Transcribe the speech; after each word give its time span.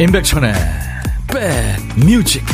임백천의 0.00 0.54
백뮤직 1.26 2.44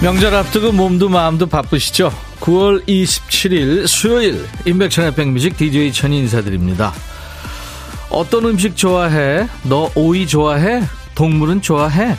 명절 0.00 0.34
앞두고 0.34 0.70
몸도 0.70 1.08
마음도 1.08 1.46
바쁘시죠? 1.46 2.12
9월 2.38 2.86
27일 2.86 3.88
수요일 3.88 4.46
임백천의 4.66 5.16
백뮤직 5.16 5.56
DJ 5.56 5.92
천이 5.92 6.18
인사드립니다. 6.18 6.92
어떤 8.14 8.44
음식 8.44 8.76
좋아해? 8.76 9.48
너 9.64 9.90
오이 9.96 10.26
좋아해? 10.26 10.82
동물은 11.16 11.62
좋아해? 11.62 12.16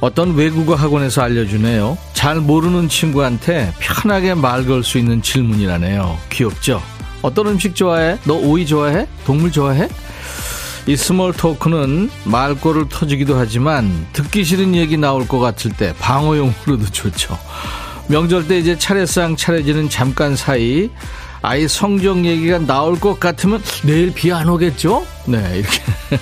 어떤 0.00 0.34
외국어 0.34 0.74
학원에서 0.74 1.20
알려주네요. 1.22 1.98
잘 2.14 2.36
모르는 2.36 2.88
친구한테 2.88 3.72
편하게 3.78 4.34
말 4.34 4.64
걸 4.64 4.82
수 4.82 4.96
있는 4.98 5.20
질문이라네요. 5.20 6.18
귀엽죠? 6.30 6.82
어떤 7.20 7.48
음식 7.48 7.74
좋아해? 7.74 8.16
너 8.24 8.34
오이 8.34 8.66
좋아해? 8.66 9.06
동물 9.26 9.52
좋아해? 9.52 9.88
이 10.86 10.96
small 10.96 11.32
talk는 11.34 12.10
물꼬를 12.24 12.88
터주기도 12.88 13.36
하지만 13.36 14.06
듣기 14.14 14.44
싫은 14.44 14.74
얘기 14.74 14.96
나올 14.96 15.28
것 15.28 15.38
같을 15.38 15.72
때 15.72 15.94
방어용으로도 16.00 16.86
좋죠. 16.90 17.38
명절 18.08 18.48
때 18.48 18.58
이제 18.58 18.76
차례상 18.78 19.36
차려지는 19.36 19.88
잠깐 19.90 20.34
사이 20.34 20.88
아이 21.42 21.66
성적 21.68 22.24
얘기가 22.24 22.60
나올 22.60 22.98
것 22.98 23.18
같으면 23.18 23.62
내일 23.84 24.12
비 24.14 24.30
안 24.32 24.48
오겠죠? 24.48 25.04
네, 25.26 25.38
이렇게. 25.58 25.78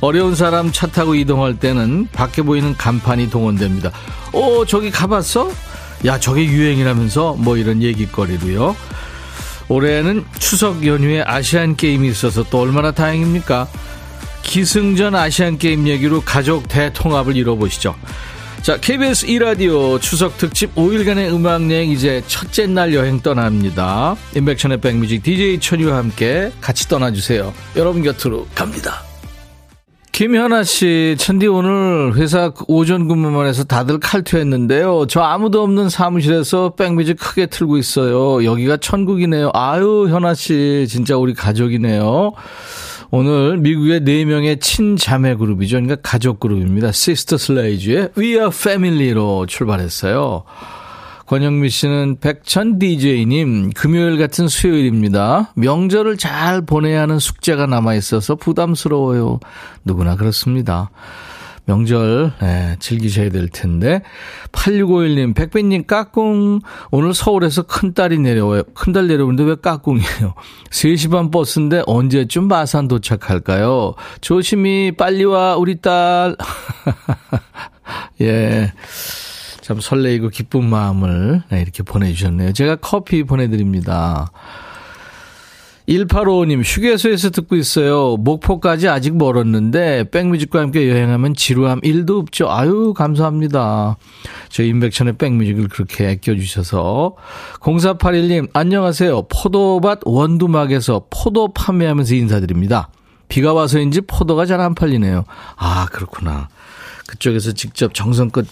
어려운 0.00 0.34
사람 0.34 0.72
차 0.72 0.86
타고 0.86 1.14
이동할 1.14 1.58
때는 1.58 2.08
밖에 2.12 2.40
보이는 2.42 2.74
간판이 2.76 3.28
동원됩니다. 3.28 3.90
어, 4.32 4.64
저기 4.66 4.90
가봤어? 4.90 5.50
야, 6.06 6.18
저게 6.18 6.44
유행이라면서 6.46 7.34
뭐 7.38 7.56
이런 7.58 7.82
얘기거리로요. 7.82 8.74
올해는 9.68 10.24
추석 10.38 10.86
연휴에 10.86 11.22
아시안 11.22 11.76
게임이 11.76 12.08
있어서 12.08 12.42
또 12.44 12.60
얼마나 12.60 12.92
다행입니까? 12.92 13.68
기승전 14.42 15.14
아시안 15.14 15.58
게임 15.58 15.86
얘기로 15.86 16.22
가족 16.22 16.66
대통합을 16.66 17.36
이뤄보시죠. 17.36 17.94
자, 18.62 18.76
KBS 18.78 19.26
2라디오 19.26 19.98
추석 20.02 20.36
특집 20.36 20.74
5일간의 20.74 21.32
음악여행 21.32 21.90
이제 21.90 22.22
첫째 22.26 22.66
날 22.66 22.92
여행 22.92 23.18
떠납니다. 23.20 24.16
임백천의 24.36 24.82
백뮤직 24.82 25.22
DJ 25.22 25.60
천유와 25.60 25.96
함께 25.96 26.52
같이 26.60 26.86
떠나주세요. 26.86 27.54
여러분 27.76 28.02
곁으로 28.02 28.46
갑니다. 28.54 29.02
김현아 30.12 30.64
씨, 30.64 31.16
천디 31.18 31.46
오늘 31.46 32.14
회사 32.16 32.52
오전 32.68 33.08
근무만 33.08 33.46
해서 33.46 33.64
다들 33.64 33.98
칼퇴했는데요. 33.98 35.06
저 35.08 35.22
아무도 35.22 35.62
없는 35.62 35.88
사무실에서 35.88 36.74
백뮤직 36.74 37.18
크게 37.18 37.46
틀고 37.46 37.78
있어요. 37.78 38.44
여기가 38.44 38.76
천국이네요. 38.76 39.50
아유, 39.54 40.08
현아 40.10 40.34
씨, 40.34 40.84
진짜 40.86 41.16
우리 41.16 41.32
가족이네요. 41.32 42.32
오늘 43.12 43.58
미국의 43.58 44.02
4명의 44.02 44.60
친자매 44.60 45.34
그룹이죠. 45.34 45.76
그러니까 45.76 45.96
가족 46.02 46.38
그룹입니다. 46.38 46.92
시스터 46.92 47.38
슬레지의 47.38 48.10
We 48.16 48.28
Are 48.34 48.50
Family로 48.52 49.46
출발했어요. 49.46 50.44
권영미 51.26 51.70
씨는 51.70 52.18
백천 52.20 52.78
DJ님, 52.78 53.70
금요일 53.70 54.18
같은 54.18 54.48
수요일입니다. 54.48 55.52
명절을 55.54 56.16
잘 56.16 56.62
보내야 56.62 57.02
하는 57.02 57.18
숙제가 57.18 57.66
남아있어서 57.66 58.36
부담스러워요. 58.36 59.38
누구나 59.84 60.16
그렇습니다. 60.16 60.90
명절 61.70 62.32
네, 62.40 62.76
즐기셔야 62.80 63.30
될 63.30 63.48
텐데 63.48 64.02
8651님 64.52 65.34
백배님 65.34 65.86
까꿍 65.86 66.60
오늘 66.90 67.14
서울에서 67.14 67.62
큰딸이 67.62 68.18
내려와요 68.18 68.64
큰딸 68.74 69.06
내려오는데 69.06 69.44
왜 69.44 69.54
까꿍이에요 69.54 70.34
3시 70.70 71.10
반 71.10 71.30
버스인데 71.30 71.82
언제쯤 71.86 72.48
마산 72.48 72.88
도착할까요 72.88 73.94
조심히 74.20 74.92
빨리 74.96 75.24
와 75.24 75.56
우리 75.56 75.80
딸 75.80 76.36
예. 78.20 78.72
참 79.60 79.80
설레이고 79.80 80.30
기쁜 80.30 80.64
마음을 80.64 81.42
네, 81.48 81.60
이렇게 81.62 81.84
보내주셨네요. 81.84 82.52
제가 82.52 82.76
커피 82.76 83.22
보내드립니다. 83.22 84.32
1855님, 85.90 86.62
휴게소에서 86.64 87.30
듣고 87.30 87.56
있어요. 87.56 88.16
목포까지 88.18 88.86
아직 88.86 89.16
멀었는데, 89.16 90.10
백뮤직과 90.10 90.60
함께 90.60 90.88
여행하면 90.88 91.34
지루함 91.34 91.80
1도 91.80 92.20
없죠. 92.20 92.48
아유, 92.48 92.94
감사합니다. 92.96 93.96
저희 94.50 94.68
인백천의 94.68 95.16
백뮤직을 95.16 95.66
그렇게 95.66 96.06
아껴주셔서. 96.06 97.16
0481님, 97.58 98.50
안녕하세요. 98.52 99.22
포도밭 99.22 100.02
원두막에서 100.04 101.06
포도 101.10 101.48
판매하면서 101.52 102.14
인사드립니다. 102.14 102.90
비가 103.28 103.52
와서인지 103.52 104.02
포도가 104.02 104.46
잘 104.46 104.60
안 104.60 104.76
팔리네요. 104.76 105.24
아, 105.56 105.86
그렇구나. 105.90 106.48
그쪽에서 107.08 107.50
직접 107.50 107.94
정성껏 107.94 108.46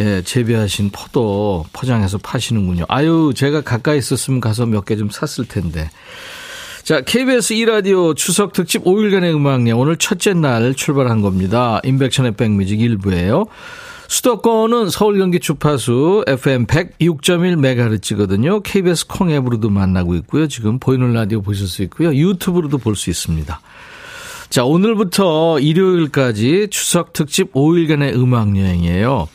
예, 0.00 0.22
재배하신 0.22 0.90
포도 0.92 1.66
포장해서 1.74 2.16
파시는군요. 2.16 2.86
아유, 2.88 3.32
제가 3.36 3.60
가까이 3.60 3.98
있었으면 3.98 4.40
가서 4.40 4.64
몇 4.64 4.86
개 4.86 4.96
좀 4.96 5.10
샀을 5.10 5.46
텐데. 5.46 5.90
자, 6.88 7.02
KBS 7.02 7.52
2라디오 7.52 8.16
추석 8.16 8.54
특집 8.54 8.82
5일간의 8.84 9.34
음악여 9.34 9.76
오늘 9.76 9.98
첫째 9.98 10.32
날 10.32 10.72
출발한 10.72 11.20
겁니다. 11.20 11.82
인백션의 11.84 12.32
백뮤직 12.32 12.78
1부예요. 12.78 13.46
수도권은 14.08 14.88
서울 14.88 15.18
경기 15.18 15.38
주파수 15.38 16.24
FM 16.26 16.64
106.1MHz거든요. 16.64 18.62
KBS 18.62 19.06
콩 19.06 19.30
앱으로도 19.30 19.68
만나고 19.68 20.14
있고요. 20.14 20.48
지금 20.48 20.78
보이는 20.78 21.12
라디오 21.12 21.42
보실 21.42 21.68
수 21.68 21.82
있고요. 21.82 22.14
유튜브로도 22.14 22.78
볼 22.78 22.96
수 22.96 23.10
있습니다. 23.10 23.60
자, 24.48 24.64
오늘부터 24.64 25.60
일요일까지 25.60 26.68
추석 26.70 27.12
특집 27.12 27.52
5일간의 27.52 28.14
음악 28.14 28.56
여행이에요. 28.56 29.28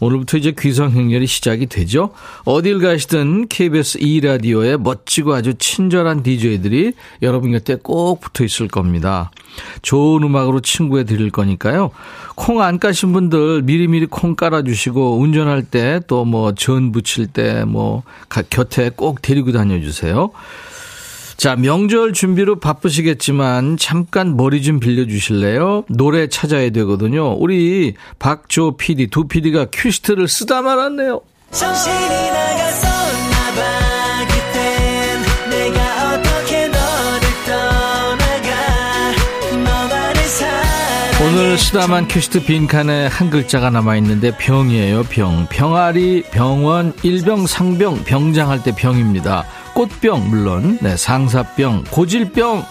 오늘부터 0.00 0.36
이제 0.38 0.52
귀성행렬이 0.58 1.26
시작이 1.26 1.66
되죠. 1.66 2.10
어딜 2.44 2.80
가시든 2.80 3.48
KBS 3.48 3.98
2라디오에 3.98 4.76
멋지고 4.76 5.34
아주 5.34 5.54
친절한 5.54 6.22
DJ들이 6.22 6.92
여러분 7.22 7.52
곁에 7.52 7.76
꼭 7.82 8.20
붙어 8.20 8.44
있을 8.44 8.68
겁니다. 8.68 9.30
좋은 9.82 10.22
음악으로 10.22 10.60
친구해 10.60 11.04
드릴 11.04 11.30
거니까요. 11.30 11.90
콩 12.34 12.60
안 12.60 12.78
까신 12.78 13.12
분들 13.12 13.62
미리미리 13.62 14.06
콩 14.06 14.34
깔아주시고 14.36 15.18
운전할 15.18 15.62
때 15.62 16.00
또 16.06 16.24
뭐전 16.24 16.92
부칠 16.92 17.26
때뭐 17.26 18.02
곁에 18.50 18.90
꼭 18.94 19.22
데리고 19.22 19.52
다녀주세요. 19.52 20.30
자, 21.36 21.54
명절 21.54 22.14
준비로 22.14 22.60
바쁘시겠지만 22.60 23.76
잠깐 23.76 24.36
머리 24.36 24.62
좀 24.62 24.80
빌려주실래요? 24.80 25.84
노래 25.88 26.28
찾아야 26.28 26.70
되거든요. 26.70 27.32
우리 27.34 27.94
박조 28.18 28.76
PD, 28.78 29.08
두 29.08 29.28
PD가 29.28 29.66
큐시트를 29.70 30.28
쓰다 30.28 30.62
말았네요. 30.62 31.20
오늘 41.22 41.58
쓰다만 41.58 42.08
큐시트 42.08 42.44
빈칸에 42.44 43.06
한 43.06 43.30
글자가 43.30 43.70
남아있는데 43.70 44.36
병이에요, 44.38 45.04
병. 45.04 45.46
병아리, 45.50 46.24
병원, 46.30 46.92
일병, 47.02 47.46
상병, 47.46 48.04
병장할 48.04 48.62
때 48.62 48.74
병입니다. 48.74 49.44
꽃병 49.76 50.30
물론 50.30 50.78
네, 50.80 50.96
상사병 50.96 51.84
고질병 51.90 52.64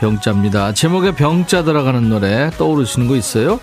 병자입니다. 0.00 0.74
제목에 0.74 1.12
병자 1.14 1.64
들어가는 1.64 2.10
노래 2.10 2.50
떠오르시는 2.58 3.08
거 3.08 3.16
있어요? 3.16 3.58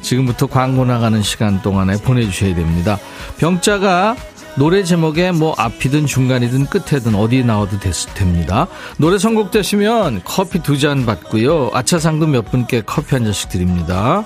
지금부터 0.00 0.46
광고 0.46 0.86
나가는 0.86 1.20
시간 1.22 1.60
동안에 1.60 1.98
보내주셔야 1.98 2.54
됩니다. 2.54 2.98
병자가 3.36 4.16
노래 4.54 4.82
제목에 4.82 5.30
뭐 5.32 5.54
앞이든 5.58 6.06
중간이든 6.06 6.66
끝에든 6.66 7.14
어디 7.16 7.44
나와도 7.44 7.80
됐, 7.80 7.92
됩니다. 8.14 8.66
노래 8.96 9.18
선곡되시면 9.18 10.22
커피 10.24 10.62
두 10.62 10.78
잔 10.78 11.04
받고요. 11.04 11.70
아차상도 11.74 12.26
몇 12.28 12.50
분께 12.50 12.80
커피 12.86 13.14
한 13.14 13.24
잔씩 13.24 13.50
드립니다. 13.50 14.24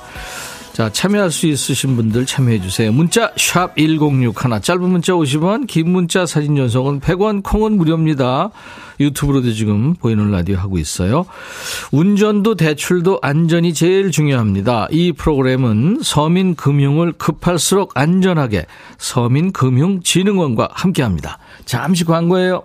자, 0.77 0.93
참여할 0.93 1.31
수 1.31 1.47
있으신 1.47 1.97
분들 1.97 2.27
참여해 2.27 2.61
주세요. 2.61 2.93
문자 2.93 3.33
1061, 3.37 4.61
짧은 4.61 4.83
문자 4.83 5.15
50원, 5.15 5.67
긴 5.67 5.89
문자 5.89 6.27
사진 6.27 6.55
전송은 6.55 7.01
100원, 7.01 7.43
콩은 7.43 7.79
무료입니다. 7.79 8.51
유튜브로도 9.01 9.55
지금 9.55 9.95
보이는 9.95 10.31
라디오 10.31 10.59
하고 10.59 10.77
있어요. 10.77 11.25
운전도 11.93 12.57
대출도 12.57 13.21
안전이 13.23 13.73
제일 13.73 14.11
중요합니다. 14.11 14.89
이 14.91 15.13
프로그램은 15.13 16.01
서민금융을 16.03 17.13
급할수록 17.13 17.93
안전하게 17.95 18.67
서민금융진흥원과 18.99 20.69
함께합니다. 20.75 21.39
잠시 21.65 22.05
광고예요. 22.05 22.65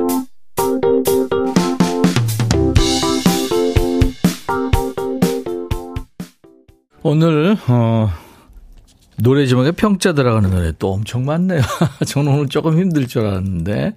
오늘 7.03 7.57
어 7.67 8.09
노래 9.17 9.45
제목에 9.47 9.71
평자 9.71 10.13
들어가는 10.13 10.49
노래 10.49 10.71
또 10.77 10.93
엄청 10.93 11.25
많네요. 11.25 11.61
저는 12.07 12.31
오늘 12.31 12.47
조금 12.47 12.79
힘들 12.79 13.07
줄 13.07 13.25
알았는데 13.25 13.93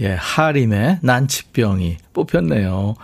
예 0.00 0.12
하림의 0.14 1.00
난치병이 1.02 1.98
뽑혔네요. 2.12 2.94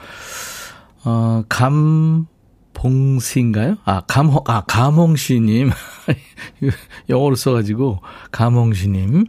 어 1.05 1.45
감봉씨인가요? 1.49 3.77
아 3.85 4.03
감홍 4.07 4.41
아 4.47 4.63
감홍씨님 4.67 5.71
영어로 7.09 7.35
써가지고 7.37 8.01
감홍씨님 8.31 9.25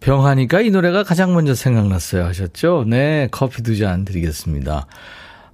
병하니까 0.00 0.60
이 0.60 0.70
노래가 0.70 1.02
가장 1.02 1.32
먼저 1.34 1.54
생각났어요 1.54 2.24
하셨죠? 2.26 2.84
네 2.86 3.28
커피 3.30 3.62
두 3.62 3.76
잔 3.78 4.04
드리겠습니다. 4.04 4.86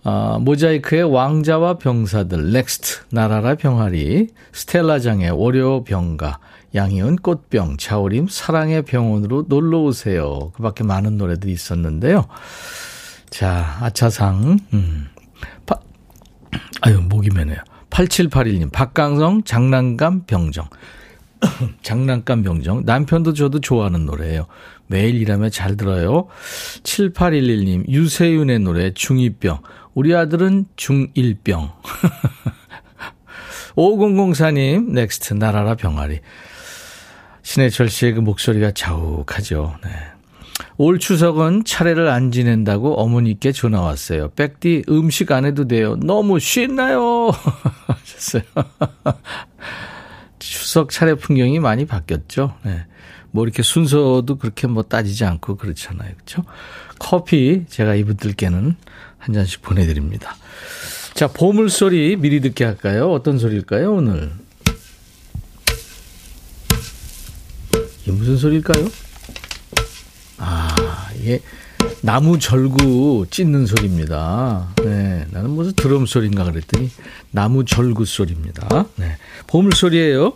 아, 0.02 0.38
모자이크의 0.40 1.02
왕자와 1.04 1.78
병사들, 1.78 2.52
넥스트, 2.52 3.04
날아라 3.10 3.54
병아리, 3.54 4.28
스텔라장의 4.52 5.30
월요 5.30 5.84
병가, 5.84 6.38
양희은 6.74 7.16
꽃병, 7.16 7.76
차오림, 7.76 8.28
사랑의 8.28 8.82
병원으로 8.82 9.44
놀러 9.48 9.80
오세요. 9.80 10.52
그 10.54 10.62
밖에 10.62 10.84
많은 10.84 11.18
노래들이 11.18 11.52
있었는데요. 11.52 12.26
자, 13.28 13.76
아차상, 13.80 14.58
음. 14.72 15.08
파, 15.66 15.76
아유, 16.80 17.00
목이 17.00 17.30
메네요. 17.34 17.58
8781님, 17.90 18.72
박강성, 18.72 19.42
장난감 19.44 20.24
병정. 20.26 20.68
장난감 21.82 22.42
병정. 22.42 22.84
남편도 22.84 23.34
저도 23.34 23.60
좋아하는 23.60 24.06
노래예요. 24.06 24.46
매일 24.86 25.20
일하며 25.20 25.50
잘 25.50 25.76
들어요. 25.76 26.26
7811님, 26.82 27.88
유세윤의 27.88 28.60
노래, 28.60 28.90
중2병. 28.90 29.60
우리 29.94 30.14
아들은 30.14 30.66
중1병. 30.76 31.72
5004님, 33.76 34.90
넥스트, 34.92 35.34
날아라 35.34 35.74
병아리. 35.74 36.20
신해철 37.42 37.88
씨의 37.88 38.14
그 38.14 38.20
목소리가 38.20 38.72
자욱하죠. 38.72 39.76
네. 39.82 39.90
올 40.76 40.98
추석은 40.98 41.64
차례를 41.64 42.08
안 42.08 42.30
지낸다고 42.30 43.00
어머니께 43.00 43.52
전화 43.52 43.80
왔어요. 43.80 44.30
백디 44.30 44.84
음식 44.88 45.32
안 45.32 45.44
해도 45.44 45.66
돼요. 45.66 45.96
너무 45.96 46.38
신나요. 46.38 47.30
하셨어요. 47.86 48.42
추석 50.38 50.90
차례 50.90 51.14
풍경이 51.14 51.58
많이 51.58 51.86
바뀌었죠. 51.86 52.54
네. 52.62 52.86
뭐 53.30 53.44
이렇게 53.44 53.62
순서도 53.62 54.36
그렇게 54.38 54.66
뭐 54.66 54.82
따지지 54.82 55.24
않고 55.24 55.56
그렇잖아요. 55.56 56.12
그렇죠? 56.14 56.44
커피 56.98 57.64
제가 57.68 57.94
이분들께는 57.94 58.76
한 59.20 59.34
잔씩 59.34 59.62
보내드립니다. 59.62 60.36
자, 61.14 61.28
보물소리 61.28 62.16
미리 62.16 62.40
듣게 62.40 62.64
할까요? 62.64 63.12
어떤 63.12 63.38
소리일까요, 63.38 63.94
오늘? 63.94 64.32
이게 68.02 68.12
무슨 68.12 68.36
소리일까요? 68.36 68.90
아, 70.38 71.08
이게 71.18 71.42
나무 72.00 72.38
절구 72.38 73.26
찢는 73.30 73.66
소리입니다. 73.66 74.68
네, 74.82 75.26
나는 75.30 75.50
무슨 75.50 75.74
드럼 75.74 76.06
소리인가 76.06 76.44
그랬더니 76.44 76.90
나무 77.30 77.64
절구 77.66 78.06
소리입니다. 78.06 78.86
네, 78.96 79.16
보물 79.46 79.72
소리예요. 79.74 80.34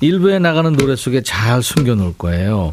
일부에 0.00 0.38
나가는 0.38 0.70
노래 0.76 0.96
속에 0.96 1.22
잘 1.22 1.62
숨겨 1.62 1.94
놓을 1.94 2.14
거예요. 2.18 2.72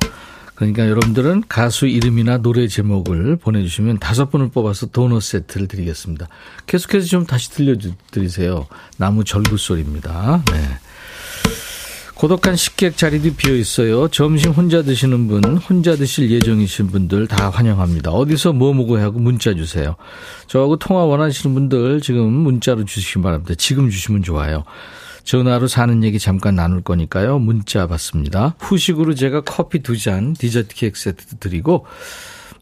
그러니까 0.56 0.88
여러분들은 0.88 1.44
가수 1.48 1.86
이름이나 1.86 2.38
노래 2.38 2.68
제목을 2.68 3.36
보내주시면 3.36 4.00
다섯 4.00 4.31
분을 4.31 4.50
뽑아서 4.50 4.88
도넛 4.88 5.22
세트를 5.22 5.68
드리겠습니다. 5.68 6.28
계속해서 6.66 7.07
좀 7.07 7.25
다시 7.25 7.52
들려드리세요. 7.52 8.68
나무 8.98 9.24
절구 9.24 9.57
소리입니다. 9.57 10.44
네. 10.52 10.78
고독한 12.16 12.56
식객 12.56 12.96
자리도 12.96 13.36
비어 13.36 13.54
있어요. 13.54 14.07
점심 14.07 14.52
혼자 14.52 14.81
드시는 14.81 15.28
분, 15.28 15.57
혼자 15.57 15.98
드실 15.98 16.31
예정이신 16.31 16.88
분들 16.88 17.28
다 17.28 17.50
환영합니다. 17.50 18.12
어디서 18.12 18.54
뭐 18.54 18.74
먹어야 18.74 19.04
하고 19.04 19.19
문자 19.19 19.54
주세요. 19.54 19.98
저하고 20.48 20.78
통화 20.78 21.04
원하시는 21.04 21.54
분들 21.54 22.00
지금 22.00 22.31
문자로 22.31 22.86
주시기 22.86 23.22
바랍니다. 23.22 23.54
지금 23.57 23.90
주시면 23.90 24.24
좋아요. 24.24 24.63
전화로 25.25 25.68
사는 25.68 26.04
얘기 26.04 26.19
잠깐 26.19 26.56
나눌 26.56 26.81
거니까요. 26.81 27.39
문자 27.39 27.88
받습니다. 27.88 28.56
후식으로 28.60 29.16
제가 29.16 29.42
커피 29.42 29.80
두 29.80 29.98
잔, 29.98 30.33
디저트 30.33 30.75
케이크 30.75 30.98
세트도 31.00 31.38
드리고, 31.39 31.86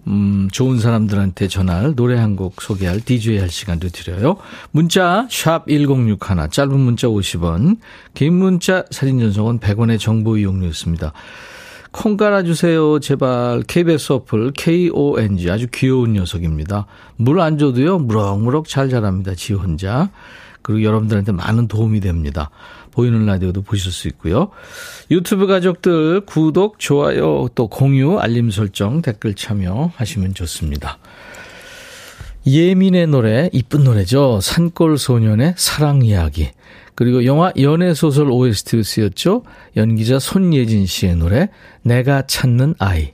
음, 0.08 0.50
좋은 0.52 0.80
사람들한테 0.80 1.48
전화를 1.48 1.96
노래 1.96 2.18
한 2.18 2.36
곡 2.36 2.62
소개할 2.62 3.00
DJ 3.00 3.38
할 3.38 3.50
시간도 3.50 3.90
드려요. 3.90 4.38
문자, 4.72 5.28
샵 5.30 5.66
1061, 5.68 6.50
짧은 6.50 6.78
문자 6.80 7.08
50원, 7.08 7.78
긴 8.14 8.34
문자, 8.34 8.86
사진 8.92 9.20
전송은 9.20 9.60
100원의 9.60 10.00
정보 10.00 10.38
이용료였습니다. 10.38 11.14
콩 11.92 12.18
깔아주세요. 12.18 13.00
제발. 13.02 13.64
KBS 13.68 14.14
어플, 14.14 14.54
KONG. 14.54 15.52
아주 15.52 15.68
귀여운 15.72 16.14
녀석입니다. 16.14 16.88
물 17.18 17.40
안 17.40 17.58
줘도요, 17.60 18.00
무럭무럭 18.00 18.68
잘 18.68 18.90
자랍니다. 18.90 19.36
지 19.36 19.54
혼자. 19.54 20.10
그리고 20.64 20.84
여러분들한테 20.84 21.32
많은 21.32 21.68
도움이 21.68 22.00
됩니다. 22.00 22.50
보이는 22.92 23.26
라디오도 23.26 23.62
보실 23.62 23.92
수 23.92 24.08
있고요. 24.08 24.50
유튜브 25.12 25.46
가족들 25.46 26.22
구독, 26.22 26.80
좋아요, 26.80 27.48
또 27.54 27.68
공유, 27.68 28.18
알림 28.18 28.50
설정, 28.50 29.02
댓글 29.02 29.36
참여하시면 29.36 30.34
좋습니다. 30.34 30.98
예민의 32.46 33.08
노래, 33.08 33.50
이쁜 33.54 33.84
노래죠. 33.84 34.40
산골 34.42 34.98
소년의 34.98 35.54
사랑 35.58 36.04
이야기. 36.04 36.52
그리고 36.96 37.26
영화 37.26 37.52
연애소설 37.58 38.30
OST로 38.30 38.84
쓰였죠. 38.84 39.44
연기자 39.76 40.20
손예진 40.20 40.86
씨의 40.86 41.16
노래, 41.16 41.50
내가 41.82 42.26
찾는 42.28 42.76
아이. 42.80 43.14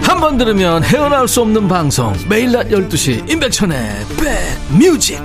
한 0.03 0.19
번 0.19 0.37
들으면 0.37 0.83
헤어나올 0.83 1.27
수 1.27 1.41
없는 1.41 1.67
방송 1.67 2.13
매일 2.29 2.51
낮 2.51 2.67
12시 2.67 3.29
임백천의 3.29 4.05
백뮤직 4.19 5.19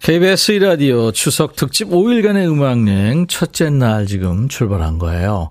KBS 0.00 0.52
1라디오 0.54 1.12
추석 1.12 1.56
특집 1.56 1.88
5일간의 1.88 2.46
음악여행 2.50 3.26
첫째 3.26 3.68
날 3.70 4.06
지금 4.06 4.48
출발한 4.48 4.98
거예요. 4.98 5.50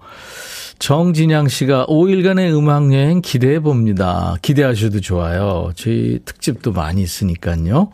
정진양 0.79 1.47
씨가 1.49 1.85
5일간의 1.87 2.55
음악여행 2.57 3.21
기대해 3.21 3.59
봅니다. 3.59 4.35
기대하셔도 4.41 5.01
좋아요. 5.01 5.71
저희 5.75 6.19
특집도 6.23 6.71
많이 6.71 7.01
있으니까요. 7.01 7.91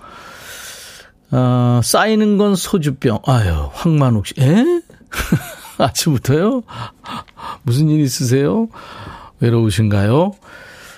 어, 1.31 1.81
쌓이는 1.83 2.37
건 2.37 2.55
소주병. 2.55 3.19
아유, 3.25 3.69
황만욱 3.73 4.27
씨. 4.27 4.35
에? 4.39 4.63
아침부터요? 5.87 6.63
무슨 7.63 7.89
일 7.89 8.01
있으세요? 8.01 8.67
외로우신가요? 9.39 10.33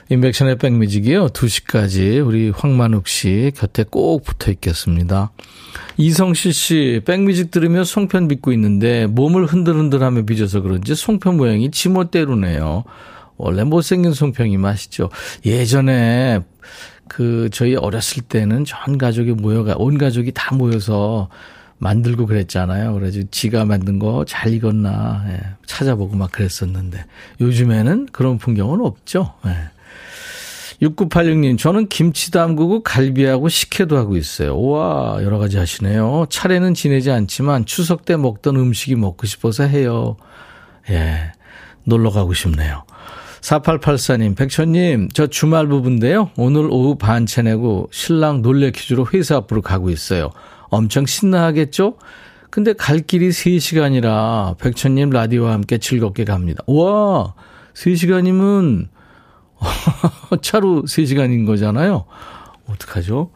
인백션의 0.10 0.58
백뮤직이요. 0.60 1.28
2시까지 1.28 2.26
우리 2.26 2.52
황만욱 2.52 3.08
씨 3.08 3.52
곁에 3.56 3.84
꼭 3.90 4.24
붙어 4.24 4.52
있겠습니다. 4.52 5.32
이성실 5.98 6.54
씨, 6.54 7.02
백뮤직 7.06 7.50
들으며 7.50 7.84
송편 7.84 8.28
빚고 8.28 8.52
있는데 8.54 9.08
몸을 9.08 9.46
흔들흔들하며 9.46 10.26
빚어서 10.26 10.62
그런지 10.62 10.94
송편 10.94 11.38
모양이 11.38 11.72
지멋대로네요. 11.72 12.84
원래 13.38 13.64
못생긴 13.64 14.14
송평이 14.14 14.58
맛있죠. 14.58 15.10
예전에 15.46 16.42
그 17.08 17.50
저희 17.52 17.76
어렸을 17.76 18.24
때는 18.24 18.66
전 18.66 18.98
가족이 18.98 19.32
모여가 19.32 19.76
온 19.78 19.98
가족이 19.98 20.32
다 20.34 20.54
모여서 20.56 21.30
만들고 21.78 22.26
그랬잖아요. 22.26 22.94
그래서 22.94 23.22
지가 23.32 23.66
만든 23.66 24.00
거 24.00 24.24
잘 24.28 24.54
익었나 24.54 25.26
예, 25.30 25.40
찾아보고 25.66 26.16
막 26.16 26.32
그랬었는데 26.32 27.06
요즘에는 27.42 28.08
그런 28.12 28.38
풍경은 28.38 28.82
없죠. 28.82 29.34
예. 29.46 29.52
6986님, 30.82 31.58
저는 31.58 31.88
김치 31.88 32.32
담그고 32.32 32.84
갈비하고 32.84 33.48
식혜도 33.48 33.96
하고 33.98 34.18
있어요. 34.18 34.56
우와, 34.58 35.20
여러 35.24 35.38
가지 35.38 35.58
하시네요. 35.58 36.26
차례는 36.30 36.74
지내지 36.74 37.12
않지만 37.12 37.66
추석 37.66 38.04
때 38.04 38.18
먹던 38.18 38.58
음식이 38.58 38.96
먹고 38.96 39.26
싶어서 39.26 39.64
해요. 39.64 40.18
예, 40.90 41.32
놀러 41.86 42.10
가고 42.12 42.34
싶네요. 42.34 42.84
4884님, 43.40 44.36
백천님, 44.36 45.10
저 45.14 45.28
주말 45.28 45.68
부부인데요. 45.68 46.32
오늘 46.36 46.68
오후 46.70 46.98
반채 46.98 47.44
내고 47.44 47.88
신랑 47.92 48.42
놀래 48.42 48.72
퀴즈로 48.72 49.08
회사 49.14 49.38
앞으로 49.38 49.62
가고 49.62 49.90
있어요. 49.90 50.32
엄청 50.70 51.06
신나하겠죠? 51.06 51.98
근데 52.50 52.74
갈 52.74 53.00
길이 53.00 53.30
3시간이라 53.30 54.58
백천님 54.60 55.10
라디오와 55.10 55.52
함께 55.52 55.78
즐겁게 55.78 56.24
갑니다. 56.24 56.64
우와, 56.68 57.34
3시간이면 57.74 58.88
차로 60.42 60.84
3시간인 60.84 61.46
거잖아요. 61.46 62.06
어떡하죠? 62.68 63.32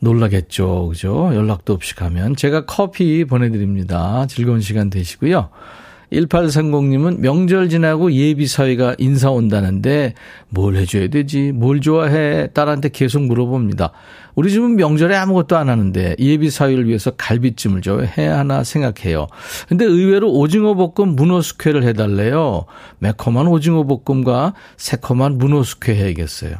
놀라겠죠. 0.00 0.88
그죠? 0.88 1.30
연락도 1.32 1.72
없이 1.72 1.94
가면. 1.94 2.34
제가 2.34 2.66
커피 2.66 3.24
보내드립니다. 3.24 4.26
즐거운 4.26 4.60
시간 4.60 4.90
되시고요. 4.90 5.48
1830님은 6.12 7.20
명절 7.20 7.68
지나고 7.68 8.12
예비 8.12 8.46
사위가 8.46 8.96
인사 8.98 9.30
온다는데 9.30 10.14
뭘 10.48 10.76
해줘야 10.76 11.08
되지? 11.08 11.52
뭘 11.52 11.80
좋아해? 11.80 12.48
딸한테 12.52 12.90
계속 12.90 13.22
물어봅니다. 13.22 13.92
우리 14.34 14.50
집은 14.50 14.76
명절에 14.76 15.14
아무것도 15.16 15.56
안 15.56 15.68
하는데 15.68 16.16
예비 16.18 16.50
사위를 16.50 16.86
위해서 16.86 17.10
갈비찜을 17.12 17.82
줘 17.82 18.00
해야 18.00 18.38
하나 18.38 18.64
생각해요. 18.64 19.26
근데 19.68 19.84
의외로 19.84 20.32
오징어 20.32 20.74
볶음 20.74 21.16
문어 21.16 21.40
숙회를 21.42 21.84
해달래요. 21.84 22.64
매콤한 22.98 23.46
오징어 23.46 23.84
볶음과 23.84 24.54
새콤한 24.76 25.38
문어 25.38 25.62
숙회 25.62 25.94
해야겠어요. 25.94 26.56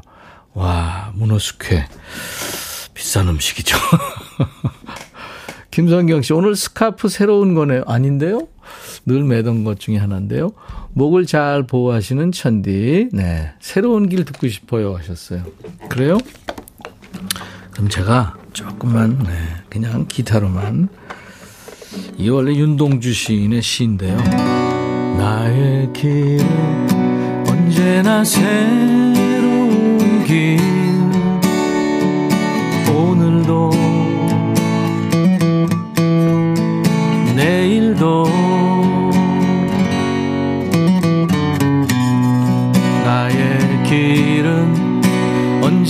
와, 0.54 1.12
문어 1.14 1.38
숙회. 1.38 1.86
비싼 2.94 3.28
음식이죠. 3.28 3.76
김성경 5.70 6.20
씨, 6.20 6.34
오늘 6.34 6.54
스카프 6.54 7.08
새로운 7.08 7.54
거네요. 7.54 7.84
아닌데요? 7.86 8.48
늘 9.06 9.24
매던 9.24 9.64
것 9.64 9.80
중에 9.80 9.96
하나인데요. 9.96 10.52
목을 10.92 11.26
잘 11.26 11.66
보호하시는 11.66 12.32
천디. 12.32 13.08
네. 13.12 13.52
새로운 13.60 14.08
길 14.08 14.24
듣고 14.24 14.48
싶어요. 14.48 14.94
하셨어요. 14.96 15.42
그래요? 15.88 16.18
그럼 17.72 17.88
제가 17.88 18.36
조금만, 18.52 19.18
네. 19.18 19.32
그냥 19.70 20.06
기타로만. 20.06 20.88
이 22.16 22.28
원래 22.28 22.54
윤동주 22.54 23.12
시인의 23.12 23.62
시인데요. 23.62 24.16
나의 25.18 25.92
길, 25.92 26.40
언제나 27.48 28.24
새로운 28.24 30.24
길. 30.24 30.58
오늘도, 32.94 33.70
내일도, 37.36 38.24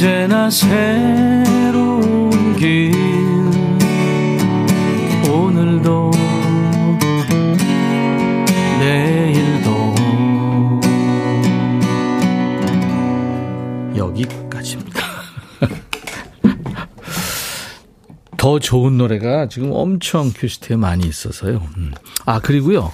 언제나 0.02 0.50
새로운 0.50 2.56
길 2.56 2.92
오늘도 5.30 6.10
내일도 8.80 9.94
여기까지입니다. 13.94 15.00
더 18.36 18.58
좋은 18.58 18.98
노래가 18.98 19.46
지금 19.46 19.70
엄청 19.70 20.32
큐시트에 20.34 20.74
많이 20.74 21.06
있어서요. 21.06 21.62
음. 21.76 21.94
아, 22.26 22.40
그리고요. 22.40 22.90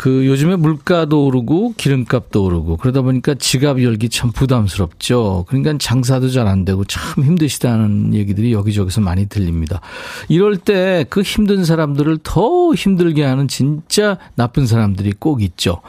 그 0.00 0.26
요즘에 0.26 0.56
물가도 0.56 1.26
오르고 1.26 1.74
기름값도 1.76 2.42
오르고 2.42 2.78
그러다 2.78 3.02
보니까 3.02 3.34
지갑 3.34 3.82
열기 3.82 4.08
참 4.08 4.32
부담스럽죠. 4.32 5.44
그러니까 5.46 5.76
장사도 5.78 6.30
잘 6.30 6.48
안 6.48 6.64
되고 6.64 6.86
참 6.86 7.22
힘드시다는 7.22 8.14
얘기들이 8.14 8.54
여기저기서 8.54 9.02
많이 9.02 9.26
들립니다. 9.26 9.82
이럴 10.30 10.56
때 10.56 11.04
그 11.10 11.20
힘든 11.20 11.66
사람들을 11.66 12.20
더 12.22 12.72
힘들게 12.72 13.24
하는 13.24 13.46
진짜 13.46 14.16
나쁜 14.36 14.66
사람들이 14.66 15.12
꼭 15.18 15.42
있죠. 15.42 15.82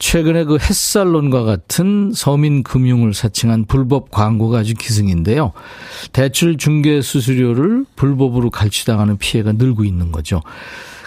최근에 0.00 0.42
그 0.42 0.58
햇살론과 0.60 1.44
같은 1.44 2.10
서민금융을 2.12 3.14
사칭한 3.14 3.66
불법 3.66 4.10
광고가 4.10 4.58
아주 4.58 4.74
기승인데요. 4.74 5.52
대출 6.12 6.56
중개 6.56 7.00
수수료를 7.00 7.84
불법으로 7.94 8.50
갈취당하는 8.50 9.16
피해가 9.16 9.52
늘고 9.52 9.84
있는 9.84 10.10
거죠. 10.10 10.42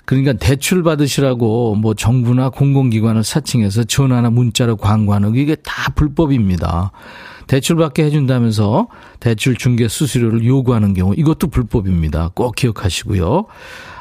그러니까 0.05 0.33
대출 0.33 0.83
받으시라고 0.83 1.75
뭐 1.75 1.93
정부나 1.93 2.49
공공기관을 2.49 3.23
사칭해서 3.23 3.85
전화나 3.85 4.29
문자로 4.29 4.75
광고하는 4.77 5.33
게 5.33 5.41
이게 5.41 5.55
다 5.55 5.91
불법입니다. 5.95 6.91
대출 7.47 7.75
받게 7.75 8.05
해준다면서 8.05 8.87
대출 9.19 9.55
중개 9.55 9.87
수수료를 9.87 10.45
요구하는 10.45 10.93
경우 10.93 11.15
이것도 11.15 11.47
불법입니다. 11.47 12.29
꼭 12.33 12.55
기억하시고요. 12.55 13.45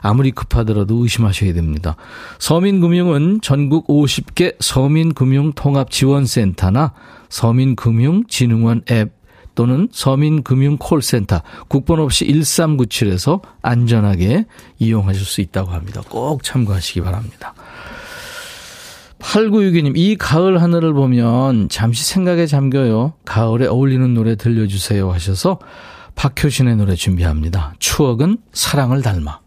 아무리 0.00 0.30
급하더라도 0.30 1.02
의심하셔야 1.02 1.52
됩니다. 1.52 1.96
서민금융은 2.38 3.40
전국 3.42 3.86
50개 3.86 4.54
서민금융통합지원센터나 4.60 6.92
서민금융진흥원 7.28 8.82
앱 8.90 9.12
또는 9.54 9.88
서민금융콜센터 9.92 11.42
국번 11.68 12.00
없이 12.00 12.26
1397에서 12.26 13.40
안전하게 13.62 14.46
이용하실 14.78 15.24
수 15.24 15.40
있다고 15.40 15.70
합니다. 15.70 16.02
꼭 16.08 16.42
참고하시기 16.42 17.00
바랍니다. 17.02 17.54
8962님, 19.20 19.96
이 19.96 20.16
가을 20.16 20.60
하늘을 20.60 20.92
보면 20.92 21.68
잠시 21.70 22.04
생각에 22.04 22.46
잠겨요. 22.46 23.14
가을에 23.24 23.66
어울리는 23.66 24.12
노래 24.12 24.36
들려주세요 24.36 25.10
하셔서 25.10 25.58
박효신의 26.14 26.76
노래 26.76 26.94
준비합니다. 26.94 27.74
추억은 27.78 28.38
사랑을 28.52 29.02
닮아. 29.02 29.40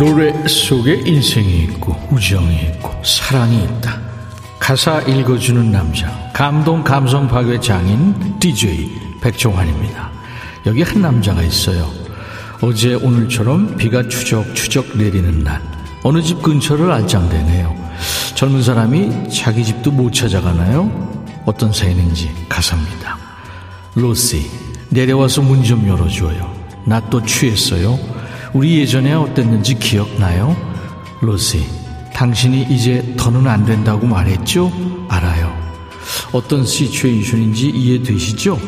노래 0.00 0.32
속에 0.48 1.02
인생이 1.04 1.64
있고 1.64 1.94
우정이 2.10 2.56
있고 2.62 2.90
사랑이 3.04 3.62
있다. 3.64 4.00
가사 4.58 5.02
읽어주는 5.02 5.70
남자 5.70 6.10
감동 6.32 6.82
감성 6.82 7.28
파괴 7.28 7.60
장인 7.60 8.38
DJ 8.40 8.90
백종환입니다. 9.20 10.10
여기 10.64 10.80
한 10.80 11.02
남자가 11.02 11.42
있어요. 11.42 11.86
어제 12.62 12.94
오늘처럼 12.94 13.76
비가 13.76 14.08
추적추적 14.08 14.96
내리는 14.96 15.44
날 15.44 15.60
어느 16.02 16.22
집 16.22 16.42
근처를 16.42 16.90
알짱대네요. 16.90 17.76
젊은 18.34 18.62
사람이 18.62 19.28
자기 19.28 19.62
집도 19.62 19.90
못 19.90 20.14
찾아가나요? 20.14 20.90
어떤 21.44 21.74
사연인지 21.74 22.30
가사입니다. 22.48 23.18
로시 23.94 24.50
내려와서 24.88 25.42
문 25.42 25.62
좀 25.62 25.86
열어줘요. 25.86 26.50
나 26.86 27.00
또 27.10 27.22
취했어요. 27.22 27.98
우리 28.52 28.78
예전에 28.80 29.12
어땠는지 29.12 29.74
기억나요? 29.78 30.56
로시, 31.20 31.64
당신이 32.12 32.66
이제 32.70 33.14
더는 33.16 33.46
안 33.46 33.64
된다고 33.64 34.06
말했죠? 34.06 34.72
알아요. 35.08 35.56
어떤 36.32 36.64
시츄에이션인지 36.66 37.68
이해되시죠? 37.68 38.58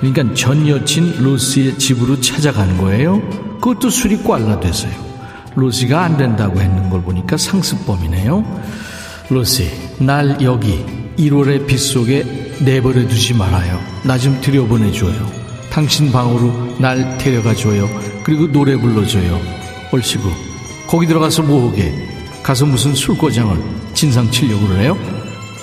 그러니까 0.00 0.34
전 0.34 0.68
여친 0.68 1.22
로시의 1.22 1.78
집으로 1.78 2.20
찾아간 2.20 2.76
거예요. 2.78 3.20
그것도 3.60 3.90
술이 3.90 4.18
꽐라 4.22 4.60
돼서요. 4.60 4.92
로시가 5.54 6.02
안 6.02 6.16
된다고 6.16 6.60
했는 6.60 6.90
걸 6.90 7.02
보니까 7.02 7.36
상습범이네요. 7.36 8.44
로시, 9.30 9.70
날 10.00 10.38
여기 10.42 10.84
1월의 11.18 11.66
빛 11.66 11.78
속에 11.78 12.24
내버려 12.60 13.06
두지 13.08 13.34
말아요. 13.34 13.78
나 14.04 14.18
좀 14.18 14.40
들여보내줘요. 14.40 15.40
당신 15.70 16.10
방으로 16.12 16.76
날 16.78 17.16
데려가줘요. 17.18 17.88
그리고 18.30 18.46
노래 18.46 18.76
불러줘요. 18.76 19.40
얼씨구. 19.90 20.30
거기 20.86 21.04
들어가서 21.08 21.42
뭐하게? 21.42 21.92
가서 22.44 22.64
무슨 22.64 22.94
술고장을 22.94 23.60
진상 23.92 24.30
치려고 24.30 24.68
그래요? 24.68 24.96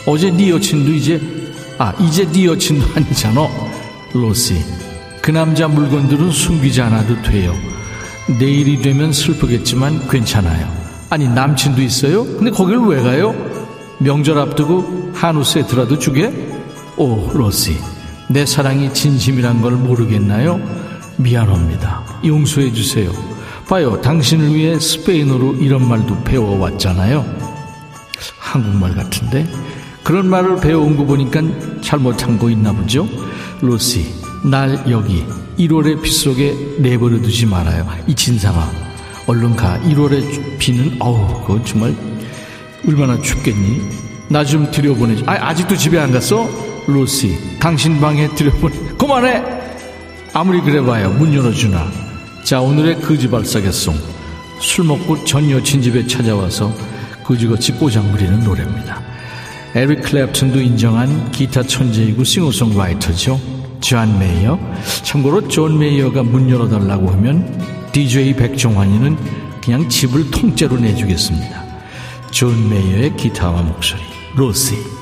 어제 0.06 0.30
네 0.30 0.50
여친도 0.50 0.92
이제 0.92 1.18
아 1.78 1.94
이제 1.98 2.30
네 2.30 2.46
여친도 2.46 2.86
아니잖아 2.94 3.48
로시 4.14 4.56
그 5.22 5.32
남자 5.32 5.70
물건들은 5.70 6.30
숨기지 6.30 6.82
않아도 6.82 7.22
돼요 7.22 7.54
내일이 8.38 8.82
되면 8.82 9.14
슬프겠지만 9.14 10.10
괜찮아요 10.10 10.70
아니 11.10 11.26
남친도 11.30 11.82
있어요? 11.82 12.26
근데 12.26 12.52
거길 12.52 12.80
왜 12.80 13.02
가요? 13.02 13.34
명절 14.00 14.38
앞두고 14.40 15.14
한우 15.14 15.46
세트라도 15.46 16.00
주게? 16.00 16.34
오 16.98 17.32
로시 17.34 17.78
내 18.28 18.46
사랑이 18.46 18.94
진심이란 18.94 19.62
걸 19.62 19.72
모르겠나요? 19.74 20.60
미안합니다 21.16 22.07
용서해 22.26 22.72
주세요 22.74 23.12
봐요 23.68 24.00
당신을 24.02 24.54
위해 24.56 24.80
스페인어로 24.80 25.56
이런 25.56 25.88
말도 25.88 26.24
배워왔잖아요 26.24 27.26
한국말 28.40 28.96
같은데 28.96 29.48
그런 30.04 30.30
말을 30.30 30.58
배워온 30.62 30.96
거 30.96 31.04
보니까 31.04 31.42
잘못한 31.82 32.40
거 32.40 32.50
있나 32.50 32.72
보죠? 32.72 33.08
로시, 33.60 34.06
날 34.50 34.90
여기 34.90 35.26
1월의 35.60 36.02
비 36.02 36.10
속에 36.10 36.78
내버려 36.80 37.20
두지 37.22 37.46
말아요. 37.46 37.86
이 38.08 38.16
진상아, 38.16 38.72
얼른 39.26 39.58
가. 39.58 39.78
1월의 39.82 40.58
비는 40.60 40.96
어우, 41.02 41.42
그거 41.42 41.62
정말 41.66 41.94
얼마나 42.88 43.20
춥겠니? 43.22 43.82
나 44.30 44.46
좀 44.46 44.72
들여보내줘. 44.72 45.24
아, 45.28 45.50
아직도 45.50 45.76
집에 45.76 46.00
안 46.00 46.14
갔어? 46.14 46.48
로시, 46.88 47.38
당신 47.60 48.00
방에 48.00 48.30
들여보내. 48.34 48.76
그만해! 48.98 49.44
아무리 50.34 50.62
그래봐요. 50.62 51.10
문 51.12 51.34
열어주나. 51.34 51.92
자, 52.48 52.62
오늘의 52.62 53.02
거지발싸개 53.02 53.70
song. 53.70 53.94
술 54.62 54.86
먹고 54.86 55.22
전 55.26 55.52
여친 55.52 55.82
집에 55.82 56.08
찾아와서 56.08 56.74
거지같이 57.26 57.74
꼬장 57.74 58.10
부리는 58.10 58.40
노래입니다. 58.40 59.02
에릭 59.76 60.02
클랩튼도 60.04 60.56
인정한 60.56 61.30
기타 61.32 61.62
천재이고 61.62 62.24
싱어송라이터죠. 62.24 63.38
존 63.82 64.18
메이어. 64.18 64.58
참고로 65.04 65.50
존 65.50 65.78
메이어가 65.78 66.24
문 66.24 66.50
열어달라고 66.50 67.10
하면 67.10 67.90
DJ 67.92 68.36
백종환이는 68.36 69.18
그냥 69.62 69.90
집을 69.90 70.32
통째로 70.32 70.78
내주겠습니다. 70.78 71.66
존 72.32 72.70
메이어의 72.70 73.18
기타와 73.18 73.62
목소리. 73.62 74.00
로시. 74.38 74.97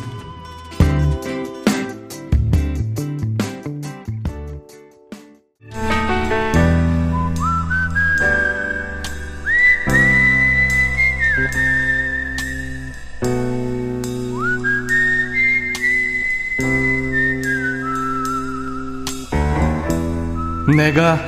내가 20.85 21.19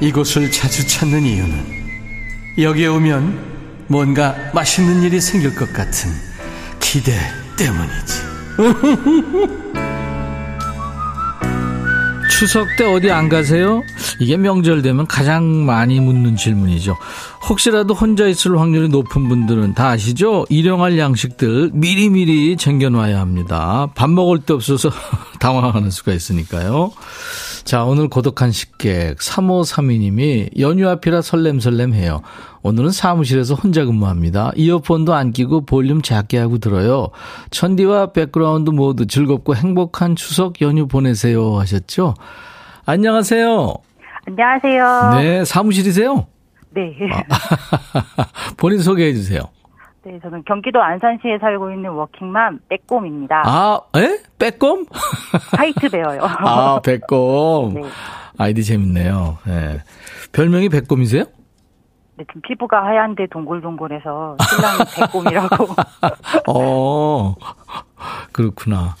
이곳을 0.00 0.52
자주 0.52 0.86
찾는 0.86 1.24
이유는 1.24 1.66
여기에 2.58 2.86
오면 2.86 3.86
뭔가 3.88 4.36
맛있는 4.54 5.02
일이 5.02 5.20
생길 5.20 5.52
것 5.56 5.72
같은 5.72 6.12
기대 6.78 7.18
때문이지. 7.56 8.14
추석 12.30 12.68
때 12.78 12.84
어디 12.84 13.10
안 13.10 13.28
가세요? 13.28 13.82
이게 14.20 14.36
명절 14.36 14.82
되면 14.82 15.08
가장 15.08 15.66
많이 15.66 15.98
묻는 15.98 16.36
질문이죠. 16.36 16.96
혹시라도 17.48 17.94
혼자 17.94 18.28
있을 18.28 18.60
확률이 18.60 18.88
높은 18.88 19.28
분들은 19.28 19.74
다 19.74 19.88
아시죠? 19.88 20.46
일용할 20.48 20.96
양식들 20.96 21.70
미리미리 21.72 22.56
챙겨놔야 22.56 23.18
합니다. 23.18 23.88
밥 23.96 24.08
먹을 24.08 24.38
데 24.38 24.54
없어서 24.54 24.88
당황하는 25.40 25.90
수가 25.90 26.12
있으니까요. 26.12 26.92
자, 27.64 27.84
오늘 27.84 28.08
고독한 28.08 28.50
식객 28.52 29.18
3532님이 29.18 30.58
연휴 30.58 30.88
앞이라 30.88 31.22
설렘설렘해요. 31.22 32.22
오늘은 32.62 32.90
사무실에서 32.90 33.54
혼자 33.54 33.84
근무합니다. 33.84 34.52
이어폰도 34.56 35.14
안 35.14 35.32
끼고 35.32 35.66
볼륨 35.66 36.02
작게 36.02 36.38
하고 36.38 36.58
들어요. 36.58 37.08
천디와 37.50 38.12
백그라운드 38.12 38.70
모두 38.70 39.06
즐겁고 39.06 39.54
행복한 39.54 40.16
추석 40.16 40.60
연휴 40.60 40.86
보내세요 40.86 41.58
하셨죠? 41.58 42.14
안녕하세요. 42.86 43.74
안녕하세요. 44.26 45.20
네, 45.20 45.44
사무실이세요? 45.44 46.26
네. 46.74 46.94
아, 47.28 48.26
본인 48.56 48.80
소개해 48.80 49.12
주세요. 49.14 49.40
네, 50.02 50.18
저는 50.22 50.42
경기도 50.46 50.82
안산시에 50.82 51.38
살고 51.40 51.72
있는 51.72 51.90
워킹맘 51.90 52.60
빼꼼입니다. 52.70 53.42
아, 53.44 53.80
에? 53.96 54.18
빼꼼? 54.38 54.86
화이트 55.56 55.90
베어요. 55.90 56.20
아, 56.22 56.80
빼꼼. 56.82 57.74
네. 57.74 57.82
아이디 58.38 58.64
재밌네요. 58.64 59.36
네. 59.46 59.78
별명이 60.32 60.70
빼꼼이세요? 60.70 61.24
네, 62.16 62.24
지금 62.28 62.40
피부가 62.40 62.82
하얀데 62.84 63.26
동글동글해서 63.30 64.36
신랑이 64.48 64.78
빼꼼이라고. 64.96 65.66
어, 66.48 67.34
그렇구나. 68.32 68.94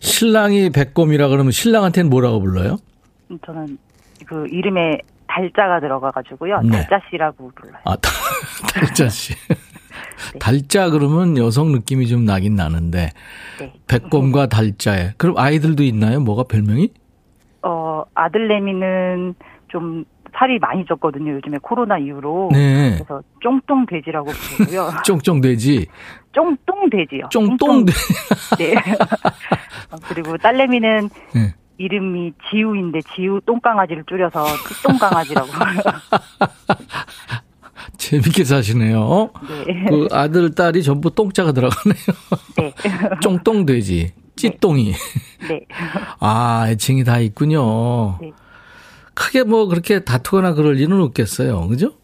신랑이 0.00 0.70
빼꼼이라 0.70 1.28
그러면 1.28 1.52
신랑한테는 1.52 2.10
뭐라고 2.10 2.40
불러요? 2.40 2.76
저는 3.46 3.78
그 4.26 4.46
이름에 4.50 4.98
달자가 5.26 5.80
들어가가지고요. 5.80 6.60
네. 6.64 6.86
달자 6.86 7.00
씨라고 7.10 7.50
불러요. 7.54 7.78
아, 7.84 7.96
달- 7.96 8.12
달자 8.74 9.08
씨. 9.08 9.34
달자 10.40 10.90
그러면 10.90 11.36
여성 11.36 11.72
느낌이 11.72 12.06
좀 12.08 12.24
나긴 12.24 12.54
나는데 12.54 13.10
네. 13.58 13.72
백곰과 13.86 14.46
달자에 14.46 15.12
그럼 15.16 15.38
아이들도 15.38 15.82
있나요? 15.82 16.20
뭐가 16.20 16.44
별명이? 16.44 16.90
어, 17.62 18.04
아들내미는 18.14 19.34
좀 19.68 20.04
살이 20.38 20.58
많이 20.58 20.84
쪘거든요. 20.84 21.30
요즘에 21.36 21.58
코로나 21.62 21.98
이후로. 21.98 22.50
네. 22.52 22.94
그래서 22.94 23.22
쫑똥 23.42 23.86
돼지라고 23.86 24.30
부르고요. 24.30 24.90
쫑쫑 25.04 25.40
돼지. 25.40 25.86
쫑똥 26.32 26.90
돼지요. 26.90 27.28
쫑똥돼. 27.30 27.92
네. 28.58 28.74
어, 29.90 29.96
그리고 30.08 30.36
딸내미는 30.36 31.08
네. 31.34 31.54
이름이 31.78 32.32
지우인데 32.50 33.00
지우 33.14 33.40
똥강아지를 33.40 34.04
줄여서 34.08 34.44
똥강아지라고. 34.86 35.48
재밌게 37.98 38.44
사시네요. 38.44 39.30
네. 39.66 39.86
그 39.88 40.08
아들 40.10 40.54
딸이 40.54 40.82
전부 40.82 41.14
똥자가 41.14 41.52
들어가네요. 41.52 42.04
네. 42.58 42.74
쫑똥돼지. 43.22 44.12
찌똥이. 44.36 44.92
네. 45.48 45.60
아, 46.20 46.66
애칭이 46.68 47.04
다 47.04 47.18
있군요. 47.18 48.18
네. 48.20 48.32
크게 49.14 49.44
뭐 49.44 49.66
그렇게 49.66 50.00
다투거나 50.00 50.54
그럴 50.54 50.78
일은 50.78 51.00
없겠어요. 51.00 51.68
그죠? 51.68 51.94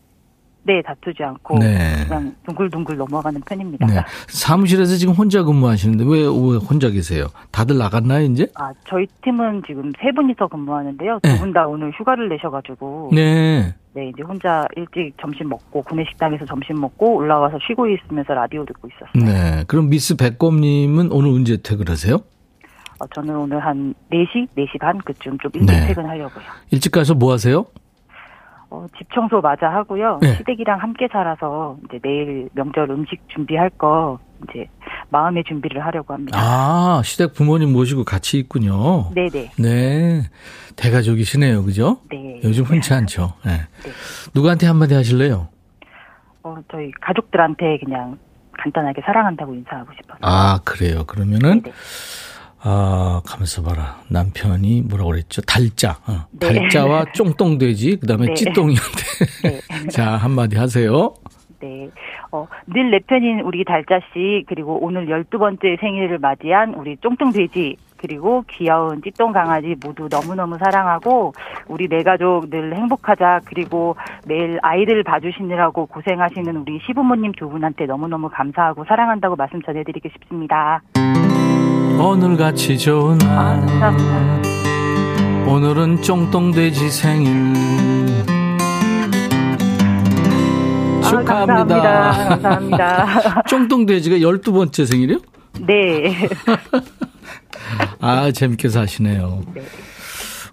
네, 0.64 0.81
다투지 0.83 1.22
않고 1.22 1.59
네. 1.59 2.05
그냥 2.07 2.35
둥글둥글 2.46 2.96
넘어가는 2.96 3.40
편입니다. 3.40 3.87
네. 3.87 4.05
사무실에서 4.29 4.96
지금 4.96 5.14
혼자 5.14 5.42
근무하시는데 5.42 6.05
왜, 6.05 6.20
왜 6.22 6.57
혼자 6.57 6.90
계세요? 6.90 7.27
다들 7.51 7.79
나갔나요, 7.79 8.25
이제? 8.27 8.46
아, 8.55 8.72
저희 8.88 9.07
팀은 9.25 9.62
지금 9.66 9.92
세 10.01 10.12
분이서 10.12 10.48
근무하는데요. 10.48 11.20
네. 11.22 11.35
두분 11.37 11.53
다 11.53 11.66
오늘 11.66 11.90
휴가를 11.92 12.29
내셔가지고 12.29 13.11
네. 13.12 13.75
네, 13.94 14.09
이제 14.09 14.22
혼자 14.22 14.66
일찍 14.77 15.12
점심 15.20 15.48
먹고 15.48 15.83
구내식당에서 15.83 16.46
점심 16.46 16.81
먹고 16.81 17.16
올라와서 17.16 17.59
쉬고 17.66 17.88
있으면서 17.88 18.33
라디오 18.33 18.64
듣고 18.64 18.88
있었어요. 18.88 19.33
네. 19.33 19.64
그럼 19.66 19.90
미스 19.90 20.16
백곰님은 20.16 21.11
오늘 21.12 21.31
언제 21.31 21.59
퇴근하세요? 21.61 22.14
어, 22.14 23.07
저는 23.14 23.37
오늘 23.37 23.59
한 23.59 23.94
4시, 24.12 24.48
4시 24.57 24.79
반 24.79 24.96
그쯤 24.98 25.38
좀 25.38 25.51
일찍 25.55 25.66
네. 25.66 25.88
퇴근하려고요. 25.88 26.44
일찍 26.70 26.92
가서 26.92 27.14
뭐 27.14 27.33
하세요? 27.33 27.66
어, 28.73 28.87
집 28.97 29.07
청소 29.13 29.43
마저 29.43 29.67
하고요. 29.67 30.19
네. 30.23 30.35
시댁이랑 30.37 30.81
함께 30.81 31.07
살아서 31.13 31.77
이제 31.85 31.99
내일 32.03 32.49
명절 32.55 32.89
음식 32.91 33.21
준비할 33.29 33.69
거 33.69 34.19
이제 34.49 34.67
마음의 35.11 35.45
준비를 35.47 35.85
하려고 35.85 36.15
합니다. 36.15 36.39
아, 36.41 37.03
시댁 37.05 37.35
부모님 37.35 37.71
모시고 37.71 38.05
같이 38.05 38.39
있군요. 38.39 39.11
네네. 39.15 39.51
네. 39.59 40.23
대가족이시네요. 40.77 41.65
그죠? 41.65 41.99
네. 42.11 42.41
요즘 42.43 42.65
흔치 42.65 42.95
않죠. 42.95 43.35
네. 43.45 43.59
네. 43.85 43.91
누구한테 44.35 44.67
한마디 44.67 44.95
하실래요? 44.95 45.49
어, 46.43 46.57
저희 46.71 46.91
가족들한테 47.03 47.79
그냥 47.85 48.17
간단하게 48.53 49.03
사랑한다고 49.05 49.53
인사하고 49.55 49.93
싶어서. 50.01 50.19
아, 50.23 50.61
그래요. 50.65 51.05
그러면은, 51.05 51.61
네네. 51.61 51.75
아, 52.64 53.20
가면서 53.27 53.62
봐라. 53.62 53.96
남편이 54.09 54.83
뭐라고 54.83 55.11
그랬죠? 55.11 55.42
달자. 55.42 55.98
어. 56.07 56.27
네. 56.38 56.46
달자와 56.48 57.07
쫑똥돼지, 57.14 57.98
그 58.01 58.07
다음에 58.07 58.27
네. 58.27 58.35
찌똥이한테. 58.35 59.03
네. 59.44 59.88
자, 59.90 60.12
한마디 60.16 60.57
하세요. 60.57 61.14
네. 61.61 61.88
어, 62.31 62.46
늘 62.66 62.90
내 62.90 62.98
편인 63.01 63.40
우리 63.40 63.64
달자 63.64 64.01
씨, 64.12 64.44
그리고 64.48 64.79
오늘 64.81 65.07
12번째 65.07 65.81
생일을 65.81 66.18
맞이한 66.18 66.75
우리 66.75 66.96
쫑뚱돼지, 66.98 67.77
그리고 67.96 68.42
귀여운 68.51 69.01
찌똥 69.03 69.33
강아지 69.33 69.77
모두 69.81 70.09
너무너무 70.11 70.57
사랑하고 70.59 71.35
우리 71.68 71.87
네 71.88 72.03
가족 72.03 72.51
늘 72.51 72.75
행복하자 72.75 73.42
그리고 73.44 73.94
매일 74.27 74.59
아이들 74.62 75.05
봐주시느라고 75.05 75.87
고생하시는 75.87 76.57
우리 76.57 76.81
시부모님 76.85 77.31
두 77.33 77.48
분한테 77.48 77.87
너무너무 77.87 78.29
감사하고 78.29 78.85
사랑한다고 78.87 79.37
말씀 79.37 79.62
전해드리고 79.62 80.09
싶습니다. 80.09 80.83
오늘같이 81.98 82.78
좋은 82.78 83.18
날 83.18 83.38
아, 83.38 83.61
감사합니다. 83.61 84.42
오늘은 85.50 86.02
쫑똥돼지 86.02 86.90
생일 86.90 87.31
아, 91.02 91.09
축하합니다. 91.09 91.44
감사합니다. 91.46 92.28
감사합니다. 92.28 93.42
쫑똥돼지가 93.48 94.16
12번째 94.16 94.87
생일이요? 94.87 95.18
네. 95.66 96.28
아, 98.00 98.31
재밌게 98.33 98.68
사시네요. 98.68 99.42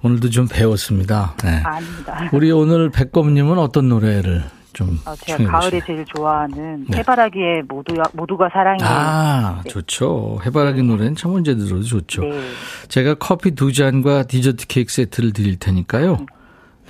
오늘도 0.04 0.30
좀 0.30 0.47
배웠습니다. 0.47 1.36
네. 1.43 1.62
아닙니다. 1.63 2.30
우리 2.32 2.52
오늘 2.52 2.89
백검님은 2.89 3.58
어떤 3.58 3.89
노래를 3.89 4.43
좀 4.74 5.00
어, 5.06 5.16
제가 5.16 5.44
가을에? 5.60 5.82
제일 5.86 6.06
좋아하는 6.06 6.86
네. 6.88 7.00
해바라기의 7.00 7.64
모두, 7.68 7.96
모두가 8.14 8.50
사랑해. 8.52 8.78
아, 8.84 9.62
좋죠. 9.68 10.40
해바라기 10.46 10.84
노래는 10.84 11.16
참 11.16 11.34
언제 11.34 11.56
들어도 11.56 11.84
좋죠. 11.84 12.22
네. 12.22 12.42
제가 12.88 13.16
커피 13.16 13.52
두 13.52 13.74
잔과 13.74 14.24
디저트 14.24 14.68
케이크 14.68 14.92
세트를 14.92 15.34
드릴 15.34 15.58
테니까요. 15.58 16.18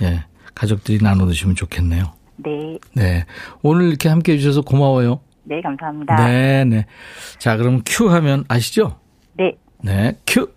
예. 0.02 0.24
가족들이 0.54 0.98
나눠 1.02 1.26
드시면 1.26 1.54
좋겠네요. 1.54 2.12
네. 2.36 2.78
네. 2.94 3.24
오늘 3.62 3.88
이렇게 3.88 4.08
함께 4.08 4.32
해주셔서 4.34 4.62
고마워요. 4.62 5.20
네, 5.44 5.60
감사합니다. 5.62 6.16
네, 6.16 6.64
네. 6.64 6.86
자, 7.38 7.56
그럼 7.56 7.82
큐 7.86 8.10
하면 8.10 8.44
아시죠? 8.48 8.98
네. 9.34 9.52
네, 9.82 10.16
큐. 10.26 10.48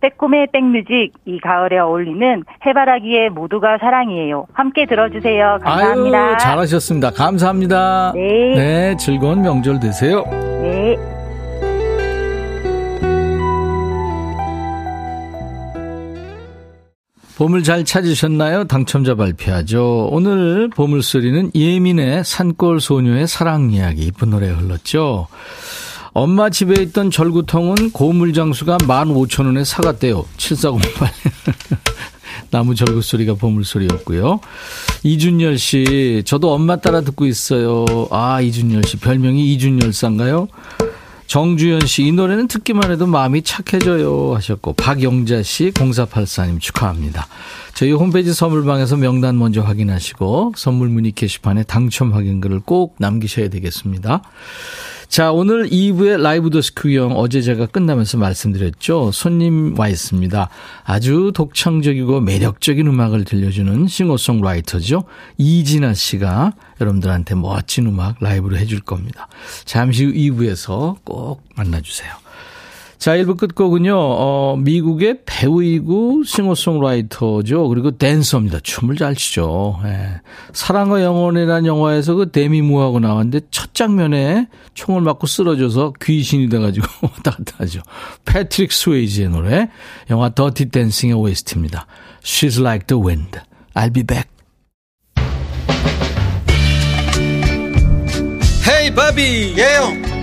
빼꼼의 0.00 0.48
백뮤직 0.52 1.12
이 1.24 1.40
가을에 1.40 1.78
어울리는 1.78 2.44
해바라기의 2.66 3.30
모두가 3.30 3.78
사랑이에요. 3.78 4.46
함께 4.52 4.86
들어주세요. 4.86 5.58
감사합니다. 5.62 6.18
아유, 6.18 6.36
잘하셨습니다. 6.38 7.10
감사합니다. 7.12 8.12
네. 8.14 8.54
네, 8.54 8.96
즐거운 8.98 9.42
명절 9.42 9.80
되세요. 9.80 10.24
네. 10.30 10.96
보물 17.38 17.64
잘 17.64 17.84
찾으셨나요? 17.84 18.64
당첨자 18.64 19.14
발표하죠. 19.14 20.08
오늘 20.10 20.70
보물 20.70 21.02
소리는 21.02 21.50
예민의 21.54 22.24
산골 22.24 22.80
소녀의 22.80 23.26
사랑 23.26 23.70
이야기 23.72 24.06
이쁜 24.06 24.30
노래 24.30 24.48
흘렀죠. 24.48 25.26
엄마 26.18 26.48
집에 26.48 26.80
있던 26.84 27.10
절구통은 27.10 27.90
고물 27.90 28.32
장수가 28.32 28.78
15,000원에 28.78 29.66
사갔대요. 29.66 30.24
7408. 30.38 31.12
나무 32.50 32.74
절구 32.74 33.02
소리가 33.02 33.34
보물 33.34 33.66
소리였고요. 33.66 34.40
이준열 35.02 35.58
씨, 35.58 36.22
저도 36.24 36.54
엄마 36.54 36.76
따라 36.76 37.02
듣고 37.02 37.26
있어요. 37.26 37.84
아, 38.10 38.40
이준열 38.40 38.84
씨, 38.84 38.96
별명이 38.96 39.52
이준열사인가요? 39.52 40.48
정주현 41.26 41.86
씨, 41.86 42.04
이 42.06 42.12
노래는 42.12 42.48
듣기만 42.48 42.90
해도 42.90 43.06
마음이 43.06 43.42
착해져요 43.42 44.36
하셨고, 44.36 44.72
박영자 44.72 45.42
씨, 45.42 45.70
0484님 45.70 46.60
축하합니다. 46.62 47.26
저희 47.74 47.92
홈페이지 47.92 48.32
선물방에서 48.32 48.96
명단 48.96 49.38
먼저 49.38 49.60
확인하시고, 49.60 50.54
선물 50.56 50.88
문의 50.88 51.12
게시판에 51.12 51.64
당첨 51.64 52.14
확인글을 52.14 52.60
꼭 52.60 52.94
남기셔야 53.00 53.50
되겠습니다. 53.50 54.22
자, 55.08 55.32
오늘 55.32 55.68
2부의 55.68 56.20
라이브 56.20 56.50
더스크 56.50 56.92
형 56.92 57.12
어제 57.16 57.40
제가 57.40 57.66
끝나면서 57.66 58.18
말씀드렸죠. 58.18 59.12
손님 59.12 59.78
와 59.78 59.88
있습니다. 59.88 60.48
아주 60.84 61.32
독창적이고 61.34 62.20
매력적인 62.20 62.86
음악을 62.86 63.24
들려주는 63.24 63.86
싱어송라이터죠. 63.86 65.04
이진아 65.38 65.94
씨가 65.94 66.52
여러분들한테 66.80 67.34
멋진 67.36 67.86
음악 67.86 68.16
라이브로 68.20 68.56
해줄 68.58 68.80
겁니다. 68.80 69.28
잠시 69.64 70.04
후 70.04 70.12
2부에서 70.12 70.96
꼭 71.04 71.42
만나주세요. 71.54 72.25
자, 72.98 73.16
1부 73.16 73.36
끝곡은요, 73.36 73.94
어, 73.94 74.56
미국의 74.58 75.20
배우이고 75.26 76.24
싱어송라이터죠. 76.24 77.68
그리고 77.68 77.90
댄서입니다. 77.90 78.60
춤을 78.60 78.96
잘 78.96 79.14
추죠. 79.14 79.78
예. 79.84 80.20
사랑과 80.52 81.02
영혼이라는 81.02 81.66
영화에서 81.66 82.14
그 82.14 82.30
데미 82.30 82.62
무어하고 82.62 82.98
나왔는데 82.98 83.40
첫 83.50 83.74
장면에 83.74 84.48
총을 84.74 85.02
맞고 85.02 85.26
쓰러져서 85.26 85.92
귀신이 86.02 86.48
돼가지고 86.48 86.86
왔다 87.02 87.32
갔다 87.32 87.56
하죠. 87.58 87.80
패트릭 88.24 88.72
스웨이지의 88.72 89.28
노래, 89.28 89.68
영화 90.10 90.30
더티 90.30 90.70
댄싱의 90.70 91.14
OST입니다. 91.14 91.86
She's 92.22 92.60
like 92.60 92.86
the 92.86 93.00
wind. 93.00 93.38
I'll 93.74 93.92
be 93.92 94.02
back. 94.02 94.28
Hey 98.68 98.94
바비 98.94 99.54
예영 99.56 100.15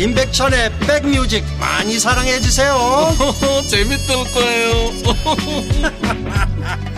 임백천의 0.00 0.70
백뮤직 0.80 1.44
많이 1.60 1.98
사랑해 1.98 2.40
주세요 2.40 2.74
재밌을 3.68 4.14
거예요 4.32 4.70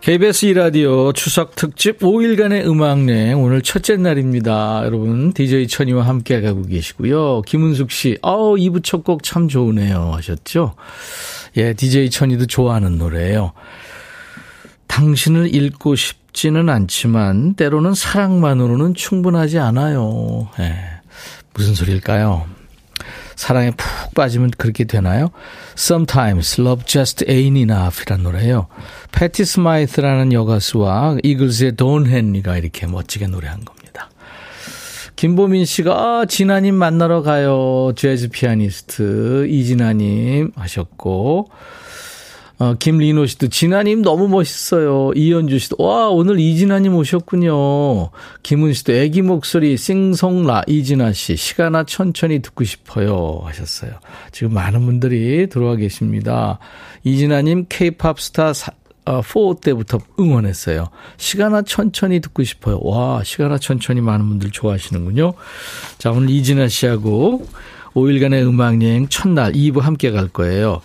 KBS 0.00 0.46
2라디오 0.48 1.12
추석 1.14 1.56
특집 1.56 1.98
5일간의 1.98 2.64
음악여행 2.64 3.42
오늘 3.42 3.60
첫째 3.60 3.96
날입니다. 3.96 4.82
여러분 4.84 5.32
DJ 5.32 5.66
천이와 5.66 6.06
함께 6.06 6.40
가고 6.40 6.62
계시고요. 6.62 7.42
김은숙 7.42 7.90
씨, 7.90 8.16
어우 8.22 8.54
2부 8.54 8.84
첫 8.84 9.02
곡 9.02 9.24
참 9.24 9.48
좋으네요 9.48 10.12
하셨죠? 10.14 10.76
예, 11.56 11.72
DJ 11.72 12.10
천이도 12.10 12.46
좋아하는 12.46 12.98
노래예요. 12.98 13.52
당신을 14.86 15.52
잃고 15.52 15.96
싶 15.96 16.18
지는 16.36 16.68
않지만 16.68 17.54
때로는 17.54 17.94
사랑만으로는 17.94 18.92
충분하지 18.92 19.58
않아요. 19.58 20.48
예, 20.60 20.76
무슨 21.54 21.74
소리일까요? 21.74 22.44
사랑에 23.36 23.70
푹 23.70 24.14
빠지면 24.14 24.50
그렇게 24.58 24.84
되나요? 24.84 25.30
Sometimes 25.78 26.60
Love 26.60 26.84
Just 26.84 27.24
Ain't 27.24 27.56
Enough 27.56 28.02
이란 28.06 28.22
노래예요. 28.22 28.66
패티 29.12 29.46
스마이트라는 29.46 30.34
여가수와 30.34 31.16
이글스의 31.22 31.72
Don 31.72 32.06
Henley가 32.06 32.58
이렇게 32.58 32.86
멋지게 32.86 33.28
노래한 33.28 33.64
겁니다. 33.64 34.10
김보민 35.16 35.64
씨가 35.64 35.94
아, 35.94 36.26
진아님 36.26 36.74
만나러 36.74 37.22
가요. 37.22 37.92
재즈 37.96 38.28
피아니스트 38.28 39.46
이진아님 39.48 40.52
하셨고 40.54 41.48
어, 42.58 42.74
김리노 42.74 43.26
씨도 43.26 43.48
진아님 43.48 44.00
너무 44.00 44.28
멋있어요. 44.28 45.12
이현주 45.14 45.58
씨도 45.58 45.76
와 45.78 46.08
오늘 46.08 46.40
이진아님 46.40 46.94
오셨군요. 46.94 48.10
김은 48.42 48.72
씨도 48.72 48.94
애기 48.94 49.20
목소리 49.20 49.76
싱송라 49.76 50.62
이진아 50.66 51.12
씨 51.12 51.36
시간아 51.36 51.84
천천히 51.84 52.40
듣고 52.40 52.64
싶어요 52.64 53.42
하셨어요. 53.44 53.92
지금 54.32 54.54
많은 54.54 54.86
분들이 54.86 55.48
들어와 55.48 55.76
계십니다. 55.76 56.58
이진아님 57.04 57.66
K-팝 57.68 58.18
스타 58.20 58.54
사, 58.54 58.72
어, 59.04 59.20
4 59.20 59.60
때부터 59.62 59.98
응원했어요. 60.18 60.88
시간아 61.18 61.62
천천히 61.62 62.20
듣고 62.20 62.42
싶어요. 62.42 62.80
와 62.82 63.22
시간아 63.22 63.58
천천히 63.58 64.00
많은 64.00 64.26
분들 64.30 64.50
좋아하시는군요. 64.50 65.34
자 65.98 66.10
오늘 66.10 66.30
이진아 66.30 66.68
씨하고 66.68 67.46
5일간의 67.96 68.46
음악여행 68.46 69.08
첫날 69.08 69.52
2부 69.52 69.80
함께 69.80 70.10
갈 70.10 70.28
거예요. 70.28 70.82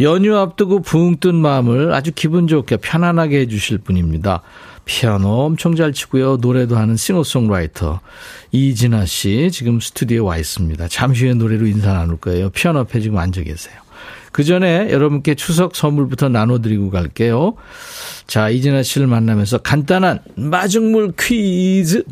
연휴 0.00 0.36
앞두고 0.36 0.80
붕 0.80 1.18
뜬 1.20 1.36
마음을 1.36 1.92
아주 1.92 2.12
기분 2.14 2.46
좋게 2.46 2.78
편안하게 2.78 3.40
해주실 3.40 3.78
분입니다. 3.78 4.42
피아노 4.86 5.44
엄청 5.44 5.76
잘 5.76 5.92
치고요. 5.92 6.38
노래도 6.38 6.76
하는 6.76 6.96
싱어송라이터 6.96 8.00
이진아 8.50 9.04
씨 9.04 9.50
지금 9.52 9.78
스튜디오에 9.78 10.26
와 10.26 10.38
있습니다. 10.38 10.88
잠시 10.88 11.26
후에 11.26 11.34
노래로 11.34 11.66
인사 11.66 11.92
나눌 11.92 12.16
거예요. 12.16 12.48
피아노 12.50 12.80
앞에 12.80 13.00
지금 13.00 13.18
앉아 13.18 13.42
계세요. 13.42 13.74
그 14.32 14.42
전에 14.42 14.90
여러분께 14.90 15.34
추석 15.34 15.76
선물부터 15.76 16.28
나눠드리고 16.28 16.90
갈게요. 16.90 17.54
자, 18.26 18.48
이진아 18.48 18.82
씨를 18.82 19.06
만나면서 19.06 19.58
간단한 19.58 20.20
마중물 20.36 21.12
퀴즈 21.18 22.04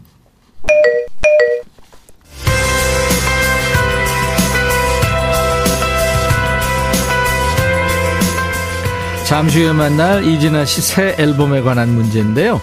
잠시 9.29 9.63
후에 9.63 9.73
만날 9.73 10.25
이진아 10.25 10.65
씨 10.65 10.81
새 10.81 11.15
앨범에 11.19 11.61
관한 11.61 11.91
문제인데요. 11.95 12.63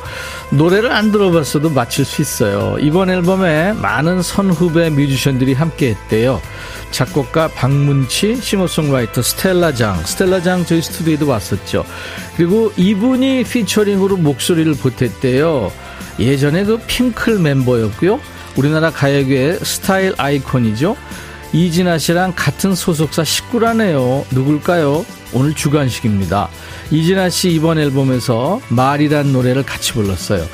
노래를 0.49 0.91
안 0.91 1.11
들어봤어도 1.11 1.69
맞출 1.69 2.05
수 2.05 2.23
있어요. 2.23 2.77
이번 2.79 3.11
앨범에 3.11 3.73
많은 3.73 4.23
선후배 4.23 4.89
뮤지션들이 4.89 5.53
함께 5.53 5.89
했대요. 5.89 6.41
작곡가 6.89 7.49
박문치, 7.49 8.37
싱어송라이터 8.37 9.21
스텔라장. 9.21 10.05
스텔라장 10.05 10.65
저희 10.65 10.81
스튜디오에도 10.81 11.27
왔었죠. 11.27 11.85
그리고 12.35 12.71
이분이 12.77 13.43
피처링으로 13.43 14.17
목소리를 14.17 14.73
보탰대요. 14.73 15.71
예전에 16.17 16.63
그 16.63 16.79
핑클 16.87 17.37
멤버였고요. 17.39 18.19
우리나라 18.55 18.89
가요계의 18.89 19.59
스타일 19.61 20.15
아이콘이죠. 20.17 20.95
이진아 21.55 21.99
씨랑 21.99 22.33
같은 22.35 22.75
소속사 22.75 23.23
식구라네요. 23.23 24.25
누굴까요? 24.31 25.05
오늘 25.33 25.53
주관식입니다. 25.53 26.49
이진아 26.91 27.29
씨 27.29 27.49
이번 27.51 27.79
앨범에서 27.79 28.59
말이란 28.67 29.31
노래를 29.31 29.63
같이 29.63 29.93
불렀어요. 29.93 30.45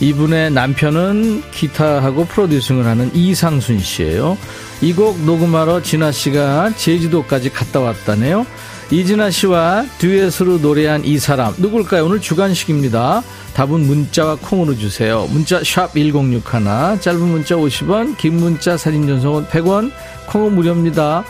이분의 0.00 0.50
남편은 0.50 1.42
기타하고 1.52 2.24
프로듀싱을 2.26 2.84
하는 2.84 3.14
이상순 3.14 3.78
씨예요. 3.78 4.36
이 4.82 4.92
곡 4.92 5.20
녹음하러 5.24 5.82
진아 5.82 6.10
씨가 6.10 6.72
제주도까지 6.76 7.50
갔다 7.50 7.78
왔다네요. 7.78 8.44
이진아 8.90 9.30
씨와 9.30 9.84
듀엣으로 9.98 10.58
노래한 10.58 11.04
이 11.04 11.18
사람 11.18 11.54
누굴까요? 11.58 12.06
오늘 12.06 12.22
주관식입니다. 12.22 13.22
답은 13.52 13.80
문자와 13.80 14.36
콩으로 14.36 14.76
주세요. 14.76 15.26
문자 15.30 15.62
샵 15.62 15.92
1061, 15.92 16.98
짧은 16.98 17.20
문자 17.20 17.54
50원, 17.54 18.16
긴 18.16 18.36
문자 18.36 18.78
사진 18.78 19.06
전송은 19.06 19.46
100원, 19.48 19.90
콩은 20.28 20.54
무료입니다. 20.54 21.22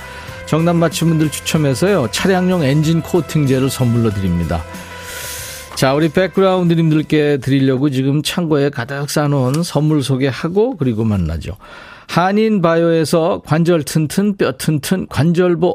정답 0.47 0.77
맞힌 0.77 1.09
분들 1.09 1.31
추첨해서요. 1.31 2.09
차량용 2.13 2.63
엔진 2.63 3.03
코팅제를 3.03 3.71
선물로 3.71 4.11
드립니다. 4.11 4.63
자, 5.75 5.95
우리 5.95 6.09
백그라운드님들께 6.11 7.39
드리려고 7.39 7.91
지금 7.91 8.23
창고에 8.23 8.71
가득 8.71 9.11
싸놓은 9.11 9.65
선물 9.65 10.05
소개하고 10.05 10.77
그리고 10.77 11.05
만나죠. 11.05 11.57
한인 12.07 12.63
바이오에서 12.63 13.43
관절 13.45 13.83
튼튼 13.83 14.37
뼈 14.37 14.53
튼튼 14.53 15.07
관절보 15.09 15.75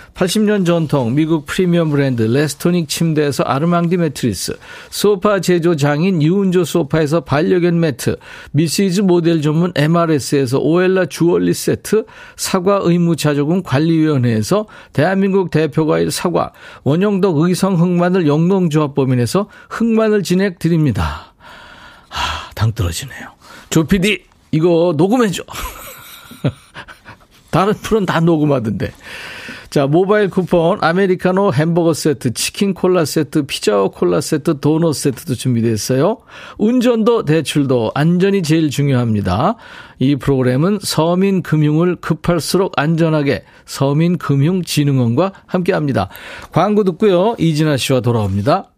80년 0.15 0.65
전통 0.65 1.15
미국 1.15 1.45
프리미엄 1.45 1.89
브랜드 1.89 2.23
레스토닉 2.23 2.87
침대에서 2.87 3.43
아르망디 3.43 3.97
매트리스, 3.97 4.57
소파 4.89 5.39
제조 5.39 5.75
장인 5.75 6.21
유운조 6.21 6.63
소파에서 6.63 7.21
반려견 7.21 7.79
매트, 7.79 8.17
미시즈 8.51 9.01
모델 9.01 9.41
전문 9.41 9.71
MRS에서 9.75 10.59
오엘라 10.59 11.07
주얼리 11.07 11.53
세트, 11.53 12.05
사과 12.35 12.79
의무자조금 12.83 13.63
관리위원회에서 13.63 14.67
대한민국 14.93 15.49
대표과일 15.49 16.11
사과, 16.11 16.51
원형덕 16.83 17.37
의성 17.37 17.79
흑마늘 17.79 18.27
영농조합법인에서 18.27 19.47
흑마늘 19.69 20.23
진액 20.23 20.55
드립니다. 20.59 21.33
하, 22.09 22.51
당 22.53 22.73
떨어지네요. 22.73 23.29
조피디, 23.69 24.23
이거 24.51 24.93
녹음해줘. 24.97 25.43
다른 27.49 27.73
프로는 27.73 28.05
다 28.05 28.19
녹음하던데. 28.19 28.93
자, 29.71 29.87
모바일 29.87 30.29
쿠폰, 30.29 30.79
아메리카노 30.81 31.53
햄버거 31.53 31.93
세트, 31.93 32.33
치킨 32.33 32.73
콜라 32.73 33.05
세트, 33.05 33.43
피자와 33.43 33.87
콜라 33.87 34.19
세트, 34.19 34.59
도넛 34.59 34.93
세트도 34.93 35.35
준비됐어요. 35.35 36.17
운전도 36.57 37.23
대출도 37.23 37.93
안전이 37.95 38.43
제일 38.43 38.69
중요합니다. 38.69 39.55
이 39.99 40.17
프로그램은 40.17 40.79
서민금융을 40.81 41.95
급할수록 42.01 42.73
안전하게 42.75 43.45
서민금융진흥원과 43.65 45.31
함께 45.45 45.71
합니다. 45.71 46.09
광고 46.51 46.83
듣고요. 46.83 47.35
이진아 47.39 47.77
씨와 47.77 48.01
돌아옵니다. 48.01 48.73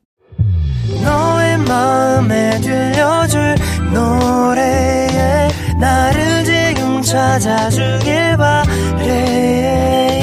너의 1.03 1.58
마음에 1.58 2.62
들려줄 2.62 3.56
노래에 3.91 5.47
나를 5.79 6.43
지금 6.43 7.01
찾아주길 7.01 8.38
바래 8.38 10.22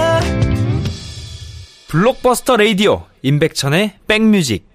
블록버스터 1.91 2.55
레이디오 2.55 3.03
임백천의 3.21 3.95
백뮤직 4.07 4.65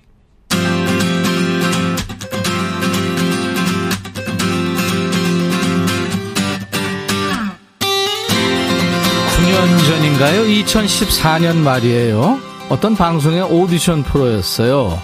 9년 9.38 9.86
전인가요? 9.86 10.42
2014년 10.42 11.56
말이에요. 11.56 12.38
어떤 12.68 12.96
방송의 12.96 13.42
오디션 13.42 14.02
프로였어요. 14.02 14.98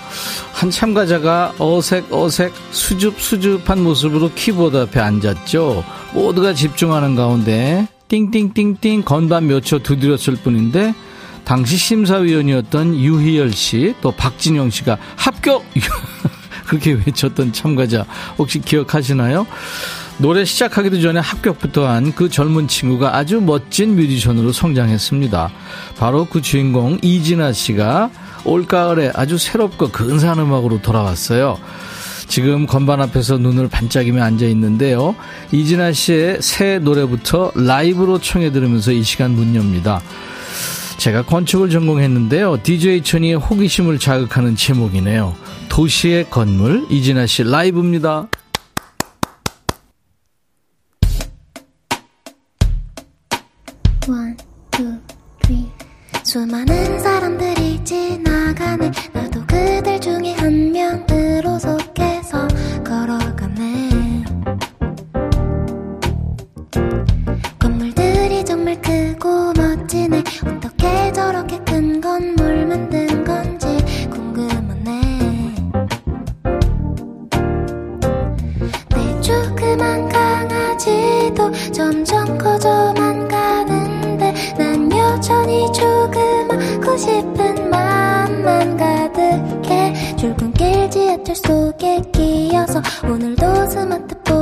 한 0.52 0.70
참가자가 0.70 1.54
어색 1.58 2.12
어색 2.12 2.52
수줍 2.72 3.20
수줍한 3.20 3.82
모습으로 3.82 4.30
키보드 4.34 4.76
앞에 4.76 5.00
앉았죠. 5.00 5.84
모두가 6.12 6.54
집중하는 6.54 7.14
가운데 7.14 7.86
띵띵띵띵 8.08 9.02
건반 9.04 9.46
몇 9.46 9.62
초 9.64 9.78
두드렸을 9.78 10.36
뿐인데 10.36 10.94
당시 11.52 11.76
심사위원이었던 11.76 12.96
유희열 12.96 13.52
씨, 13.52 13.94
또 14.00 14.10
박진영 14.10 14.70
씨가 14.70 14.96
합격! 15.16 15.62
그렇게 16.66 16.92
외쳤던 16.92 17.52
참가자 17.52 18.06
혹시 18.38 18.58
기억하시나요? 18.58 19.46
노래 20.16 20.46
시작하기도 20.46 21.02
전에 21.02 21.20
합격부터 21.20 21.86
한 21.86 22.12
그 22.14 22.30
젊은 22.30 22.68
친구가 22.68 23.16
아주 23.16 23.42
멋진 23.42 23.96
뮤지션으로 23.96 24.50
성장했습니다. 24.50 25.50
바로 25.98 26.24
그 26.24 26.40
주인공 26.40 26.98
이진아 27.02 27.52
씨가 27.52 28.08
올가을에 28.46 29.12
아주 29.14 29.36
새롭고 29.36 29.90
근사한 29.90 30.38
음악으로 30.38 30.80
돌아왔어요. 30.80 31.58
지금 32.28 32.66
건반 32.66 33.02
앞에서 33.02 33.36
눈을 33.36 33.68
반짝이며 33.68 34.22
앉아 34.22 34.46
있는데요. 34.46 35.14
이진아 35.52 35.92
씨의 35.92 36.38
새 36.40 36.78
노래부터 36.78 37.52
라이브로 37.56 38.20
청해 38.20 38.52
들으면서 38.52 38.92
이 38.92 39.02
시간 39.02 39.32
문 39.32 39.54
엽니다. 39.54 40.00
제가 41.02 41.22
건축을 41.22 41.68
전공했는데요. 41.68 42.62
DJ 42.62 43.02
천이의 43.02 43.34
호기심을 43.34 43.98
자극하는 43.98 44.54
제목이네요. 44.54 45.34
도시의 45.68 46.30
건물 46.30 46.86
이진아 46.90 47.26
씨 47.26 47.42
라이브입니다. 47.42 48.28
수많은 56.22 57.00
사람들이 57.00 57.82
지나가네 57.82 58.92
나도 59.12 59.44
그들 59.44 60.00
중에 60.00 60.34
한 60.34 60.70
명으로 60.70 61.58
속해서 61.58 62.46
걸어 62.86 63.21
커져만 82.62 83.26
가는데 83.26 84.32
난 84.56 84.90
여전히 84.92 85.66
조그맣고 85.72 86.96
싶은 86.96 87.68
마음만 87.68 88.76
가득해. 88.76 90.16
출근길 90.16 90.88
지하철 90.88 91.34
속에 91.34 92.00
끼어서 92.12 92.80
오늘도 93.04 93.68
스마트폰 93.68 94.41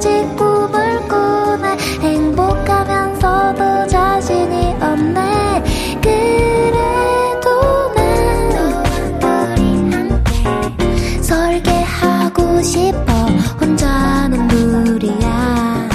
꿈을 0.00 1.00
꾸네 1.08 1.76
행복하면서도 2.00 3.86
자신이 3.88 4.76
없네. 4.80 5.62
그래도 6.00 7.92
난 7.94 8.52
우리 9.22 9.90
함께 9.90 11.20
설계하고 11.22 12.62
싶어. 12.62 13.12
혼자는 13.60 14.46
무리야. 14.46 15.88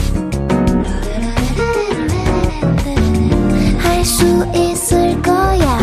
할 3.79 4.03
수 4.05 4.45
있을 4.53 5.21
거야. 5.21 5.79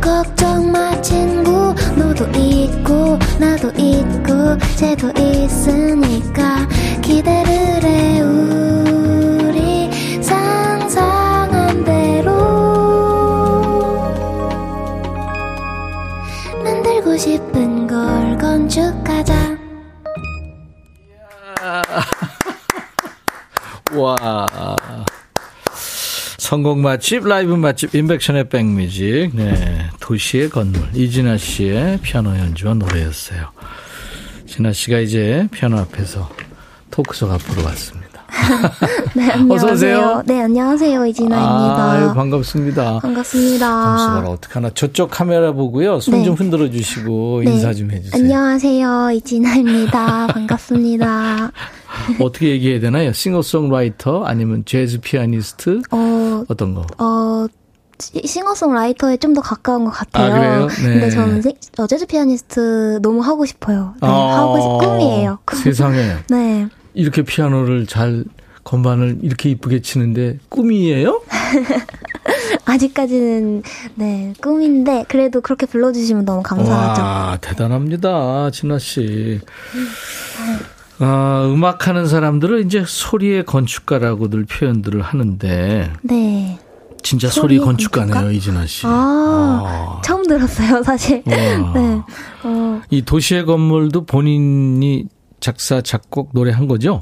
걱정 0.00 0.70
마 0.70 1.00
친구. 1.00 1.74
너도 1.96 2.26
있고 2.38 3.18
나도 3.38 3.70
있고 3.78 4.58
쟤도 4.76 5.10
성공 26.60 26.82
맛집, 26.82 27.26
라이브 27.26 27.54
맛집, 27.54 27.94
인백션의 27.94 28.50
백뮤직. 28.50 29.30
네. 29.34 29.86
도시의 29.98 30.50
건물. 30.50 30.82
이진아 30.94 31.38
씨의 31.38 32.00
피아노 32.02 32.36
연주와 32.36 32.74
노래였어요. 32.74 33.48
진아 34.46 34.70
씨가 34.74 34.98
이제 34.98 35.48
피아노 35.52 35.78
앞에서 35.78 36.28
토크석 36.90 37.30
앞으로 37.30 37.64
왔습니다. 37.64 38.10
네 39.16 39.30
안녕하세요 39.30 39.54
어서 39.54 39.72
오세요. 39.72 40.22
네 40.26 40.42
안녕하세요 40.42 41.06
이진아입니다 41.06 41.90
아유, 41.92 42.12
반갑습니다. 42.14 42.98
반갑습니다 43.00 43.66
잠시만 43.96 44.26
어떡하나. 44.26 44.70
저쪽 44.74 45.10
카메라 45.10 45.52
보고요. 45.52 45.98
손 46.00 46.18
네. 46.18 46.24
좀 46.24 46.34
흔들어 46.34 46.70
주시고 46.70 47.40
네. 47.42 47.52
인사 47.52 47.72
좀 47.72 47.90
해주세요. 47.90 48.22
안녕하세요 48.22 49.10
이진아입니다 49.12 50.26
반갑습니다 50.26 51.52
어떻게 52.20 52.50
얘기해야 52.50 52.80
되나요? 52.80 53.12
싱어송라이터 53.12 54.24
아니면 54.24 54.64
재즈 54.64 55.00
피아니스트 55.00 55.82
어, 55.90 56.44
어떤 56.48 56.74
거? 56.74 56.86
어, 56.98 57.46
시- 57.98 58.22
싱어송라이터에 58.26 59.16
좀 59.18 59.34
더 59.34 59.40
가까운 59.40 59.84
것 59.84 59.90
같아요. 59.90 60.64
아? 60.64 60.66
네. 60.68 60.82
근데 60.82 61.10
저는 61.10 61.42
세- 61.42 61.54
어, 61.78 61.86
재즈 61.86 62.06
피아니스트 62.06 63.00
너무 63.02 63.20
하고 63.20 63.44
싶어요. 63.46 63.94
네, 64.00 64.08
아, 64.08 64.38
하고 64.38 64.60
싶 64.82 64.88
꿈이에요. 64.88 65.38
꿈. 65.44 65.58
세상에 65.58 66.16
네. 66.30 66.66
이렇게 66.94 67.22
피아노를 67.22 67.86
잘 67.86 68.24
건반을 68.64 69.18
이렇게 69.22 69.50
이쁘게 69.50 69.80
치는데 69.82 70.38
꿈이에요? 70.48 71.22
아직까지는 72.66 73.62
네 73.94 74.32
꿈인데 74.42 75.04
그래도 75.08 75.40
그렇게 75.40 75.66
불러주시면 75.66 76.24
너무 76.24 76.42
감사하죠. 76.42 77.02
와 77.02 77.38
대단합니다, 77.40 78.50
진아 78.50 78.78
씨. 78.78 79.40
아, 81.00 81.48
음악 81.50 81.88
하는 81.88 82.06
사람들은 82.06 82.66
이제 82.66 82.84
소리의 82.86 83.46
건축가라고들 83.46 84.44
표현들을 84.44 85.00
하는데 85.00 85.92
네. 86.02 86.58
진짜 87.02 87.28
소리 87.28 87.58
건축가네요, 87.58 88.12
건축가? 88.12 88.32
이진아 88.32 88.66
씨. 88.66 88.82
아, 88.86 90.00
처음 90.04 90.26
들었어요, 90.26 90.82
사실. 90.82 91.22
와. 91.26 91.34
네. 91.74 92.02
어, 92.44 92.82
이 92.90 93.02
도시의 93.02 93.46
건물도 93.46 94.04
본인이 94.04 95.06
작사 95.40 95.80
작곡 95.80 96.30
노래한 96.34 96.68
거죠? 96.68 97.00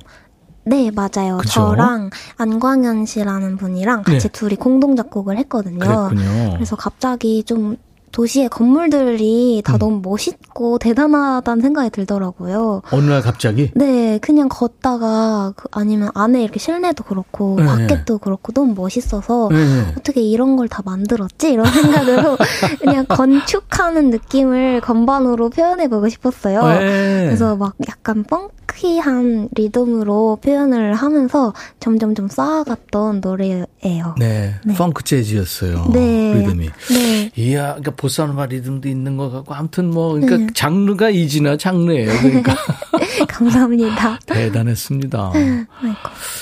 네, 0.65 0.91
맞아요. 0.91 1.39
그쵸? 1.39 1.49
저랑 1.49 2.11
안광현 2.37 3.07
씨라는 3.07 3.57
분이랑 3.57 4.03
같이 4.05 4.29
네. 4.29 4.29
둘이 4.29 4.55
공동 4.55 4.95
작곡을 4.95 5.39
했거든요. 5.39 5.79
그랬군요. 5.79 6.53
그래서 6.55 6.77
갑자기 6.77 7.43
좀 7.43 7.77
도시의 8.13 8.49
건물들이 8.49 9.63
다 9.65 9.75
음. 9.75 9.79
너무 9.79 10.01
멋있고 10.03 10.79
대단하다는 10.79 11.63
생각이 11.63 11.91
들더라고요. 11.91 12.83
어느 12.91 13.11
날 13.11 13.23
갑자기 13.23 13.71
네, 13.75 14.19
그냥 14.21 14.49
걷다가 14.49 15.53
그 15.57 15.69
아니면 15.73 16.11
안에 16.15 16.43
이렇게 16.43 16.59
실내도 16.59 17.05
그렇고 17.05 17.57
네. 17.59 17.65
밖에도 17.67 18.19
그렇고 18.19 18.53
너무 18.53 18.75
멋있어서 18.75 19.49
네. 19.51 19.95
어떻게 19.99 20.21
이런 20.23 20.57
걸 20.57 20.69
다 20.69 20.83
만들었지? 20.85 21.51
이런 21.53 21.65
생각으로 21.73 22.37
그냥 22.81 23.07
건축하는 23.09 24.11
느낌을 24.11 24.83
건반으로 24.83 25.49
표현해보고 25.49 26.09
싶었어요. 26.11 26.63
네. 26.79 27.25
그래서 27.25 27.57
막 27.57 27.75
약간 27.89 28.23
펑키한 28.25 29.49
리듬으로 29.55 30.39
표현을 30.43 30.93
하면서 30.95 31.55
점점 31.81 32.15
좀 32.15 32.29
쌓아갔던 32.29 33.21
노래예요. 33.23 34.15
네, 34.19 34.55
네. 34.65 34.75
펑크 34.75 35.05
재즈였어요. 35.05 35.91
네. 35.93 36.35
리듬이. 36.35 36.69
네. 36.91 37.31
이야, 37.37 37.69
그러니까 37.77 37.93
보사노바 37.99 38.47
리듬도 38.47 38.89
있는 38.89 39.19
것 39.19 39.31
같고, 39.31 39.55
아무튼 39.55 39.91
뭐, 39.91 40.15
그러니까 40.15 40.39
네. 40.39 40.47
장르가 40.55 41.11
이지나 41.11 41.59
장르예요. 41.59 42.11
그러니까 42.23 42.57
감사합니다. 43.29 44.19
대단했습니다. 44.25 45.33
아이고. 45.35 45.99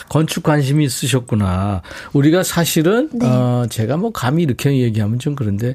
건축 0.08 0.44
관심이 0.44 0.84
있으셨구나. 0.84 1.82
우리가 2.12 2.44
사실은 2.44 3.08
네. 3.12 3.26
어, 3.26 3.66
제가 3.68 3.96
뭐 3.96 4.12
감히 4.12 4.44
이렇게 4.44 4.78
얘기하면 4.78 5.18
좀 5.18 5.34
그런데 5.34 5.74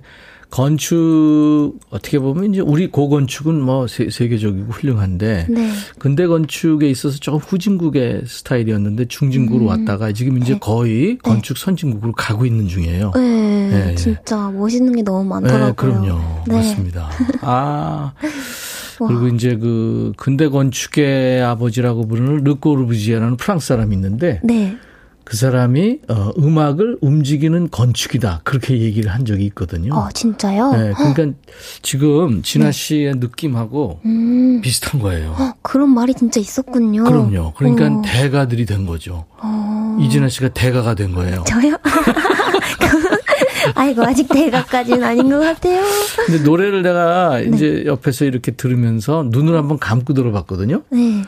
건축 0.51 1.79
어떻게 1.89 2.19
보면 2.19 2.53
이제 2.53 2.61
우리 2.61 2.87
고건축은 2.87 3.59
뭐 3.61 3.87
세, 3.87 4.09
세계적이고 4.09 4.73
훌륭한데 4.73 5.47
네. 5.49 5.71
근대 5.97 6.27
건축에 6.27 6.89
있어서 6.89 7.17
조금 7.19 7.39
후진국의 7.39 8.23
스타일이었는데 8.27 9.05
중진국으로 9.05 9.65
왔다가 9.65 10.11
지금 10.11 10.37
이제 10.37 10.53
네. 10.53 10.59
거의 10.59 11.17
건축 11.19 11.57
선진국으로 11.57 12.11
가고 12.11 12.45
있는 12.45 12.67
중이에요. 12.67 13.13
네, 13.15 13.69
네, 13.69 13.95
진짜 13.95 14.51
멋있는 14.51 14.93
게 14.93 15.01
너무 15.01 15.23
많더라고요. 15.23 15.67
네, 15.67 15.73
그럼요. 15.75 16.21
네. 16.47 16.55
맞습니다. 16.55 17.09
아. 17.41 18.13
와. 18.99 19.07
그리고 19.07 19.27
이제 19.29 19.55
그 19.55 20.13
근대 20.15 20.47
건축의 20.47 21.41
아버지라고 21.41 22.07
부르는 22.07 22.43
르꼬르부지에라는 22.43 23.37
프랑스 23.37 23.69
사람이 23.69 23.95
있는데 23.95 24.41
네. 24.43 24.77
그 25.23 25.37
사람이 25.37 25.99
어, 26.09 26.31
음악을 26.37 26.97
움직이는 27.01 27.69
건축이다 27.69 28.41
그렇게 28.43 28.79
얘기를 28.79 29.11
한 29.11 29.25
적이 29.25 29.45
있거든요. 29.45 29.93
어, 29.95 30.09
진짜요? 30.13 30.71
네, 30.71 30.93
그러니까 30.93 31.37
지금 31.81 32.41
진아 32.41 32.71
씨의 32.71 33.15
느낌하고 33.17 33.99
음. 34.05 34.61
비슷한 34.61 34.99
거예요. 35.01 35.31
어, 35.37 35.53
그런 35.61 35.89
말이 35.89 36.13
진짜 36.13 36.39
있었군요. 36.39 37.03
그럼요. 37.03 37.53
그러니까 37.55 37.85
어. 37.85 38.01
대가들이 38.03 38.65
된 38.65 38.85
거죠. 38.85 39.25
어. 39.37 39.97
이진아 40.01 40.29
씨가 40.29 40.49
대가가 40.49 40.95
된 40.95 41.13
거예요. 41.13 41.43
저요? 41.47 41.77
아이고, 43.75 44.03
아직 44.03 44.27
대가까지는 44.27 45.03
아닌 45.03 45.29
것 45.29 45.39
같아요. 45.39 45.83
근데 46.25 46.43
노래를 46.43 46.81
내가 46.81 47.37
네. 47.39 47.49
이제 47.53 47.83
옆에서 47.85 48.25
이렇게 48.25 48.51
들으면서 48.51 49.25
눈을 49.29 49.55
한번 49.55 49.77
감고 49.77 50.13
들어봤거든요. 50.13 50.81
네. 50.89 51.23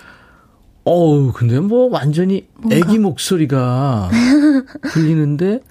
어우, 0.86 1.31
근데 1.34 1.59
뭐 1.59 1.89
완전히 1.89 2.47
애기 2.71 2.99
목소리가 2.99 4.09
들리는데 4.93 5.61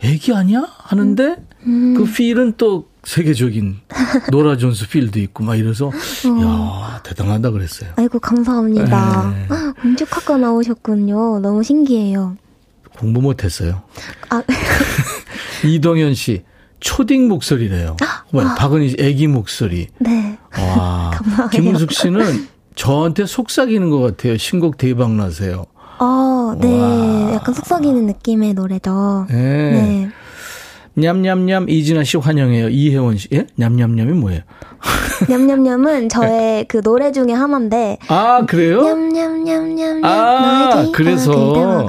애기 0.00 0.32
아니야? 0.32 0.64
하는데 0.78 1.36
그 1.64 2.04
필은 2.14 2.54
또 2.56 2.88
세계적인 3.02 3.78
노라 4.30 4.56
존스 4.58 4.88
필도 4.88 5.18
있고 5.20 5.42
막 5.42 5.56
이래서 5.56 5.90
야 6.42 7.00
대단하다 7.02 7.50
그랬어요. 7.50 7.90
아이고, 7.96 8.18
감사합니다. 8.20 9.30
네. 9.30 9.48
음축학과 9.84 10.36
나오셨군요. 10.36 11.40
너무 11.40 11.62
신기해요. 11.64 12.36
공부 12.96 13.20
못했어요. 13.22 13.82
아, 14.28 14.42
이동현 15.64 16.14
씨 16.14 16.44
초딩 16.80 17.28
목소리래요. 17.28 17.96
뭐야, 18.32 18.54
박은희 18.54 18.90
씨 18.90 18.96
애기 19.00 19.26
목소리. 19.26 19.88
네. 19.98 20.38
와. 20.56 21.10
감사해요. 21.14 21.48
김은숙 21.50 21.92
씨는 21.92 22.46
저한테 22.80 23.26
속삭이는 23.26 23.90
것 23.90 24.00
같아요. 24.00 24.38
신곡 24.38 24.78
대박 24.78 25.12
나세요. 25.12 25.66
어, 25.98 26.54
네. 26.58 26.80
와. 26.80 27.34
약간 27.34 27.52
속삭이는 27.52 28.06
느낌의 28.06 28.54
노래죠. 28.54 29.26
네. 29.28 29.36
네. 29.36 30.08
냠냠냠 30.94 31.66
이진아 31.68 32.04
씨 32.04 32.16
환영해요. 32.16 32.70
이혜원 32.70 33.18
씨. 33.18 33.28
예? 33.34 33.46
냠냠냠이 33.56 34.12
뭐예요? 34.12 34.40
냠냠냠은 35.28 36.08
저의 36.08 36.64
그 36.68 36.80
노래 36.80 37.12
중에 37.12 37.34
하나인데. 37.34 37.98
아, 38.08 38.46
그래요? 38.46 38.80
냠냠냠냠냠. 38.82 40.00
아, 40.02 40.90
그래서. 40.94 41.86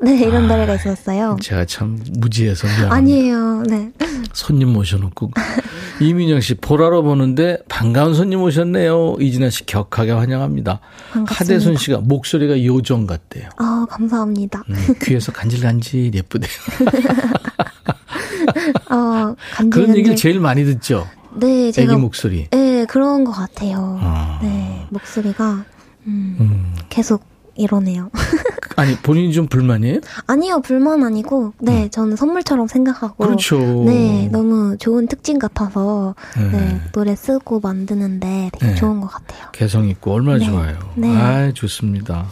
네, 0.02 0.18
이런 0.18 0.48
노래가 0.48 0.74
있었어요. 0.76 1.36
제가 1.40 1.64
참 1.66 1.98
무지해서 2.18 2.66
미안합니다. 2.66 2.94
아니에요. 2.94 3.62
네. 3.62 3.92
손님 4.32 4.72
모셔놓고. 4.72 5.30
이민영 6.00 6.40
씨, 6.40 6.54
보라로 6.54 7.02
보는데 7.02 7.58
반가운 7.68 8.14
손님 8.14 8.40
오셨네요. 8.40 9.16
이진아 9.20 9.50
씨 9.50 9.66
격하게 9.66 10.12
환영합니다. 10.12 10.80
반갑습니다. 11.12 11.34
하대순 11.34 11.76
씨가 11.76 11.98
목소리가 11.98 12.64
요정 12.64 13.06
같대요. 13.06 13.50
아, 13.58 13.84
감사합니다. 13.90 14.62
음, 14.70 14.94
귀에서 15.02 15.32
간질간질 15.32 16.14
예쁘대요. 16.14 16.50
어, 18.90 19.34
간질 19.52 19.70
그런 19.70 19.96
얘기를. 19.96 20.16
제일 20.16 20.40
많이 20.40 20.64
듣죠. 20.64 21.06
네, 21.34 21.70
제가 21.70 21.92
애기 21.92 22.00
목소리. 22.00 22.48
네, 22.50 22.84
그런 22.86 23.24
것 23.24 23.32
같아요. 23.32 23.98
아. 24.00 24.38
네, 24.42 24.86
목소리가 24.90 25.64
음, 26.06 26.36
음. 26.40 26.74
계속 26.88 27.22
이러네요. 27.60 28.10
아니, 28.76 28.96
본인이 28.96 29.32
좀 29.32 29.46
불만이에요? 29.46 30.00
아니요, 30.26 30.60
불만 30.62 31.02
아니고, 31.04 31.52
네, 31.58 31.88
저는 31.90 32.16
선물처럼 32.16 32.66
생각하고. 32.66 33.24
음. 33.24 33.26
그렇죠. 33.26 33.58
네, 33.84 34.28
너무 34.32 34.78
좋은 34.78 35.06
특징 35.06 35.38
같아서, 35.38 36.14
네. 36.36 36.50
네, 36.50 36.80
노래 36.92 37.14
쓰고 37.14 37.60
만드는데 37.60 38.50
되게 38.52 38.72
네. 38.72 38.74
좋은 38.74 39.00
것 39.00 39.08
같아요. 39.08 39.48
개성 39.52 39.86
있고 39.88 40.12
얼마나 40.12 40.38
네. 40.38 40.46
좋아요. 40.46 40.78
네. 40.96 41.14
아, 41.14 41.52
좋습니다. 41.52 42.26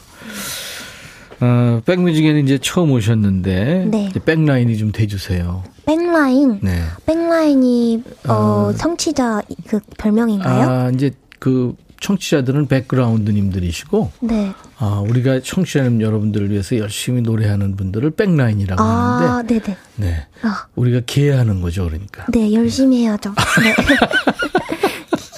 어, 1.41 1.81
백뮤직에는 1.85 2.43
이제 2.45 2.59
처음 2.59 2.91
오셨는데 2.93 3.89
네. 3.91 4.11
백라인이 4.25 4.77
좀 4.77 4.91
대주세요. 4.91 5.63
백라인, 5.87 6.59
네. 6.63 6.83
백라인이, 7.07 8.03
어, 8.27 8.33
어. 8.33 8.73
청취자 8.77 9.43
그 9.67 9.81
별명인가요? 9.99 10.69
아, 10.69 10.91
이제 10.91 11.13
그 11.39 11.75
청취자들은 12.01 12.67
백그라운드님들이시고 12.69 14.13
네. 14.21 14.53
아, 14.79 15.03
우리가 15.07 15.41
청취자 15.41 15.85
여러분들을 15.85 16.51
위해서 16.51 16.79
열심히 16.79 17.23
노래하는 17.23 17.77
분들을 17.77 18.11
백라인이라고 18.11 18.83
아, 18.83 18.87
하는데 18.87 19.61
네네. 19.61 19.77
네. 19.97 20.27
아, 20.43 20.67
우리가 20.77 21.01
기해하는 21.07 21.61
거죠, 21.61 21.85
그러니까. 21.85 22.27
네, 22.29 22.53
열심히 22.53 23.03
해야죠. 23.03 23.35
네. 23.63 23.75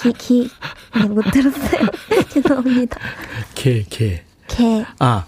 기, 0.01 0.13
기, 0.13 0.49
네, 0.95 1.05
못 1.05 1.23
들었어요. 1.31 1.87
죄송합니다. 2.29 2.97
개, 3.55 3.83
개. 3.89 4.23
개, 4.47 4.85
아, 4.99 5.25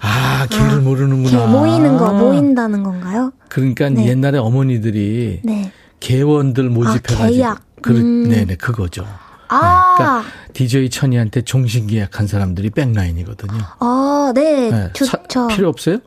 아, 0.00 0.46
개를 0.48 0.80
모르는구나. 0.80 1.30
개 1.30 1.46
모이는 1.46 1.96
거, 1.96 2.12
모인다는 2.12 2.82
건가요? 2.82 3.32
그러니까 3.48 3.88
네. 3.88 4.06
옛날에 4.06 4.38
어머니들이 4.38 5.40
네. 5.42 5.72
개원들 6.00 6.70
모집해가지고. 6.70 7.32
계약. 7.32 7.62
그, 7.82 7.92
음. 7.92 8.28
네네, 8.28 8.56
그거죠. 8.56 9.06
아, 9.48 9.94
그러니까 9.96 10.24
DJ 10.52 10.90
천이한테 10.90 11.42
종신 11.42 11.86
계약한 11.86 12.26
사람들이 12.26 12.70
백라인이거든요. 12.70 13.60
아, 13.80 14.32
네, 14.34 14.70
네, 14.70 14.90
사- 15.04 15.16
좋죠. 15.22 15.48
필요 15.48 15.68
없어요? 15.68 15.98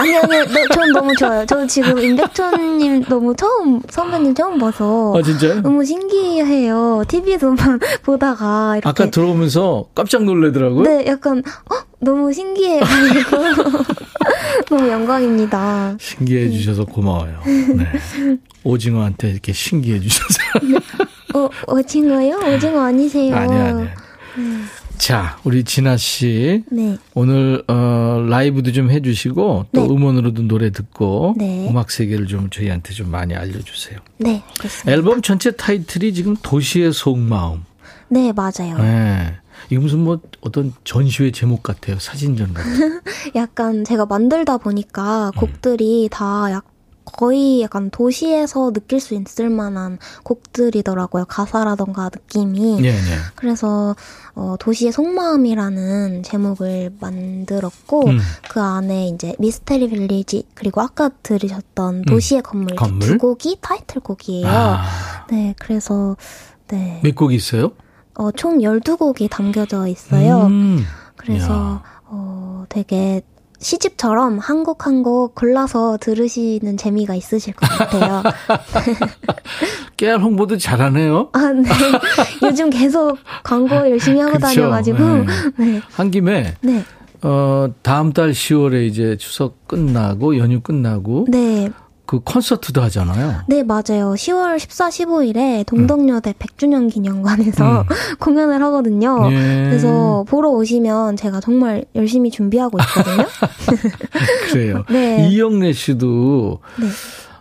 아니, 0.00 0.16
아니, 0.16 0.28
네, 0.54 0.64
전 0.72 0.92
너무 0.92 1.14
좋아요. 1.16 1.44
저 1.46 1.66
지금 1.66 1.98
임백천님 1.98 3.04
너무 3.04 3.34
처음, 3.36 3.80
선배님 3.90 4.34
처음 4.34 4.58
봐서. 4.58 5.14
아, 5.16 5.22
진짜요? 5.22 5.60
너무 5.60 5.84
신기해요. 5.84 7.04
TV에서만 7.08 7.80
보다가 8.04 8.76
이렇게. 8.76 8.88
아까 8.88 9.10
들어오면서 9.10 9.86
깜짝 9.94 10.24
놀래더라고요. 10.24 10.82
네, 10.82 11.04
약간, 11.06 11.38
어? 11.70 11.74
너무 11.98 12.32
신기해가지고. 12.32 13.36
너무 14.68 14.88
영광입니다. 14.88 15.96
신기해 16.00 16.50
주셔서 16.50 16.84
고마워요. 16.84 17.40
네. 17.44 17.86
오징어한테 18.64 19.30
이렇게 19.30 19.52
신기해 19.52 20.00
주셔서. 20.00 20.38
어, 21.36 21.50
오징어요? 21.68 22.54
오징어 22.54 22.80
아니세요? 22.80 23.36
아니야, 23.36 23.64
아니야. 23.66 23.94
자, 24.98 25.38
우리 25.44 25.62
진아 25.62 25.96
씨. 25.98 26.64
네. 26.70 26.96
오늘 27.14 27.62
어 27.68 28.24
라이브도 28.28 28.72
좀 28.72 28.90
해주시고 28.90 29.66
또 29.72 29.80
네. 29.80 29.86
음원으로도 29.86 30.42
노래 30.42 30.70
듣고 30.70 31.34
네. 31.36 31.68
음악 31.68 31.90
세계를 31.90 32.26
좀 32.26 32.48
저희한테 32.50 32.94
좀 32.94 33.10
많이 33.10 33.34
알려주세요. 33.34 33.98
네, 34.18 34.42
알겠습니다. 34.48 34.90
앨범 34.90 35.22
전체 35.22 35.50
타이틀이 35.50 36.14
지금 36.14 36.36
도시의 36.42 36.92
속마음. 36.92 37.64
네, 38.08 38.32
맞아요. 38.32 38.78
네. 38.78 39.36
이거 39.70 39.80
무슨 39.80 40.00
뭐 40.00 40.20
어떤 40.42 40.72
전시회 40.84 41.30
제목 41.30 41.62
같아요. 41.62 41.98
사진전 41.98 42.54
같아요. 42.54 43.00
약간 43.34 43.84
제가 43.84 44.06
만들다 44.06 44.58
보니까 44.58 45.32
음. 45.34 45.38
곡들이 45.38 46.08
다 46.10 46.50
약, 46.50 46.64
거의 47.06 47.62
약간 47.62 47.88
도시에서 47.90 48.72
느낄 48.72 49.00
수 49.00 49.14
있을 49.14 49.48
만한 49.48 49.98
곡들이더라고요. 50.24 51.24
가사라던가 51.26 52.10
느낌이. 52.12 52.82
네, 52.82 52.92
네. 52.92 52.98
그래서 53.36 53.94
어, 54.34 54.56
도시의 54.58 54.92
속마음이라는 54.92 56.22
제목을 56.24 56.92
만들었고 57.00 58.06
음. 58.08 58.18
그 58.50 58.60
안에 58.60 59.08
이제 59.08 59.34
미스테리 59.38 59.88
빌리지 59.88 60.48
그리고 60.54 60.82
아까 60.82 61.08
들으셨던 61.22 62.02
도시의 62.02 62.42
건물, 62.42 62.72
이렇게 62.72 62.84
건물? 62.84 63.08
두 63.08 63.18
곡이 63.18 63.58
타이틀곡이에요. 63.60 64.48
아, 64.48 64.84
네, 65.30 65.54
그래서 65.58 66.16
네. 66.68 67.00
몇곡 67.02 67.32
있어요? 67.32 67.72
어, 68.14 68.32
총 68.32 68.58
12곡이 68.58 69.30
담겨져 69.30 69.86
있어요. 69.86 70.46
음. 70.46 70.84
그래서 71.16 71.52
이야. 71.52 71.82
어, 72.04 72.64
되게 72.68 73.22
시집처럼 73.58 74.38
한 74.38 74.62
곡 74.64 74.86
한 74.86 75.02
곡 75.02 75.34
골라서 75.34 75.96
들으시는 76.00 76.76
재미가 76.76 77.14
있으실 77.14 77.54
것 77.54 77.68
같아요. 77.68 78.22
깨알 79.96 80.20
홍보도 80.20 80.58
잘하네요. 80.58 81.30
아, 81.32 81.52
네. 81.52 81.68
요즘 82.42 82.70
계속 82.70 83.18
광고 83.42 83.74
열심히 83.76 84.20
하고 84.20 84.32
그쵸. 84.34 84.46
다녀가지고. 84.46 84.98
네. 85.58 85.80
한 85.92 86.10
김에 86.10 86.54
네. 86.60 86.84
어 87.22 87.68
다음 87.82 88.12
달 88.12 88.32
10월에 88.32 88.86
이제 88.86 89.16
추석 89.16 89.66
끝나고 89.66 90.36
연휴 90.38 90.60
끝나고 90.60 91.26
네. 91.30 91.70
그 92.06 92.20
콘서트도 92.20 92.80
하잖아요. 92.82 93.42
네, 93.48 93.62
맞아요. 93.64 94.14
10월 94.14 94.58
14, 94.58 94.88
15일에 94.88 95.66
동덕여대 95.66 96.34
100주년 96.34 96.90
기념관에서 96.90 97.80
음. 97.80 97.84
공연을 98.20 98.62
하거든요. 98.62 99.28
예. 99.32 99.64
그래서 99.64 100.24
보러 100.28 100.50
오시면 100.50 101.16
제가 101.16 101.40
정말 101.40 101.84
열심히 101.96 102.30
준비하고 102.30 102.78
있거든요. 102.80 103.26
그래요. 104.50 104.84
네. 104.88 105.28
이영래 105.28 105.72
씨도 105.72 106.60
네. 106.80 106.86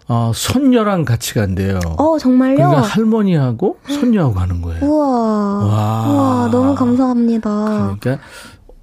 어, 0.08 0.32
손녀랑 0.34 1.06
같이 1.06 1.34
간대요. 1.34 1.80
어, 1.98 2.18
정말요? 2.18 2.56
그러니까 2.56 2.82
할머니하고 2.82 3.78
손녀하고 3.88 4.34
가는 4.34 4.62
거예요. 4.62 4.84
우와. 4.84 5.08
와. 5.08 6.08
우와, 6.08 6.50
너무 6.52 6.76
감사합니다. 6.76 7.98
그러니까 8.00 8.24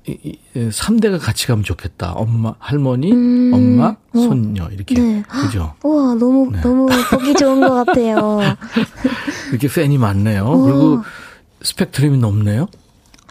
3대가 0.05 1.21
같이 1.21 1.47
가면 1.47 1.65
좋겠다. 1.65 2.13
엄마, 2.13 2.55
할머니, 2.59 3.13
음, 3.13 3.51
엄마, 3.55 3.89
어. 3.89 3.97
손녀 4.13 4.69
이렇게. 4.69 4.95
네. 4.95 5.23
그죠? 5.29 5.75
우와, 5.85 6.15
너무, 6.15 6.51
네. 6.53 6.61
너무 6.61 6.89
보기 7.11 7.35
좋은 7.35 7.61
것 7.61 7.85
같아요. 7.85 8.41
이렇게 9.51 9.69
팬이 9.69 9.99
많네요. 9.99 10.45
우와. 10.45 10.65
그리고 10.65 11.03
스펙트럼이 11.63 12.19
높네요. 12.19 12.69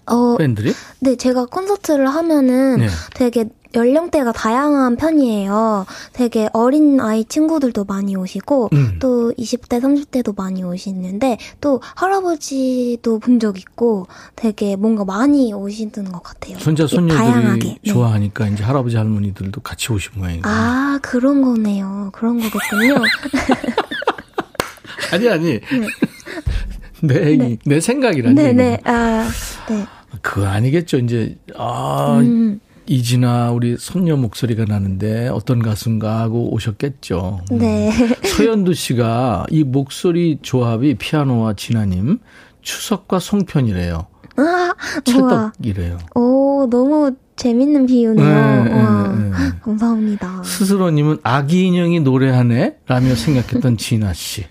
어, 0.06 0.36
팬들이. 0.38 0.74
네, 1.00 1.16
제가 1.16 1.46
콘서트를 1.46 2.08
하면은 2.08 2.78
네. 2.80 2.88
되게 3.14 3.46
연령대가 3.74 4.32
다양한 4.32 4.96
편이에요. 4.98 5.86
되게 6.14 6.50
어린 6.54 7.00
아이 7.00 7.24
친구들도 7.26 7.86
많이 7.86 8.16
오시고 8.16 8.70
음. 8.74 8.98
또 9.00 9.32
20대, 9.38 9.82
30대도 9.82 10.36
많이 10.36 10.64
오시는데 10.64 11.38
또 11.62 11.82
할아버지도 11.96 13.20
본 13.20 13.40
적 13.40 13.58
있고 13.58 14.06
되게 14.36 14.76
뭔가 14.76 15.04
많이 15.04 15.52
오시는 15.54 16.12
것 16.12 16.22
같아요. 16.22 16.60
손자 16.60 16.86
손녀들이 16.86 17.18
다양하게. 17.18 17.68
네. 17.68 17.78
좋아하니까 17.92 18.48
이제 18.50 18.64
할아버지 18.64 18.98
할머니들도 18.98 19.62
같이 19.62 19.92
오신 19.92 20.12
모양이고. 20.18 20.44
아 20.48 21.00
그런 21.02 21.42
거네요. 21.42 22.10
그런 22.14 22.40
거겠군요. 22.40 23.02
아니 25.14 25.30
아니. 25.30 25.60
내 27.04 27.32
얘기, 27.32 27.58
내 27.66 27.80
생각이라니. 27.80 28.36
네. 28.36 28.54
네네. 28.54 28.80
아 28.84 29.28
네. 29.70 29.86
그거 30.22 30.46
아니겠죠. 30.46 30.98
이제 31.00 31.36
아 31.56 32.20
음, 32.20 32.60
이진아 32.92 33.52
우리 33.52 33.78
손녀 33.78 34.18
목소리가 34.18 34.66
나는데 34.68 35.30
어떤 35.30 35.60
가수인가 35.62 36.20
하고 36.20 36.54
오셨겠죠. 36.54 37.40
음. 37.54 37.58
네. 37.58 37.90
서현두 38.36 38.74
씨가 38.74 39.46
이 39.50 39.64
목소리 39.64 40.40
조합이 40.42 40.96
피아노와 40.96 41.54
진아님 41.54 42.20
추석과 42.62 43.20
송편이래요. 43.20 44.08
아. 44.36 44.74
찰떡이래요. 45.06 46.00
오 46.16 46.68
너무 46.70 47.16
재밌는 47.38 47.86
비유네요. 47.86 48.26
네, 48.66 48.74
와 48.74 49.08
네, 49.08 49.30
네. 49.30 49.36
감사합니다. 49.64 50.44
스스로님은 50.44 51.20
아기 51.24 51.68
인형이 51.68 52.02
노래하네? 52.02 52.76
라며 52.88 53.16
생각했던 53.16 53.78
진아 53.78 54.12
씨. 54.12 54.46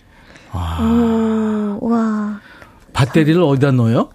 아, 0.52 1.78
오, 1.78 1.88
와 1.88 2.40
밧데리를 2.94 3.40
어디다 3.42 3.72
넣어요? 3.72 4.08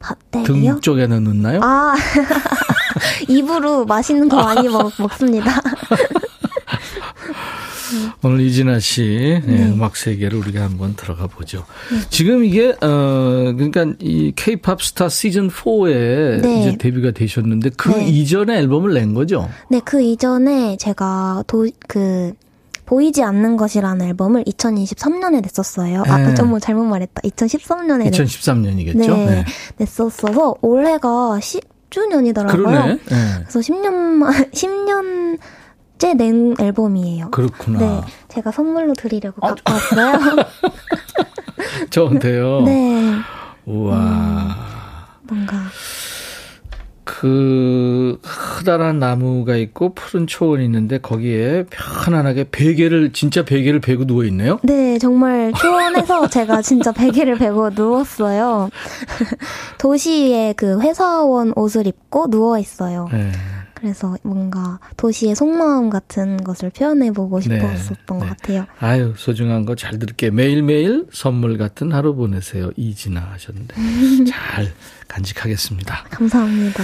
밭대리요? 0.00 0.74
등 0.74 0.80
쪽에다 0.80 1.20
넣나요? 1.20 1.60
아 1.62 1.94
입으로 3.28 3.84
맛있는 3.84 4.28
거 4.28 4.36
많이 4.36 4.68
먹, 4.68 4.92
먹습니다. 4.98 5.60
오늘 8.22 8.40
이진아 8.40 8.80
씨 8.80 9.40
네, 9.46 9.66
음악 9.66 9.96
세계를 9.96 10.38
우리가 10.38 10.62
한번 10.62 10.94
들어가 10.94 11.26
보죠. 11.26 11.64
지금 12.10 12.44
이게 12.44 12.70
어 12.80 13.52
그러니까 13.56 13.86
이 14.00 14.32
K-팝 14.34 14.82
스타 14.82 15.08
시즌 15.08 15.48
4에 15.48 16.42
네. 16.42 16.60
이제 16.60 16.76
데뷔가 16.76 17.12
되셨는데 17.12 17.70
그 17.76 17.90
네. 17.90 18.08
이전에 18.08 18.58
앨범을 18.58 18.94
낸 18.94 19.14
거죠. 19.14 19.48
네, 19.70 19.80
그 19.84 20.02
이전에 20.02 20.76
제가 20.76 21.44
도, 21.46 21.66
그, 21.86 22.32
보이지 22.86 23.22
않는 23.22 23.56
것이라는 23.56 24.06
앨범을 24.06 24.44
2023년에 24.44 25.42
냈었어요. 25.42 26.02
네. 26.02 26.10
아, 26.10 26.34
정말 26.34 26.60
잘못 26.60 26.84
말했다. 26.84 27.20
2013년에 27.22 28.04
냈, 28.04 28.10
2013년이겠죠. 28.12 29.26
네, 29.26 29.44
냈었어서 29.76 30.56
올해가 30.62 31.38
10 31.40 31.77
주년이더라고요. 31.90 32.56
그러네. 32.64 32.86
네. 32.94 32.98
그래서 33.40 33.60
10년 33.60 33.92
만, 33.92 34.32
10년 34.50 35.38
째 35.98 36.14
낸 36.14 36.54
앨범이에요. 36.60 37.30
그렇구나. 37.32 37.78
네, 37.78 38.00
제가 38.28 38.52
선물로 38.52 38.94
드리려고 38.94 39.44
아, 39.44 39.54
갖고 39.54 39.72
왔어요. 39.72 40.36
저한테요. 41.90 42.62
네, 42.66 43.14
우와. 43.66 44.56
뭔가. 45.22 45.56
그 47.20 48.20
커다란 48.22 49.00
나무가 49.00 49.56
있고 49.56 49.92
푸른 49.92 50.28
초원이 50.28 50.64
있는데 50.66 50.98
거기에 50.98 51.64
편안하게 51.68 52.46
베개를 52.52 53.12
진짜 53.12 53.44
베개를 53.44 53.80
베고 53.80 54.06
누워 54.06 54.22
있네요. 54.26 54.60
네, 54.62 54.98
정말 54.98 55.52
초원에서 55.52 56.28
제가 56.30 56.62
진짜 56.62 56.92
베개를 56.92 57.38
베고 57.38 57.70
누웠어요. 57.70 58.70
도시의 59.78 60.54
그 60.54 60.80
회사원 60.80 61.52
옷을 61.56 61.88
입고 61.88 62.30
누워 62.30 62.56
있어요. 62.56 63.08
네. 63.10 63.32
그래서 63.80 64.16
뭔가 64.22 64.78
도시의 64.96 65.34
속마음 65.34 65.90
같은 65.90 66.42
것을 66.44 66.70
표현해보고 66.70 67.40
네. 67.40 67.58
싶었었던 67.60 68.18
것 68.18 68.24
네. 68.24 68.28
같아요. 68.30 68.66
아유 68.80 69.14
소중한 69.16 69.64
거 69.64 69.74
잘 69.74 69.98
들을게 69.98 70.30
매일매일 70.30 71.06
선물 71.12 71.56
같은 71.58 71.92
하루 71.92 72.14
보내세요 72.14 72.70
이진아 72.76 73.20
하셨는데 73.34 73.74
잘 74.28 74.72
간직하겠습니다. 75.06 76.04
감사합니다. 76.10 76.82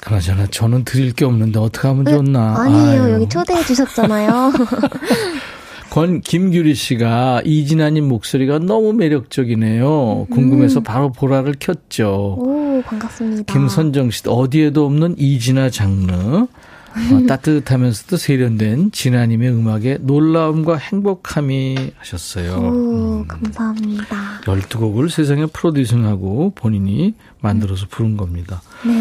그나저나 0.00 0.46
저는 0.46 0.84
드릴 0.84 1.12
게 1.12 1.24
없는데 1.24 1.58
어떻게 1.58 1.88
하면 1.88 2.04
좋나? 2.04 2.54
아니에요. 2.60 3.02
아유. 3.04 3.12
여기 3.14 3.28
초대해 3.28 3.64
주셨잖아요. 3.64 4.52
권 5.90 6.20
김규리 6.20 6.74
씨가 6.74 7.42
이진아님 7.44 8.06
목소리가 8.08 8.58
너무 8.58 8.92
매력적이네요. 8.92 10.26
음. 10.28 10.34
궁금해서 10.34 10.80
바로 10.80 11.10
보라를 11.10 11.54
켰죠. 11.58 12.36
오, 12.38 12.82
반갑습니다. 12.84 13.52
김선정 13.52 14.10
씨도 14.10 14.32
어디에도 14.32 14.84
없는 14.86 15.16
이진아 15.18 15.70
장르. 15.70 16.12
어, 16.12 16.46
따뜻하면서도 17.28 18.16
세련된 18.16 18.92
진아님의 18.92 19.50
음악에 19.50 19.98
놀라움과 20.00 20.76
행복함이 20.76 21.92
하셨어요. 21.96 22.52
오, 22.54 23.20
음. 23.22 23.28
감사합니다. 23.28 24.40
12곡을 24.44 25.08
세상에 25.08 25.46
프로듀싱하고 25.46 26.52
본인이 26.54 27.14
만들어서 27.40 27.86
부른 27.90 28.16
겁니다. 28.16 28.62
네. 28.84 28.92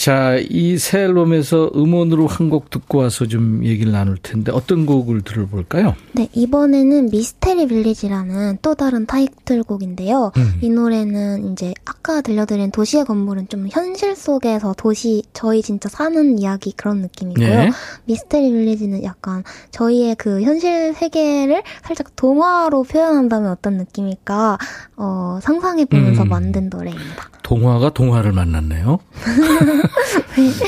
자, 0.00 0.36
이 0.48 0.78
새 0.78 1.00
앨범에서 1.00 1.72
음원으로 1.76 2.26
한 2.26 2.48
곡 2.48 2.70
듣고 2.70 2.98
와서 2.98 3.26
좀 3.26 3.62
얘기를 3.64 3.92
나눌 3.92 4.16
텐데 4.16 4.50
어떤 4.50 4.86
곡을 4.86 5.20
들어볼까요? 5.20 5.94
네, 6.12 6.26
이번에는 6.32 7.10
미스테리 7.10 7.68
빌리지라는 7.68 8.58
또 8.62 8.74
다른 8.74 9.04
타이틀곡인데요. 9.04 10.32
음. 10.36 10.54
이 10.62 10.70
노래는 10.70 11.52
이제 11.52 11.74
아까 11.84 12.22
들려드린 12.22 12.70
도시의 12.70 13.04
건물은 13.04 13.48
좀 13.48 13.68
현실 13.70 14.16
속에서 14.16 14.74
도시, 14.76 15.22
저희 15.34 15.60
진짜 15.60 15.88
사는 15.90 16.38
이야기 16.38 16.72
그런 16.74 17.02
느낌이고요. 17.02 17.46
네. 17.46 17.70
미스테리 18.06 18.50
빌리지는 18.50 19.02
약간 19.04 19.44
저희의 19.70 20.16
그 20.16 20.40
현실 20.40 20.94
세계를 20.94 21.62
살짝 21.84 22.16
동화로 22.16 22.84
표현한다면 22.84 23.50
어떤 23.50 23.76
느낌일까, 23.76 24.56
어, 24.96 25.38
상상해 25.42 25.84
보면서 25.84 26.22
음. 26.22 26.28
만든 26.30 26.70
노래입니다. 26.70 27.28
동화가 27.42 27.90
동화를 27.92 28.32
만났네요. 28.32 28.98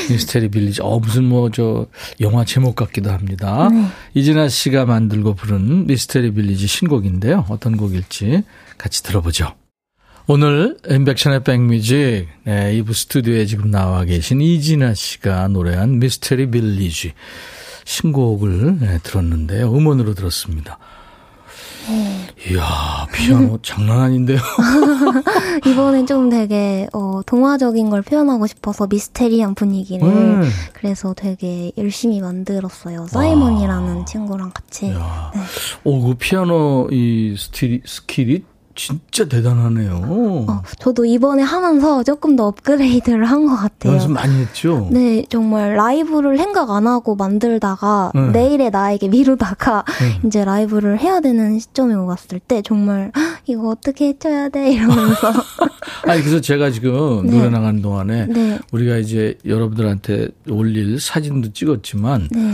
미스테리 0.09 0.49
빌리지. 0.49 0.81
어, 0.81 0.99
무슨 0.99 1.23
뭐, 1.25 1.49
저, 1.51 1.87
영화 2.19 2.45
제목 2.45 2.75
같기도 2.75 3.11
합니다. 3.11 3.69
네. 3.71 3.87
이진아 4.13 4.49
씨가 4.49 4.85
만들고 4.85 5.35
부른 5.35 5.87
미스테리 5.87 6.33
빌리지 6.33 6.67
신곡인데요. 6.67 7.45
어떤 7.49 7.77
곡일지 7.77 8.43
같이 8.77 9.03
들어보죠. 9.03 9.53
오늘 10.25 10.77
인백션의 10.89 11.43
백뮤직 11.43 12.27
네, 12.45 12.81
2부 12.81 12.93
스튜디오에 12.93 13.45
지금 13.45 13.69
나와 13.69 14.05
계신 14.05 14.39
이진아 14.39 14.93
씨가 14.93 15.49
노래한 15.49 15.99
미스테리 15.99 16.49
빌리지 16.49 17.13
신곡을 17.83 18.79
네, 18.79 18.99
들었는데요. 19.03 19.73
음원으로 19.75 20.13
들었습니다. 20.13 20.79
이야, 22.49 23.07
피아노 23.13 23.57
장난 23.63 23.99
아닌데요. 23.99 24.37
이번엔 25.65 26.05
좀 26.05 26.29
되게, 26.29 26.87
어, 26.93 27.21
동화적인 27.25 27.89
걸 27.89 28.01
표현하고 28.01 28.47
싶어서 28.47 28.87
미스테리한 28.87 29.55
분위기를. 29.55 30.07
음. 30.07 30.49
그래서 30.73 31.13
되게 31.13 31.71
열심히 31.77 32.21
만들었어요. 32.21 33.07
사이먼이라는 33.07 34.05
친구랑 34.05 34.51
같이. 34.53 34.91
야. 34.91 35.31
오, 35.83 36.01
그 36.01 36.15
피아노 36.15 36.87
이 36.91 37.35
스틸이, 37.37 37.81
스킬이 37.85 38.43
진짜 38.75 39.25
대단하네요. 39.25 40.01
어, 40.03 40.61
저도 40.79 41.05
이번에 41.05 41.43
하면서 41.43 42.01
조금 42.03 42.35
더 42.35 42.47
업그레이드를 42.47 43.25
한 43.25 43.45
것 43.45 43.55
같아요. 43.55 43.93
연습 43.93 44.11
많이 44.11 44.35
했죠? 44.41 44.87
네, 44.91 45.25
정말 45.29 45.75
라이브를 45.75 46.37
생각 46.37 46.71
안 46.71 46.87
하고 46.87 47.15
만들다가 47.15 48.11
네. 48.15 48.29
내일의 48.31 48.71
나에게 48.71 49.09
미루다가 49.09 49.83
네. 49.99 50.19
이제 50.27 50.43
라이브를 50.45 50.99
해야 50.99 51.19
되는 51.19 51.59
시점에 51.59 51.93
왔을 51.93 52.39
때 52.39 52.61
정말 52.63 53.11
"헉, 53.15 53.23
이거 53.45 53.67
어떻게 53.69 54.07
해줘야 54.07 54.49
돼 54.49 54.71
이러면서 54.73 55.31
아니, 56.07 56.21
그래서 56.21 56.41
제가 56.41 56.71
지금 56.71 57.25
네. 57.27 57.37
노래 57.37 57.49
나가는 57.49 57.81
동안에 57.81 58.25
네, 58.27 58.59
우리가 58.71 58.97
이제 58.97 59.37
여러분들한테 59.45 60.29
올릴 60.49 60.99
사진도 60.99 61.51
찍었지만 61.53 62.29
네, 62.31 62.51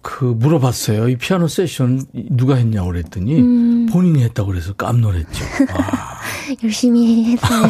그 0.00 0.24
물어봤어요. 0.24 1.08
이 1.08 1.16
피아노 1.16 1.48
세션 1.48 2.02
누가 2.12 2.54
했냐고 2.54 2.88
그랬더니 2.88 3.38
음, 3.40 3.86
본인이 3.90 4.22
했다고 4.24 4.48
그래서 4.48 4.72
깜놀했죠. 4.74 5.44
와, 5.74 6.18
열심히 6.62 7.32
했어요. 7.32 7.68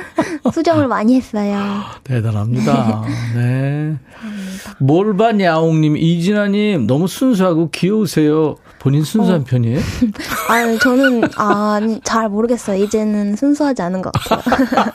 수정을 0.52 0.88
많이 0.88 1.16
했어요. 1.16 1.82
대단합니다. 2.04 3.04
네. 3.34 3.96
감사합니다. 4.20 4.76
몰바냐옹님, 4.78 5.96
이진아님 5.96 6.86
너무 6.86 7.08
순수하고 7.08 7.70
귀여우세요. 7.70 8.56
본인 8.78 9.02
순수한 9.04 9.40
어. 9.40 9.44
편이에요? 9.44 9.78
아, 10.48 10.78
저는 10.80 11.22
아, 11.36 11.80
잘 12.04 12.28
모르겠어요. 12.28 12.82
이제는 12.84 13.36
순수하지 13.36 13.82
않은 13.82 14.02
것 14.02 14.12
같아요. 14.12 14.92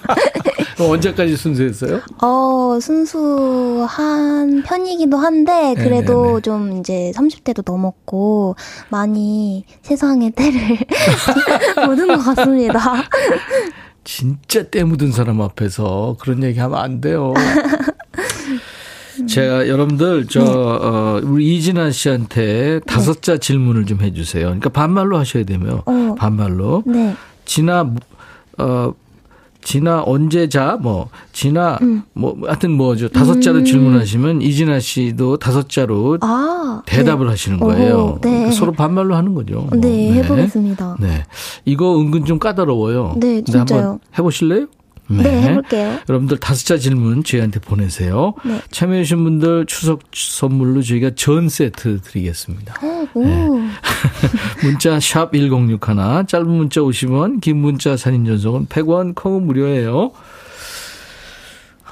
언제까지 0.80 1.36
순수했어요? 1.36 2.02
어, 2.22 2.80
순수한 2.82 4.64
편이기도 4.64 5.18
한데, 5.18 5.76
그래도 5.76 6.22
네네네. 6.24 6.42
좀 6.42 6.80
이제 6.80 7.12
30대도 7.16 7.64
넘었고, 7.66 8.56
많이 8.90 9.66
세상의 9.84 10.32
때를 10.32 10.60
묻은 11.88 12.08
것 12.08 12.18
같습니다. 12.20 12.80
진짜 14.04 14.64
때 14.64 14.84
묻은 14.84 15.12
사람 15.12 15.42
앞에서 15.42 16.18
그런 16.20 16.42
얘기 16.44 16.60
하면 16.60 16.80
안 16.80 17.02
돼요. 17.02 17.34
제가 19.28 19.68
여러분들 19.68 20.28
저 20.28 20.42
어, 20.44 21.20
우리 21.24 21.56
이진아 21.56 21.92
씨한테 21.92 22.80
다섯 22.86 23.22
자 23.22 23.38
질문을 23.38 23.86
좀 23.86 24.02
해주세요. 24.02 24.46
그러니까 24.46 24.70
반말로 24.70 25.18
하셔야 25.18 25.44
되며 25.44 25.84
어. 25.86 26.16
반말로 26.18 26.84
네. 26.86 27.16
지나 27.46 27.94
어 28.58 28.94
지나 29.64 30.04
언제 30.06 30.50
자뭐 30.50 31.10
지나 31.34 31.78
음. 31.82 32.02
뭐 32.14 32.36
하여튼 32.46 32.72
뭐죠 32.72 33.10
다섯 33.10 33.42
자로 33.42 33.64
질문하시면 33.64 34.42
이진아 34.42 34.80
씨도 34.80 35.38
다섯 35.38 35.70
자로 35.70 36.18
아. 36.22 36.82
대답을 36.86 37.30
하시는 37.30 37.60
거예요. 37.60 37.98
어허, 37.98 38.20
네. 38.22 38.30
그러니까 38.30 38.52
서로 38.52 38.72
반말로 38.72 39.16
하는 39.16 39.34
거죠. 39.34 39.68
네, 39.72 39.78
뭐. 39.78 39.80
네, 39.80 40.14
해보겠습니다. 40.14 40.98
네. 41.00 41.26
이거 41.66 42.00
은근 42.00 42.26
좀 42.26 42.40
까다로워요. 42.40 43.16
네, 43.18 43.44
진짜요. 43.44 44.00
해보실래요? 44.18 44.68
네, 45.18 45.42
해볼게요. 45.44 46.00
여러분들 46.10 46.38
다섯 46.38 46.66
자 46.66 46.78
질문 46.78 47.24
저희한테 47.24 47.60
보내세요. 47.60 48.34
네. 48.46 48.62
참여해주신 48.72 49.24
분들 49.24 49.66
추석 49.68 50.02
선물로 50.14 50.82
저희가 50.82 51.12
전 51.16 51.50
세트 51.50 52.02
드리겠습니다. 52.02 52.76
어, 52.82 53.08
오. 53.14 53.24
네. 53.24 53.70
문자 54.64 55.00
샵 55.00 55.32
1061, 55.34 55.80
짧은 56.28 56.48
문자 56.48 56.82
50원, 56.82 57.42
긴 57.42 57.58
문자 57.58 57.98
사진 57.98 58.26
전송은 58.26 58.68
100원, 58.68 59.16
콩은 59.16 59.46
무료예요. 59.46 60.12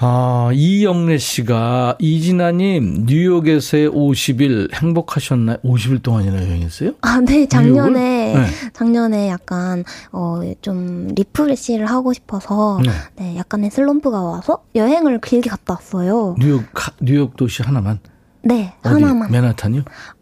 아, 0.02 0.50
이영래 0.54 1.18
씨가 1.18 1.98
이진아님 2.00 3.04
뉴욕에서의 3.06 3.90
50일 3.90 4.74
행복하셨나요? 4.74 5.58
50일 5.58 6.02
동안이나 6.02 6.38
여행했어요? 6.38 6.92
아, 7.02 7.20
네, 7.20 7.46
작년에? 7.48 8.34
네. 8.34 8.46
작년에 8.72 9.28
약간, 9.28 9.84
어, 10.14 10.40
좀, 10.62 11.10
refresh를 11.16 11.86
하고 11.86 12.14
싶어서, 12.14 12.80
네. 12.86 12.92
네, 13.18 13.36
약간의 13.38 13.72
슬럼프가 13.72 14.22
와서 14.24 14.64
여행을 14.74 15.20
길게 15.20 15.50
갔다 15.50 15.74
왔어요. 15.74 16.36
뉴욕 16.40 16.64
하- 16.76 16.94
뉴욕 17.02 17.36
도시 17.36 17.62
하나만 17.62 18.00
네, 18.42 18.74
어디? 18.86 18.94
하나만. 19.04 19.30
맨하탄이요? 19.32 19.82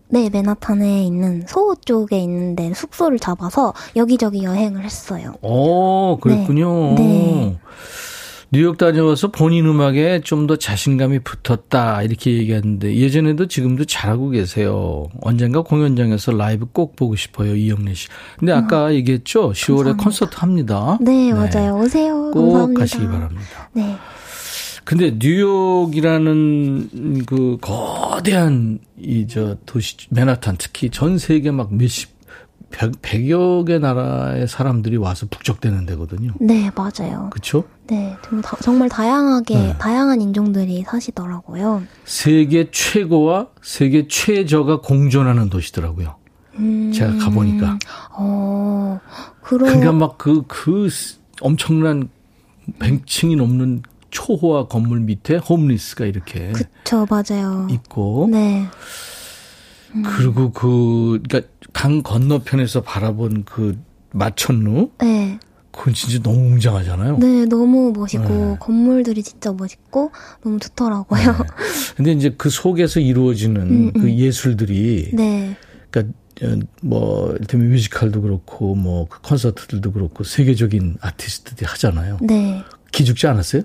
네, 0.10 0.30
맨하탄에 0.32 1.04
있는 1.04 1.44
소호 1.48 1.76
쪽에 1.86 2.18
있는데 2.22 2.74
숙소를 2.74 3.20
잡아서 3.20 3.74
여기저기 3.96 4.42
여행을 4.44 4.84
했어요. 4.84 5.34
오, 5.44 6.18
그랬군요. 6.18 6.96
네. 6.96 7.04
네. 7.04 7.60
뉴욕 8.52 8.78
다녀와서 8.78 9.32
본인 9.32 9.66
음악에 9.66 10.22
좀 10.24 10.48
더 10.48 10.56
자신감이 10.56 11.20
붙었다 11.20 12.02
이렇게 12.04 12.32
얘기하는데 12.32 12.96
예전에도 12.96 13.48
지금도 13.48 13.84
잘하고 13.84 14.30
계세요. 14.30 15.08
언젠가 15.22 15.62
공연장에서 15.62 16.32
라이브 16.32 16.66
꼭 16.72 16.96
보고 16.96 17.18
싶어요 17.18 17.54
이영래 17.56 17.94
씨. 17.94 18.08
근데 18.40 18.54
아까 18.54 18.94
얘기했죠 18.94 19.52
10월에 19.52 19.88
음. 19.88 19.98
감사합니다. 19.98 20.04
콘서트 20.04 20.36
합니다. 20.40 20.98
네, 21.02 21.34
맞아요. 21.34 21.76
오세요. 21.82 22.32
꼭 22.34 22.44
감사합니다. 22.54 22.80
가시기 22.80 23.06
바랍니다. 23.06 23.70
네. 23.74 23.96
근데 24.86 25.14
뉴욕이라는 25.20 27.26
그 27.26 27.58
거대한 27.60 28.80
이 28.98 29.28
저 29.28 29.58
도시 29.66 29.98
맨하탄 30.10 30.56
특히 30.58 30.90
전 30.90 31.18
세계 31.18 31.52
막 31.52 31.74
몇십 31.76 32.10
백, 32.70 32.92
백여 33.02 33.64
개 33.66 33.80
나라의 33.80 34.48
사람들이 34.48 34.98
와서 34.98 35.26
북적대는 35.30 35.86
데거든요. 35.86 36.34
네, 36.40 36.70
맞아요. 36.76 37.30
그렇죠? 37.32 37.64
네, 37.88 38.16
좀 38.28 38.42
다- 38.42 38.58
정말 38.62 38.90
다양하게, 38.90 39.56
네. 39.56 39.78
다양한 39.78 40.22
인종들이 40.22 40.84
사시더라고요. 40.84 41.84
세계 42.06 42.70
최고와 42.70 43.48
세계 43.62 44.08
최저가 44.08 44.82
공존하는 44.82 45.50
도시더라고요. 45.50 46.16
음, 46.56 46.92
제가 46.94 47.18
가보니까. 47.18 47.78
어, 48.12 49.00
그러, 49.42 49.66
그러니까 49.66 49.92
막 49.94 50.18
그, 50.18 50.44
그 50.48 50.90
엄청난 51.42 52.10
100층이 52.80 53.38
넘는 53.38 53.84
초호화 54.10 54.68
건물 54.68 55.00
밑에 55.02 55.38
홈리스가 55.38 56.06
이렇게 56.06 56.52
그쵸, 56.52 57.06
맞아요. 57.10 57.68
있고. 57.72 58.28
네. 58.32 58.66
그리고 60.18 60.52
그, 60.52 61.20
그러니까 61.28 61.48
강 61.78 62.02
건너편에서 62.02 62.82
바라본 62.82 63.44
그 63.46 63.78
마천루. 64.12 64.90
네. 65.00 65.38
그건 65.72 65.94
진짜 65.94 66.20
너무 66.24 66.54
웅장하잖아요. 66.54 67.20
네, 67.20 67.46
너무 67.46 67.94
멋있고, 67.96 68.28
네. 68.28 68.58
건물들이 68.60 69.22
진짜 69.22 69.52
멋있고, 69.54 70.10
너무 70.42 70.58
좋더라고요. 70.58 71.22
근데 71.96 72.14
이제 72.14 72.34
그 72.36 72.50
속에서 72.50 73.00
이루어지는 73.00 73.62
음, 73.62 73.94
그 73.94 74.00
음. 74.00 74.10
예술들이 74.10 75.12
네. 75.14 75.56
그러니까 75.92 76.16
어, 76.42 76.58
뭐 76.82 77.32
이를테면 77.34 77.70
뮤지컬도 77.70 78.24
그렇고 78.24 78.74
뭐 78.74 79.06
그 79.08 79.22
콘서트들도 79.22 79.92
그렇고 79.92 80.24
세계적인 80.24 80.98
아티스트들이 81.00 81.68
하잖아요. 81.68 82.18
네. 82.22 82.64
기죽지 82.92 83.28
않았어요? 83.28 83.62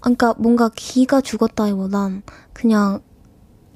그러니까 0.00 0.34
뭔가 0.36 0.68
기가 0.74 1.20
죽었다기보단 1.20 2.22
그냥 2.52 3.00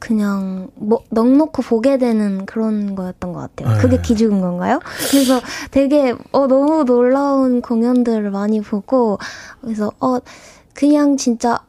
그냥 0.01 0.71
뭐 0.75 1.05
넉넉히 1.11 1.63
보게 1.63 1.99
되는 1.99 2.47
그런 2.47 2.97
거였던 2.97 3.33
것 3.33 3.41
같아요. 3.41 3.75
네. 3.77 3.81
그게 3.81 4.01
기죽은 4.01 4.41
건가요? 4.41 4.81
그래서 5.11 5.41
되게 5.71 6.15
어 6.33 6.47
너무 6.49 6.85
놀라운 6.85 7.61
공연들을 7.61 8.31
많이 8.31 8.61
보고 8.61 9.19
그래서 9.61 9.93
어 10.01 10.19
그냥 10.75 11.17
진짜 11.19 11.61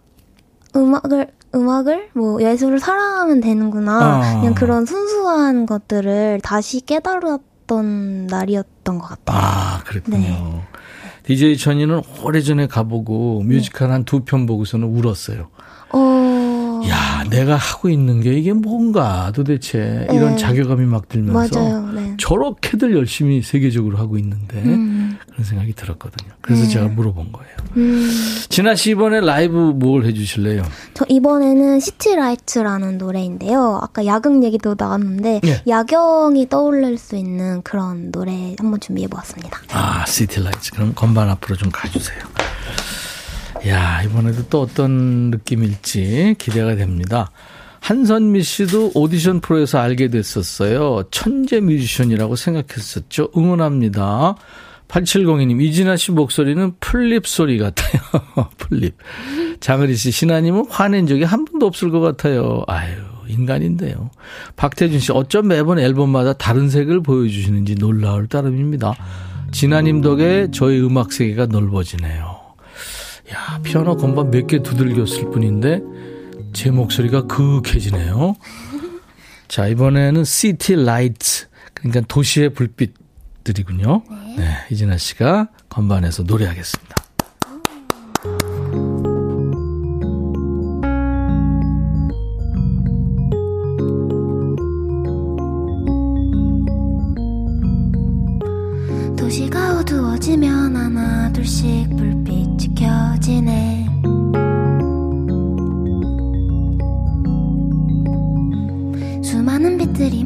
음악을 0.76 1.28
음악을 1.54 2.10
뭐 2.14 2.42
예술을 2.42 2.80
사랑하면 2.80 3.42
되는구나. 3.42 4.00
아. 4.02 4.40
그냥 4.40 4.56
그런 4.56 4.86
순수한 4.86 5.66
것들을 5.66 6.40
다시 6.42 6.80
깨달았던 6.80 8.28
날이었던 8.28 8.98
것 8.98 9.08
같아요. 9.08 9.38
아, 9.38 9.84
그랬군요. 9.84 10.18
네. 10.18 10.62
DJ 11.24 11.58
천이는 11.58 12.02
오래전에 12.24 12.68
가보고 12.68 13.44
뮤지컬 13.44 13.92
한두 13.92 14.22
편 14.22 14.46
보고서는 14.46 14.88
울었어요. 14.88 15.50
어 15.94 16.31
야, 16.90 17.24
내가 17.30 17.56
하고 17.56 17.90
있는 17.90 18.22
게 18.22 18.34
이게 18.34 18.54
뭔가 18.54 19.32
도대체 19.34 20.08
이런 20.12 20.32
네. 20.32 20.38
자괴감이 20.38 20.86
막 20.86 21.08
들면서 21.10 21.60
맞아요. 21.60 21.92
네. 21.92 22.16
저렇게들 22.18 22.96
열심히 22.96 23.42
세계적으로 23.42 23.98
하고 23.98 24.18
있는데 24.18 24.58
음. 24.64 25.18
그런 25.30 25.44
생각이 25.44 25.74
들었거든요. 25.74 26.32
그래서 26.42 26.64
네. 26.64 26.70
제가 26.70 26.88
물어본 26.88 27.32
거예요. 27.32 27.52
음. 27.78 28.10
진아 28.50 28.76
씨 28.76 28.92
이번에 28.92 29.22
라이브 29.22 29.56
뭘 29.56 30.06
해주실래요? 30.06 30.64
저 30.94 31.06
이번에는 31.08 31.80
City 31.80 32.09
Lights라는 32.09 32.98
노래인데요. 32.98 33.80
아까 33.82 34.06
야경 34.06 34.44
얘기도 34.44 34.76
나왔는데 34.78 35.42
예. 35.46 35.64
야경이 35.68 36.50
떠올릴 36.50 36.98
수 36.98 37.16
있는 37.16 37.62
그런 37.64 38.12
노래 38.12 38.56
한번 38.60 38.80
준비해 38.80 39.08
보았습니다. 39.08 39.60
아, 39.72 40.06
City 40.06 40.30
Lights. 40.30 40.72
그럼 40.72 40.94
건반 40.96 41.30
앞으로 41.30 41.56
좀 41.56 41.70
가주세요. 41.72 42.20
야, 43.68 44.02
이번에도 44.04 44.44
또 44.50 44.62
어떤 44.62 45.30
느낌일지 45.30 46.36
기대가 46.38 46.76
됩니다. 46.76 47.32
한선미 47.82 48.44
씨도 48.44 48.92
오디션 48.96 49.40
프로에서 49.42 49.80
알게 49.80 50.10
됐었어요. 50.10 51.04
천재 51.12 51.60
뮤지션이라고 51.60 52.36
생각했었죠. 52.36 53.30
응원합니다. 53.36 54.36
8702님, 54.88 55.62
이진아 55.62 55.96
씨 55.96 56.12
목소리는 56.12 56.74
플룻 56.80 57.28
소리 57.28 57.58
같아요. 57.58 58.02
플룻. 58.58 58.96
장은희 59.60 59.96
씨, 59.96 60.12
진아님은 60.12 60.66
화낸 60.70 61.08
적이 61.08 61.24
한 61.24 61.46
번도 61.46 61.66
없을 61.66 61.92
것 61.92 62.02
같아요. 62.02 62.64
아유, 62.68 62.96
인간인데요. 63.28 64.10
박태준 64.58 65.00
씨, 65.00 65.12
어쩜 65.12 65.48
매번 65.48 65.80
앨범마다 65.80 66.34
다른 66.34 66.70
색을 66.70 67.02
보여주시는지 67.02 67.76
놀라울 67.76 68.28
따름입니다. 68.28 68.94
진아님 69.52 70.02
덕에 70.02 70.50
저의 70.52 70.84
음악 70.84 71.14
세계가 71.14 71.46
넓어지네요. 71.46 72.41
야, 73.34 73.60
피아노 73.64 73.96
건반 73.98 74.30
몇 74.32 74.48
개 74.48 74.62
두들겼을 74.62 75.30
뿐인데 75.32 75.82
제 76.54 76.70
목소리가 76.72 77.24
그윽해지네요. 77.28 78.36
자, 79.48 79.68
이번에는 79.68 80.24
City 80.24 80.76
Light. 80.84 81.46
그러니까 81.74 82.02
도시의 82.08 82.50
불빛들이군요. 82.54 84.04
네, 84.38 84.58
이진아 84.70 84.98
씨가 84.98 85.50
건반에서 85.70 86.24
노래하겠습니다. 86.24 86.96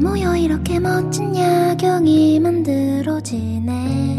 모여 0.06 0.36
이렇게 0.36 0.78
멋진 0.78 1.34
야경이 1.36 2.38
만들어지네. 2.38 4.16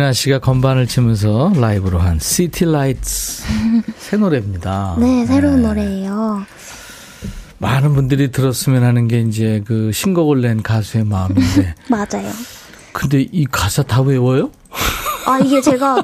이진아 0.00 0.12
씨가 0.14 0.38
건반을 0.38 0.86
치면서 0.86 1.52
라이브로 1.54 1.98
한 1.98 2.18
City 2.18 2.64
Lights 2.64 3.42
새 3.98 4.16
노래입니다. 4.16 4.96
네, 4.98 5.26
새로운 5.26 5.58
예. 5.58 5.62
노래예요. 5.66 6.42
많은 7.58 7.94
분들이 7.94 8.30
들었으면 8.30 8.82
하는 8.82 9.08
게 9.08 9.20
이제 9.20 9.62
그 9.66 9.92
신곡을 9.92 10.40
낸 10.40 10.62
가수의 10.62 11.04
마음인데. 11.04 11.74
맞아요. 11.90 12.32
근데 12.92 13.26
이 13.30 13.44
가사 13.44 13.82
다 13.82 14.00
외워요? 14.00 14.50
아, 15.26 15.38
이게 15.38 15.60
제가, 15.60 16.02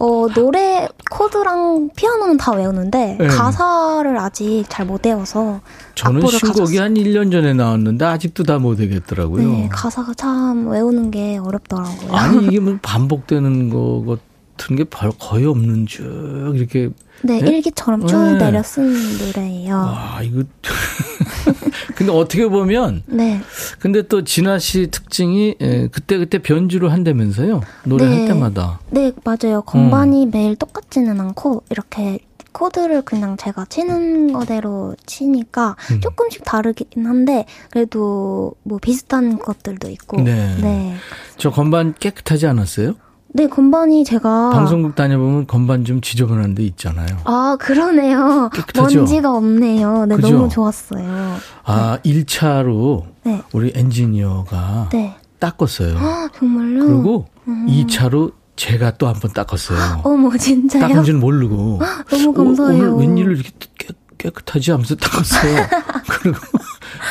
어, 0.00 0.26
노래 0.34 0.88
코드랑 1.10 1.90
피아노는 1.96 2.36
다 2.36 2.52
외우는데, 2.52 3.16
네. 3.18 3.26
가사를 3.26 4.18
아직 4.18 4.64
잘 4.68 4.86
못 4.86 5.04
외워서. 5.06 5.60
저는 5.94 6.20
신곡이 6.26 6.48
가져왔어요. 6.48 6.80
한 6.82 6.94
1년 6.94 7.30
전에 7.32 7.54
나왔는데 7.54 8.04
아직도 8.04 8.44
다 8.44 8.58
못 8.58 8.78
외겠더라고요. 8.80 9.42
네, 9.48 9.68
가사가 9.72 10.14
참 10.14 10.68
외우는 10.68 11.10
게 11.10 11.38
어렵더라고요. 11.38 12.12
아니 12.14 12.46
이게 12.46 12.60
뭐 12.60 12.76
반복되는 12.82 13.70
거 13.70 14.16
같은 14.56 14.76
게 14.76 14.84
별- 14.84 15.12
거의 15.18 15.44
없는 15.46 15.86
쭉 15.86 16.52
이렇게 16.54 16.90
네, 17.22 17.40
네? 17.40 17.50
일기처럼 17.56 18.06
쭉 18.06 18.16
네. 18.16 18.38
내려 18.38 18.62
쓴 18.62 18.92
노래예요. 19.18 19.74
와 19.74 20.20
이거 20.22 20.42
근데 21.96 22.12
어떻게 22.12 22.46
보면 22.46 23.02
네. 23.06 23.40
근데 23.78 24.02
또 24.02 24.22
진아 24.22 24.58
씨 24.58 24.88
특징이 24.88 25.56
에, 25.60 25.88
그때 25.88 26.18
그때 26.18 26.38
변주를 26.38 26.92
한다면서요 26.92 27.62
노래할 27.84 28.16
네. 28.16 28.26
때마다 28.26 28.80
네, 28.90 29.12
맞아요. 29.24 29.62
건반이 29.62 30.26
매일 30.26 30.56
똑같지는 30.56 31.20
않고, 31.20 31.64
이렇게 31.70 32.18
코드를 32.52 33.02
그냥 33.02 33.36
제가 33.36 33.66
치는 33.66 34.32
거대로 34.32 34.94
치니까 35.06 35.76
음. 35.90 36.00
조금씩 36.00 36.44
다르긴 36.44 37.06
한데, 37.06 37.44
그래도 37.70 38.54
뭐 38.62 38.78
비슷한 38.78 39.38
것들도 39.38 39.90
있고. 39.90 40.20
네. 40.22 40.56
네. 40.60 40.94
저 41.36 41.50
건반 41.50 41.94
깨끗하지 41.98 42.46
않았어요? 42.46 42.94
네, 43.36 43.48
건반이 43.48 44.02
제가. 44.04 44.48
방송국 44.50 44.94
다녀보면 44.94 45.46
건반 45.46 45.84
좀 45.84 46.00
지저분한 46.00 46.54
데 46.54 46.62
있잖아요. 46.64 47.06
아, 47.24 47.56
그러네요. 47.60 48.48
깨끗하죠? 48.52 48.98
먼지가 49.00 49.30
없네요. 49.36 50.06
네, 50.06 50.16
그죠? 50.16 50.30
너무 50.30 50.48
좋았어요. 50.48 51.36
아 51.64 51.98
1차로 52.02 53.02
네. 53.24 53.42
우리 53.52 53.72
엔지니어가 53.74 54.88
네. 54.90 55.14
닦았어요. 55.38 55.98
아, 55.98 56.28
정말요? 56.38 56.86
그리고 56.86 57.26
음. 57.46 57.66
2차로 57.68 58.32
제가 58.56 58.92
또 58.92 59.06
한 59.06 59.20
번 59.20 59.32
닦았어요. 59.34 60.00
어머, 60.04 60.34
진짜요? 60.34 60.80
닦은 60.88 61.04
줄은 61.04 61.20
모르고. 61.20 61.80
너무 62.10 62.28
오, 62.28 62.32
감사해요. 62.32 62.94
오 62.94 62.98
늘 62.98 63.08
웬일로 63.08 63.32
이렇게 63.32 63.50
깨, 63.78 63.88
깨끗하지 64.16 64.70
하면서 64.70 64.96
닦았어요. 64.96 65.66
그리고 66.08 66.38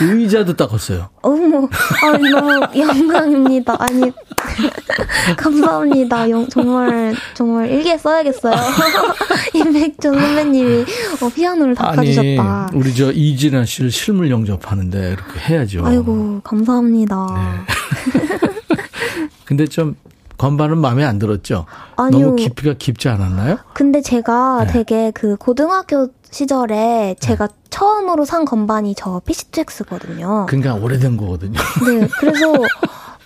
의자도 0.02 0.56
닦았어요. 0.56 1.10
어머, 1.22 1.68
아, 1.68 2.18
너무 2.18 2.62
영광입니다. 2.78 3.76
아니, 3.80 4.12
감사합니다. 5.38 6.30
영- 6.30 6.48
정말, 6.50 7.16
정말 7.34 7.70
일기에 7.70 7.98
써야겠어요. 7.98 8.56
임백준 9.54 10.20
선배님이 10.20 10.86
어, 11.22 11.30
피아노를 11.34 11.76
닦아주셨다. 11.76 12.68
아니, 12.72 12.78
우리 12.80 12.94
저 12.94 13.12
이진아 13.12 13.66
씨를 13.66 13.92
실물 13.92 14.30
영접하는데 14.30 15.10
이렇게 15.14 15.40
해야죠. 15.40 15.86
아이고, 15.86 16.42
감사합니다. 16.44 17.28
네. 17.36 18.30
근데 19.46 19.68
좀 19.68 19.96
건반은 20.38 20.78
마음에 20.78 21.04
안 21.04 21.20
들었죠? 21.20 21.66
아니요. 21.96 22.26
너무 22.26 22.36
깊이가 22.36 22.76
깊지 22.78 23.10
않았나요? 23.10 23.58
근데 23.74 24.02
제가 24.02 24.66
네. 24.66 24.74
되게 24.74 25.12
그 25.12 25.36
고등학교 25.38 26.10
시절에 26.32 27.16
제가 27.20 27.48
처음으로 27.70 28.26
산 28.26 28.46
건반이 28.46 28.96
저 28.96 29.22
PC2X거든요. 29.26 30.46
그러니까 30.48 30.74
오래된 30.76 31.18
거거든요. 31.18 31.60
네, 31.88 32.08
그래서 32.20 32.54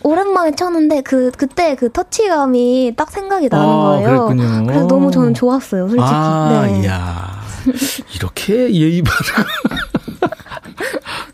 오랜만에 0.03 0.51
쳤는데 0.51 1.01
그 1.01 1.32
그때 1.38 1.76
그 1.76 1.91
터치감이 1.91 2.93
딱 2.95 3.10
생각이 3.12 3.49
나는 3.49 3.66
아, 3.66 3.74
거예요. 3.74 4.26
그랬군요. 4.28 4.66
그래서 4.66 4.88
너무 4.88 5.12
저는 5.12 5.34
좋았어요, 5.34 5.88
솔직히. 5.88 6.03
아, 6.05 6.68
네. 6.68 6.82
이야. 6.82 7.39
이렇게 8.16 8.74
예의 8.74 9.01
바르고. 9.01 9.49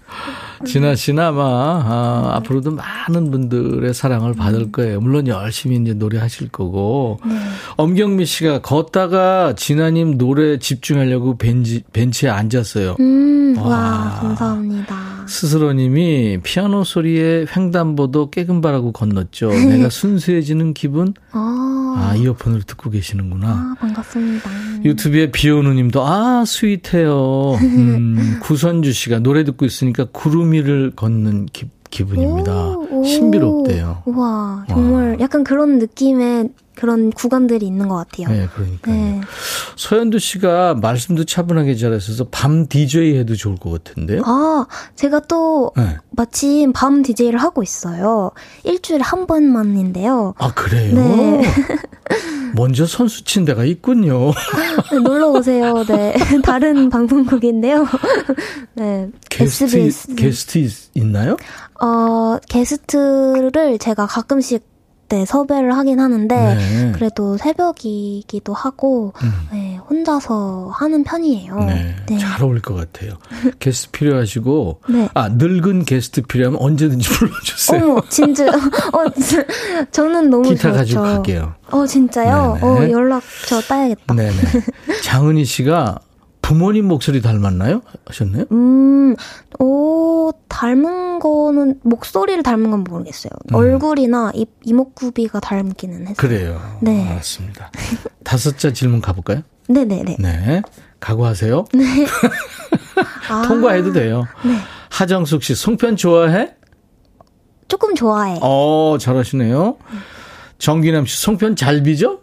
진아 0.66 0.96
씨는 0.96 1.24
아마, 1.24 1.42
아, 1.44 2.32
앞으로도 2.36 2.72
많은 2.72 3.32
분들의 3.32 3.94
사랑을 3.94 4.34
받을 4.34 4.72
거예요. 4.72 5.00
물론 5.00 5.28
열심히 5.28 5.78
이제 5.78 5.94
노래하실 5.94 6.50
거고. 6.50 7.20
네. 7.26 7.36
엄경미 7.78 8.26
씨가 8.26 8.62
걷다가 8.62 9.54
진아님 9.56 10.18
노래 10.18 10.58
집중하려고 10.60 11.38
벤치, 11.38 11.84
벤치에 11.94 12.30
앉았어요. 12.30 12.96
음, 13.00 13.56
와. 13.58 13.68
와, 13.68 14.20
감사합니다. 14.22 15.26
스스로님이 15.28 16.40
피아노 16.44 16.84
소리에 16.84 17.46
횡단보도 17.56 18.30
깨금바라고 18.30 18.92
건넜죠. 18.92 19.50
내가 19.50 19.90
순수해지는 19.90 20.74
기분? 20.74 21.14
아, 21.32 21.96
아, 21.98 22.16
이어폰을 22.16 22.64
듣고 22.64 22.90
계시는구나. 22.92 23.48
아, 23.50 23.76
반갑습니다. 23.80 24.50
유튜브에 24.86 25.32
비오누님도 25.32 26.06
아 26.06 26.46
스윗해요. 26.46 27.58
음, 27.62 28.40
구선주 28.44 28.94
씨가 28.94 29.20
노래 29.20 29.44
듣고 29.44 29.66
있으니까 29.66 30.06
구름 30.12 30.52
위를 30.54 30.92
걷는 30.96 31.48
기, 31.52 31.66
기분입니다. 31.90 32.54
오, 32.54 33.00
오. 33.00 33.04
신비롭대요. 33.04 34.04
우와, 34.06 34.66
정말 34.70 35.18
약간 35.20 35.44
그런 35.44 35.80
느낌의 35.80 36.50
그런 36.76 37.10
구간들이 37.10 37.66
있는 37.66 37.88
것 37.88 37.96
같아요. 37.96 38.28
네, 38.28 38.48
그러니까요. 38.54 38.96
네. 38.96 39.22
서현두 39.78 40.20
씨가 40.20 40.76
말씀도 40.76 41.24
차분하게 41.24 41.76
잘하셔서 41.76 42.28
밤 42.30 42.68
DJ 42.68 43.18
해도 43.18 43.36
좋을 43.36 43.56
것 43.56 43.72
같은데요. 43.72 44.22
아, 44.26 44.68
제가 44.96 45.22
또 45.22 45.72
네. 45.78 45.98
마침 46.12 46.74
밤 46.74 47.02
DJ를 47.02 47.42
하고 47.42 47.64
있어요. 47.64 48.32
일주일에 48.66 49.02
한 49.04 49.26
번만인데요. 49.26 50.34
아 50.38 50.54
그래요? 50.54 50.96
네. 50.96 51.42
먼저 52.56 52.86
선수 52.86 53.24
친 53.24 53.44
데가 53.46 53.66
있군요. 53.66 54.32
네, 54.92 55.00
놀러 55.00 55.30
오세요. 55.30 55.84
네. 55.86 56.14
다른 56.44 56.90
방송국인데요. 56.90 57.86
네. 58.76 59.10
게스트 59.30 59.66
SBS. 59.66 60.16
게스트 60.16 60.58
있- 60.60 60.90
있나요? 60.96 61.38
어, 61.82 62.38
게스트를 62.50 63.78
제가 63.78 64.06
가끔씩 64.08 64.64
네, 65.08 65.24
섭외를 65.26 65.76
하긴 65.78 66.00
하는데 66.00 66.36
네. 66.56 66.92
그래도 66.94 67.38
새벽이기도 67.38 68.54
하고 68.54 69.14
네, 69.52 69.78
혼자서 69.90 70.72
하는 70.74 71.04
편이에요. 71.04 71.54
음. 71.54 71.66
네, 71.68 71.96
네. 72.10 72.18
잘 72.18 72.42
어울릴 72.44 72.62
것 72.62 72.74
같아요. 72.74 73.18
게스트 73.60 73.92
필요하시고, 73.92 74.82
네. 74.90 75.10
아 75.14 75.30
늙은 75.30 75.86
게스트 75.86 76.22
필요하면 76.24 76.60
언제든지 76.60 77.08
불러주세요. 77.14 77.84
어머, 77.84 78.02
진짜. 78.10 78.46
어. 78.50 79.86
저는 79.92 80.30
너무 80.30 80.50
기타 80.50 80.70
좋죠. 80.70 80.76
가지고 80.78 81.02
갈게요. 81.04 81.54
어, 81.72 81.86
진짜요? 81.86 82.58
네네. 82.62 82.66
어, 82.88 82.90
연락 82.92 83.22
저 83.48 83.62
따야겠다. 83.62 84.14
네네. 84.14 84.32
장은희 85.04 85.46
씨가 85.46 86.00
부모님 86.46 86.88
목소리 86.88 87.24
닮았나요? 87.24 87.82
하셨나요? 88.06 88.46
음, 88.52 89.16
오, 89.58 90.32
닮은 90.48 91.18
거는, 91.18 91.80
목소리를 91.82 92.44
닮은 92.44 92.70
건 92.70 92.84
모르겠어요. 92.84 93.32
얼굴이나 93.52 94.32
이, 94.36 94.46
이목구비가 94.64 95.40
닮기는 95.40 96.02
했어요. 96.02 96.14
음. 96.14 96.16
그래요. 96.16 96.62
네. 96.84 97.10
알았습니다. 97.10 97.72
다섯자 98.24 98.74
질문 98.74 99.02
가볼까요? 99.02 99.42
네네네. 99.70 100.18
네. 100.20 100.62
각오하세요. 101.00 101.66
아, 103.32 103.42
통과해도 103.48 103.92
돼요. 103.92 104.28
네. 104.46 104.56
하정숙 104.92 105.42
씨, 105.42 105.56
송편 105.56 105.96
좋아해? 105.96 106.54
조금 107.68 107.96
좋아해. 107.96 108.38
어, 108.44 108.98
잘하시네요. 109.00 109.78
정기남 110.60 111.08
씨, 111.08 111.24
송편 111.24 111.56
잘 111.56 111.82
비죠? 111.82 112.20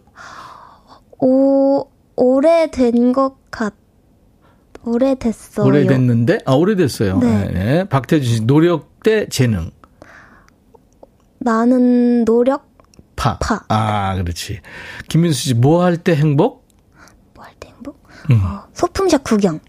오, 1.18 1.88
오래된 2.14 3.12
것 3.12 3.50
같, 3.50 3.74
오래됐어요. 4.84 5.66
오래됐는데? 5.66 6.40
아, 6.44 6.52
오래됐어요. 6.54 7.18
네. 7.18 7.50
네. 7.52 7.84
박태준 7.88 8.28
씨, 8.34 8.46
노력 8.46 9.00
대 9.02 9.28
재능. 9.28 9.70
나는 11.38 12.24
노력, 12.24 12.70
파. 13.16 13.38
파. 13.38 13.64
아, 13.68 14.14
그렇지. 14.16 14.60
김민수 15.08 15.40
씨, 15.40 15.54
뭐 15.54 15.82
할 15.84 15.96
때 15.96 16.14
행복? 16.14 16.66
뭐 17.34 17.44
할 17.44 17.52
때 17.58 17.68
행복? 17.68 18.02
음. 18.30 18.40
어, 18.44 18.64
소품샵 18.72 19.24
구경. 19.24 19.60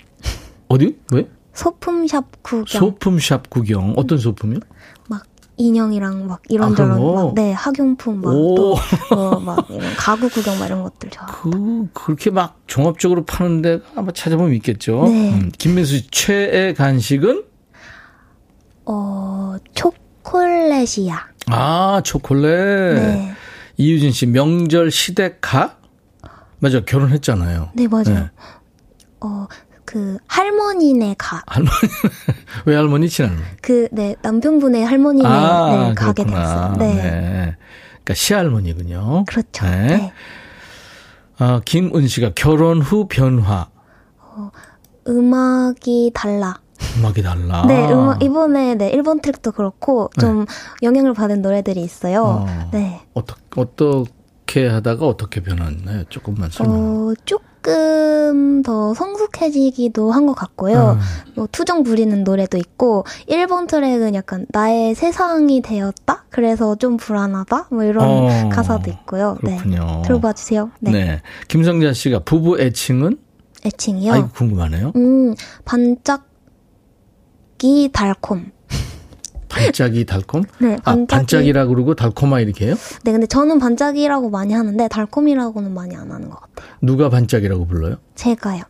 어디? 0.67 0.97
왜? 1.11 1.27
소품샵 1.53 2.43
구경. 2.43 2.65
소품샵 2.79 3.49
구경. 3.49 3.93
어떤 3.97 4.17
소품이요? 4.17 4.59
막 5.09 5.23
인형이랑 5.57 6.27
막 6.27 6.39
아, 6.39 6.41
이런저런 6.49 6.99
거? 6.99 7.25
막, 7.25 7.35
네, 7.35 7.51
학용품 7.53 8.21
막 8.21 8.29
오. 8.33 8.55
또, 8.55 8.75
어, 9.15 9.39
막 9.39 9.67
가구 9.97 10.29
구경 10.29 10.57
막 10.59 10.65
이런 10.65 10.83
것들 10.83 11.09
좋아하고. 11.11 11.51
그, 11.51 11.87
그렇게 11.93 12.29
막 12.31 12.59
종합적으로 12.67 13.23
파는데 13.25 13.79
아마 13.95 14.11
찾아보면 14.11 14.53
있겠죠. 14.55 15.03
네. 15.07 15.33
음, 15.33 15.51
김민수 15.57 15.97
씨, 15.97 16.07
최애 16.11 16.73
간식은? 16.73 17.43
어, 18.85 19.55
초콜릿이야. 19.73 21.27
아, 21.47 22.01
초콜릿. 22.03 22.43
네. 22.43 23.33
이유진 23.77 24.11
씨, 24.11 24.25
명절 24.25 24.91
시댁 24.91 25.37
가? 25.41 25.77
맞아, 26.59 26.81
결혼했잖아요. 26.83 27.69
네, 27.73 27.87
맞아요. 27.87 28.05
네. 28.05 28.29
어, 29.19 29.47
그, 29.93 30.17
할머니네 30.25 31.13
가. 31.19 31.43
할머니, 31.45 31.71
외할머니, 32.65 33.09
친할머니. 33.09 33.43
그, 33.61 33.87
네, 33.91 34.15
남편분의 34.23 34.83
할머니네 34.83 35.29
네, 35.29 35.93
가게 35.93 36.23
아, 36.23 36.25
그렇구나. 36.25 36.73
되었어요. 36.73 36.77
네. 36.79 37.55
그러니까 37.91 38.13
시할머니군요. 38.15 39.25
그렇죠. 39.27 39.65
네. 39.67 39.87
네. 39.87 40.13
아, 41.37 41.61
김은 41.63 42.07
씨가 42.07 42.31
결혼 42.33 42.81
후 42.81 43.07
변화. 43.07 43.67
음악이 45.07 46.09
달라. 46.15 46.59
음악이 46.97 47.21
달라. 47.21 47.63
네, 47.67 47.91
음악, 47.93 48.23
이번에, 48.23 48.73
네, 48.73 48.89
일본 48.89 49.21
트랙도 49.21 49.51
그렇고, 49.51 50.09
좀 50.19 50.47
영향을 50.81 51.13
받은 51.13 51.43
노래들이 51.43 51.81
있어요. 51.81 52.23
어. 52.23 52.69
네. 52.71 52.99
어떻게, 53.13 53.41
어떻게 53.61 54.67
하다가 54.67 55.05
어떻게 55.05 55.43
변했나요? 55.43 56.05
조금만 56.09 56.49
설명. 56.49 57.09
어, 57.11 57.13
조금 57.73 58.61
더 58.61 58.93
성숙해지기도 58.93 60.11
한 60.11 60.25
것 60.25 60.33
같고요. 60.35 60.97
음. 60.97 60.99
뭐 61.35 61.47
투정 61.51 61.83
부리는 61.83 62.23
노래도 62.23 62.57
있고, 62.57 63.05
1번 63.29 63.67
트랙은 63.67 64.15
약간 64.15 64.45
나의 64.49 64.95
세상이 64.95 65.61
되었다? 65.61 66.25
그래서 66.29 66.75
좀 66.75 66.97
불안하다? 66.97 67.67
뭐 67.71 67.83
이런 67.83 68.05
어, 68.07 68.49
가사도 68.49 68.89
있고요. 68.91 69.37
그렇군요. 69.41 69.85
네. 69.85 70.01
들어봐 70.05 70.33
주세요. 70.33 70.71
네. 70.79 70.91
네. 70.91 71.21
김성자 71.47 71.93
씨가 71.93 72.19
부부 72.19 72.59
애칭은? 72.59 73.17
애칭이요. 73.65 74.13
아이고, 74.13 74.29
궁금하네요. 74.29 74.91
음, 74.95 75.33
반짝이 75.65 76.23
달콤. 77.93 78.51
반짝이 79.53 80.05
달콤? 80.05 80.43
네, 80.59 80.73
아, 80.83 80.91
반짝이. 80.91 81.07
반짝이라 81.07 81.65
그러고 81.67 81.95
달콤아 81.95 82.39
이렇게 82.39 82.67
해요? 82.67 82.75
네, 83.03 83.11
근데 83.11 83.27
저는 83.27 83.59
반짝이라고 83.59 84.29
많이 84.29 84.53
하는데, 84.53 84.87
달콤이라고는 84.87 85.73
많이 85.73 85.95
안 85.95 86.11
하는 86.11 86.29
것 86.29 86.39
같아요. 86.39 86.69
누가 86.81 87.09
반짝이라고 87.09 87.67
불러요? 87.67 87.95
제가요. 88.15 88.63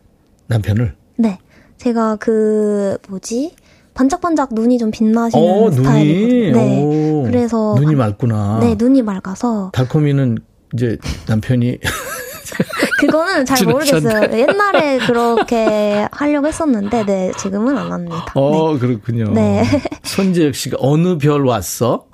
남편을? 0.48 0.94
네. 1.16 1.38
제가 1.78 2.16
그, 2.16 2.98
뭐지? 3.08 3.54
반짝반짝 3.94 4.50
눈이 4.52 4.78
좀 4.78 4.90
빛나시는 4.90 5.44
어, 5.64 5.70
스타일이거든요. 5.70 6.50
눈이. 6.50 6.52
네. 6.52 6.82
오, 6.82 7.22
그래서 7.24 7.74
눈이 7.78 7.96
반- 7.96 8.10
맑구나. 8.10 8.58
네, 8.60 8.74
눈이 8.76 9.02
맑아서 9.02 9.70
달콤이는 9.72 10.38
이제 10.74 10.98
남편이 11.28 11.78
그거는 12.98 13.44
잘. 13.44 13.64
모르겠어요. 13.66 14.38
옛날에 14.38 14.98
그렇게 15.06 16.06
하려고 16.12 16.46
했었는데, 16.46 17.04
네, 17.06 17.32
지금은 17.38 17.76
안 17.76 17.92
합니다. 17.92 18.26
어 18.34 18.78
그렇군요. 18.78 19.32
네. 19.32 19.64
손재혁 20.02 20.54
씨가 20.54 20.76
어느 20.80 21.18
별 21.18 21.44
왔어? 21.44 22.06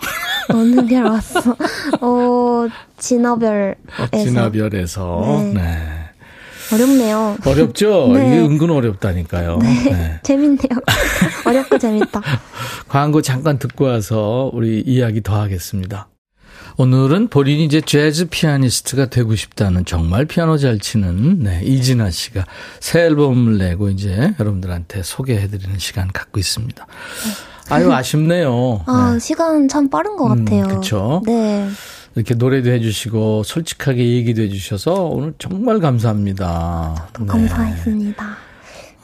네. 0.49 0.55
어느 0.57 0.87
별 0.87 1.05
왔어? 1.05 1.57
어, 2.01 2.67
진화별에서. 2.99 3.77
진화별에서. 4.13 5.23
네. 5.27 5.53
네. 5.55 5.79
어렵네요. 6.73 7.37
어렵죠? 7.45 8.13
네. 8.13 8.29
이게 8.29 8.39
은근 8.41 8.71
어렵다니까요. 8.71 9.59
네. 9.59 10.21
재밌네요. 10.23 10.71
어렵고 11.45 11.79
재밌다. 11.79 12.21
광고 12.89 13.23
잠깐 13.23 13.59
듣고 13.59 13.87
와서 13.87 14.51
우리 14.55 14.81
이야기 14.81 15.21
더 15.21 15.41
하겠습니다. 15.41 16.07
오늘은 16.81 17.29
본인이 17.29 17.67
이제 17.67 17.83
재즈 17.83 18.31
피아니스트가 18.31 19.11
되고 19.11 19.37
싶다는 19.37 19.85
정말 19.85 20.25
피아노 20.25 20.57
잘 20.57 20.79
치는 20.79 21.41
네, 21.41 21.61
이진아 21.63 22.11
씨가 22.11 22.47
새 22.81 23.01
앨범을 23.03 23.59
내고 23.59 23.91
이제 23.91 24.33
여러분들한테 24.41 25.03
소개해드리는 25.03 25.79
시간 25.79 26.09
갖고 26.11 26.41
있습니다. 26.41 26.87
아유 27.69 27.93
아쉽네요. 27.93 28.83
아, 28.87 29.11
네. 29.13 29.19
시간 29.19 29.69
참 29.69 29.91
빠른 29.91 30.17
것 30.17 30.33
음, 30.33 30.47
같아요. 30.47 30.69
그쵸. 30.69 31.21
네. 31.27 31.69
이렇게 32.15 32.35
노래도 32.35 32.71
해주시고 32.71 33.43
솔직하게 33.43 34.03
얘기도 34.15 34.41
해주셔서 34.41 35.05
오늘 35.05 35.35
정말 35.39 35.81
감사합니다. 35.81 37.11
네. 37.21 37.27
감사했습니다. 37.27 38.37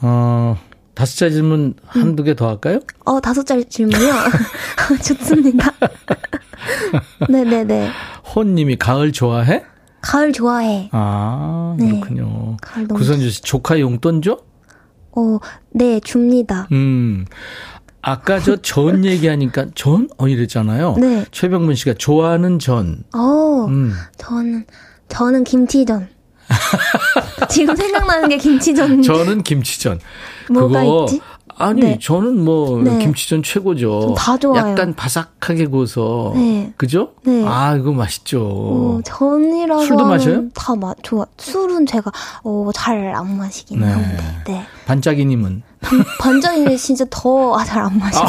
어, 0.01 0.57
다섯 0.97 1.15
자 1.15 1.29
질문 1.29 1.75
한두 1.85 2.23
개 2.23 2.33
더 2.33 2.47
할까요? 2.49 2.79
어, 3.05 3.19
다섯 3.21 3.45
짤 3.45 3.63
질문이요? 3.63 4.13
좋습니다. 5.05 5.71
네네네. 7.29 7.91
혼님이 8.35 8.77
가을 8.77 9.11
좋아해? 9.11 9.63
가을 10.01 10.33
좋아해. 10.33 10.89
아, 10.91 11.75
네. 11.77 11.87
그렇군요. 11.91 12.57
너무 12.87 12.93
구선주 12.95 13.29
씨, 13.29 13.41
조카 13.43 13.79
용돈 13.79 14.23
줘? 14.23 14.39
어, 15.15 15.37
네, 15.69 15.99
줍니다. 15.99 16.67
음. 16.71 17.25
아까 18.01 18.39
저 18.39 18.55
전 18.57 19.05
얘기하니까 19.05 19.67
전? 19.75 20.09
어, 20.17 20.27
이랬잖아요. 20.27 20.95
네. 20.99 21.25
최병문 21.29 21.75
씨가 21.75 21.93
좋아하는 21.99 22.57
전. 22.57 23.03
어, 23.13 23.65
음. 23.69 23.93
저는, 24.17 24.65
저는 25.09 25.43
김치전. 25.43 26.07
지금 27.49 27.75
생각나는 27.75 28.29
게 28.29 28.37
김치전. 28.37 29.01
저는 29.01 29.43
김치전. 29.43 29.99
뭐가 30.49 30.81
그거 30.81 31.05
있지? 31.05 31.21
아니 31.59 31.81
네. 31.81 31.99
저는 31.99 32.43
뭐 32.45 32.81
네. 32.83 32.99
김치전 32.99 33.41
최고죠. 33.41 34.13
다 34.15 34.37
좋아요. 34.37 34.59
약간 34.71 34.93
바삭하게 34.95 35.65
구워서 35.67 36.31
네. 36.35 36.71
그죠? 36.77 37.13
네. 37.23 37.43
아 37.47 37.75
이거 37.75 37.91
맛있죠. 37.93 38.41
어, 38.45 39.01
전이라고 39.03 39.81
술도 39.83 40.05
마셔요? 40.05 40.49
다 40.53 40.75
마, 40.75 40.93
좋아. 41.01 41.25
술은 41.37 41.87
제가 41.87 42.11
어, 42.43 42.69
잘 42.75 43.11
안 43.15 43.37
마시긴 43.37 43.79
네. 43.79 43.87
하는데. 43.87 44.43
네. 44.45 44.65
반짝이님은 44.85 45.63
반전이 46.19 46.77
진짜 46.77 47.05
더 47.09 47.57
잘 47.63 47.81
안 47.81 47.97
마셔요. 47.97 48.27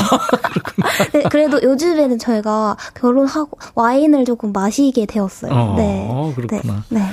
네, 1.12 1.22
그래도 1.30 1.60
요즘에는 1.62 2.18
저희가 2.18 2.76
결혼하고 2.94 3.58
와인을 3.74 4.24
조금 4.24 4.52
마시게 4.52 5.04
되었어요. 5.04 5.52
어, 5.52 5.74
네. 5.76 6.32
그렇구나. 6.34 6.82
네. 6.88 7.00
네. 7.00 7.06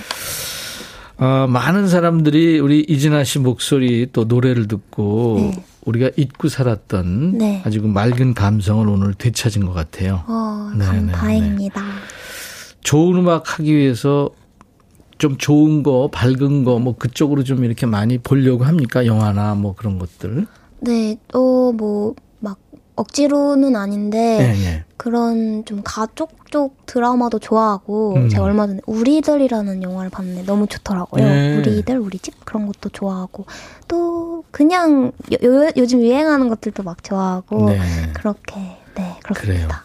어, 1.17 1.47
많은 1.47 1.87
사람들이 1.87 2.59
우리 2.59 2.81
이진아 2.81 3.23
씨 3.23 3.39
목소리 3.39 4.07
또 4.11 4.25
노래를 4.25 4.67
듣고 4.67 5.37
네. 5.39 5.63
우리가 5.85 6.09
잊고 6.17 6.49
살았던 6.49 7.37
네. 7.37 7.61
아주 7.65 7.81
그 7.81 7.87
맑은 7.87 8.33
감성을 8.33 8.87
오늘 8.89 9.13
되찾은 9.13 9.65
것 9.65 9.73
같아요. 9.73 10.23
어, 10.27 10.71
네, 10.77 10.85
감, 10.85 11.05
네, 11.05 11.11
다행입니다. 11.13 11.81
좋은 12.81 13.19
음악 13.19 13.59
하기 13.59 13.73
위해서 13.73 14.29
좀 15.17 15.37
좋은 15.37 15.83
거, 15.83 16.09
밝은 16.11 16.65
거, 16.65 16.79
뭐 16.79 16.95
그쪽으로 16.97 17.43
좀 17.43 17.63
이렇게 17.63 17.85
많이 17.85 18.17
보려고 18.17 18.65
합니까? 18.65 19.05
영화나 19.05 19.55
뭐 19.55 19.73
그런 19.73 19.97
것들. 19.97 20.45
네, 20.81 21.17
또뭐막 21.29 22.15
억지로는 22.95 23.75
아닌데 23.75 24.37
네, 24.37 24.53
네. 24.53 24.83
그런 24.97 25.65
좀 25.65 25.81
가족 25.83 26.49
쪽 26.49 26.85
드라마도 26.85 27.37
좋아하고 27.39 28.13
음. 28.15 28.29
제가 28.29 28.43
얼마 28.43 28.65
전에 28.67 28.79
우리들이라는 28.85 29.83
영화를 29.83 30.09
봤는데 30.09 30.43
너무 30.45 30.67
좋더라고요. 30.67 31.23
네. 31.23 31.57
우리들 31.57 31.97
우리 31.99 32.17
집 32.19 32.45
그런 32.45 32.65
것도 32.67 32.89
좋아하고 32.89 33.45
또 33.87 34.43
그냥 34.51 35.11
요, 35.33 35.69
요 35.77 35.85
즘 35.85 36.01
유행하는 36.01 36.47
것들도 36.49 36.83
막 36.83 37.03
좋아하고 37.03 37.69
네. 37.69 37.79
그렇게 38.13 38.55
네 38.95 39.17
그래요. 39.23 39.67
그렇습니다. 39.67 39.83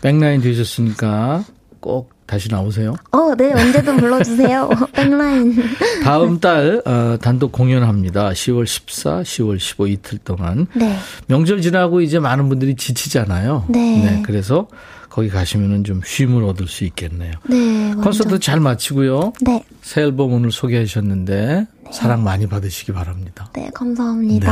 백라인 0.00 0.40
되셨으니까 0.40 1.44
꼭 1.80 2.13
다시 2.26 2.48
나오세요. 2.50 2.94
어, 3.12 3.34
네 3.36 3.52
언제든 3.52 3.98
불러주세요. 3.98 4.70
백라인. 4.92 5.54
다음 6.02 6.40
달 6.40 6.82
어, 6.86 7.16
단독 7.20 7.52
공연합니다. 7.52 8.30
10월 8.30 8.66
14, 8.66 9.22
10월 9.22 9.58
15 9.58 9.86
이틀 9.88 10.18
동안 10.18 10.66
네, 10.74 10.96
명절 11.26 11.60
지나고 11.60 12.00
이제 12.00 12.18
많은 12.18 12.48
분들이 12.48 12.74
지치잖아요. 12.76 13.66
네. 13.68 14.22
그래서 14.24 14.68
거기 15.10 15.28
가시면은 15.28 15.84
좀 15.84 16.00
쉼을 16.04 16.42
얻을 16.44 16.66
수 16.66 16.84
있겠네요. 16.84 17.32
네 17.48 17.88
완전. 17.88 18.00
콘서트 18.02 18.38
잘 18.40 18.58
마치고요. 18.58 19.32
네, 19.42 19.64
새 19.82 20.00
앨범 20.02 20.32
오늘 20.32 20.50
소개하셨는데 20.50 21.66
사랑 21.92 22.24
많이 22.24 22.48
받으시기 22.48 22.92
바랍니다. 22.92 23.48
네 23.54 23.70
감사합니다. 23.74 24.50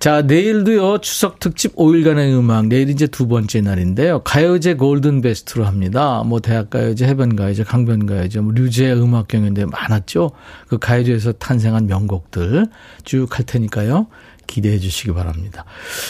자, 0.00 0.22
내일도요, 0.22 0.98
추석 1.02 1.40
특집 1.40 1.76
5일간의 1.76 2.32
음악, 2.38 2.68
내일 2.68 2.88
이제 2.88 3.06
두 3.06 3.28
번째 3.28 3.60
날인데요. 3.60 4.20
가요제 4.22 4.74
골든 4.74 5.20
베스트로 5.20 5.66
합니다. 5.66 6.22
뭐, 6.24 6.40
대학가요제, 6.40 7.06
해변가요제, 7.06 7.64
강변가요제, 7.64 8.40
뭐, 8.40 8.52
류제 8.54 8.92
음악 8.94 9.28
경연대 9.28 9.66
많았죠? 9.66 10.30
그 10.68 10.78
가요제에서 10.78 11.32
탄생한 11.32 11.86
명곡들 11.86 12.66
쭉 13.04 13.38
할 13.38 13.44
테니까요. 13.44 14.06
기대해 14.46 14.78
주시기 14.78 15.12
바랍니다. 15.12 15.66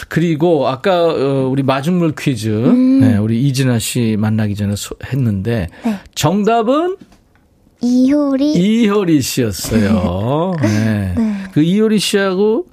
그리고 0.08 0.68
아까 0.68 1.04
어, 1.06 1.48
우리 1.50 1.62
마중물 1.64 2.14
퀴즈, 2.16 2.48
네, 2.48 3.16
우리 3.18 3.42
이진아 3.48 3.80
씨 3.80 4.16
만나기 4.18 4.54
전에 4.54 4.76
소- 4.76 4.94
했는데, 5.04 5.66
네. 5.84 5.98
정답은 6.14 6.96
이효리. 7.82 8.52
이효리 8.52 9.20
씨였어요. 9.20 10.52
네. 10.62 11.14
네. 11.16 11.36
그 11.52 11.60
이효리 11.62 11.98
씨하고 11.98 12.66
어, 12.68 12.72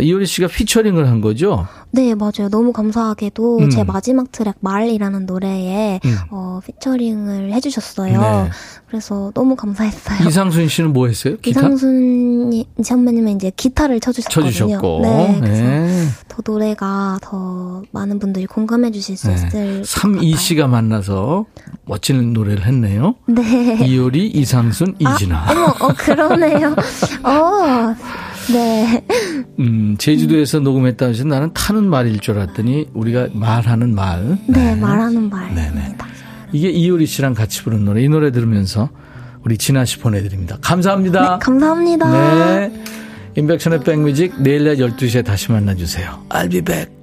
이효리 0.00 0.26
씨가 0.26 0.48
피처링을 0.48 1.08
한 1.08 1.20
거죠. 1.20 1.66
네, 1.90 2.14
맞아요. 2.14 2.48
너무 2.50 2.72
감사하게도 2.72 3.58
음. 3.58 3.70
제 3.70 3.84
마지막 3.84 4.32
트랙 4.32 4.56
말이라는 4.60 5.26
노래에 5.26 6.00
음. 6.04 6.16
어, 6.30 6.60
피처링을 6.64 7.52
해주셨어요. 7.52 8.20
네. 8.20 8.50
그래서 8.88 9.30
너무 9.34 9.56
감사했어요. 9.56 10.26
이상순 10.28 10.68
씨는 10.68 10.92
뭐 10.92 11.06
했어요? 11.06 11.36
기타 11.42 11.60
이상순 11.60 12.64
선배님은 12.82 13.36
이제 13.36 13.52
기타를 13.54 14.00
쳐주셨거든요. 14.00 14.50
쳐주셨고. 14.50 15.00
네, 15.02 15.36
그래서 15.40 15.62
네. 15.62 16.06
더 16.28 16.42
노래가 16.44 17.18
더 17.22 17.82
많은 17.92 18.18
분들이 18.18 18.46
공감해 18.46 18.90
주실 18.90 19.16
수 19.16 19.30
있을 19.30 19.48
네. 19.50 19.78
것 19.78 20.14
같아요. 20.14 20.36
씨가 20.36 20.66
만나서 20.66 21.44
멋진 21.84 22.32
노래를 22.32 22.64
했네요. 22.66 23.16
네. 23.26 23.78
이효리, 23.84 24.28
이상순, 24.28 24.96
이진아. 24.98 25.46
어머, 25.50 25.74
어, 25.80 25.88
그러네요. 25.96 26.74
어, 27.24 27.94
네. 28.52 29.04
음, 29.58 29.96
제주도에서 29.98 30.60
녹음했다고 30.60 31.10
해서 31.10 31.24
나는 31.24 31.52
타는 31.54 31.84
말일 31.84 32.20
줄 32.20 32.38
알았더니 32.38 32.88
우리가 32.94 33.28
말하는 33.32 33.94
말. 33.94 34.38
네, 34.46 34.74
말하는 34.74 35.30
네네. 35.30 35.70
말입니다. 35.70 36.06
이게 36.52 36.70
이효리 36.70 37.06
씨랑 37.06 37.34
같이 37.34 37.62
부른 37.62 37.84
노래. 37.84 38.02
이 38.02 38.08
노래 38.08 38.30
들으면서 38.30 38.90
우리 39.44 39.58
진아 39.58 39.84
씨 39.84 39.98
보내드립니다. 39.98 40.58
감사합니다. 40.60 41.32
네, 41.32 41.38
감사합니다. 41.40 42.10
네. 42.12 42.84
인백션의 43.36 43.80
백뮤직 43.80 44.40
내일 44.40 44.64
낮 44.64 44.76
12시에 44.76 45.24
다시 45.24 45.50
만나주세요. 45.50 46.26
I'll 46.28 46.50
be 46.50 46.60
back. 46.60 46.94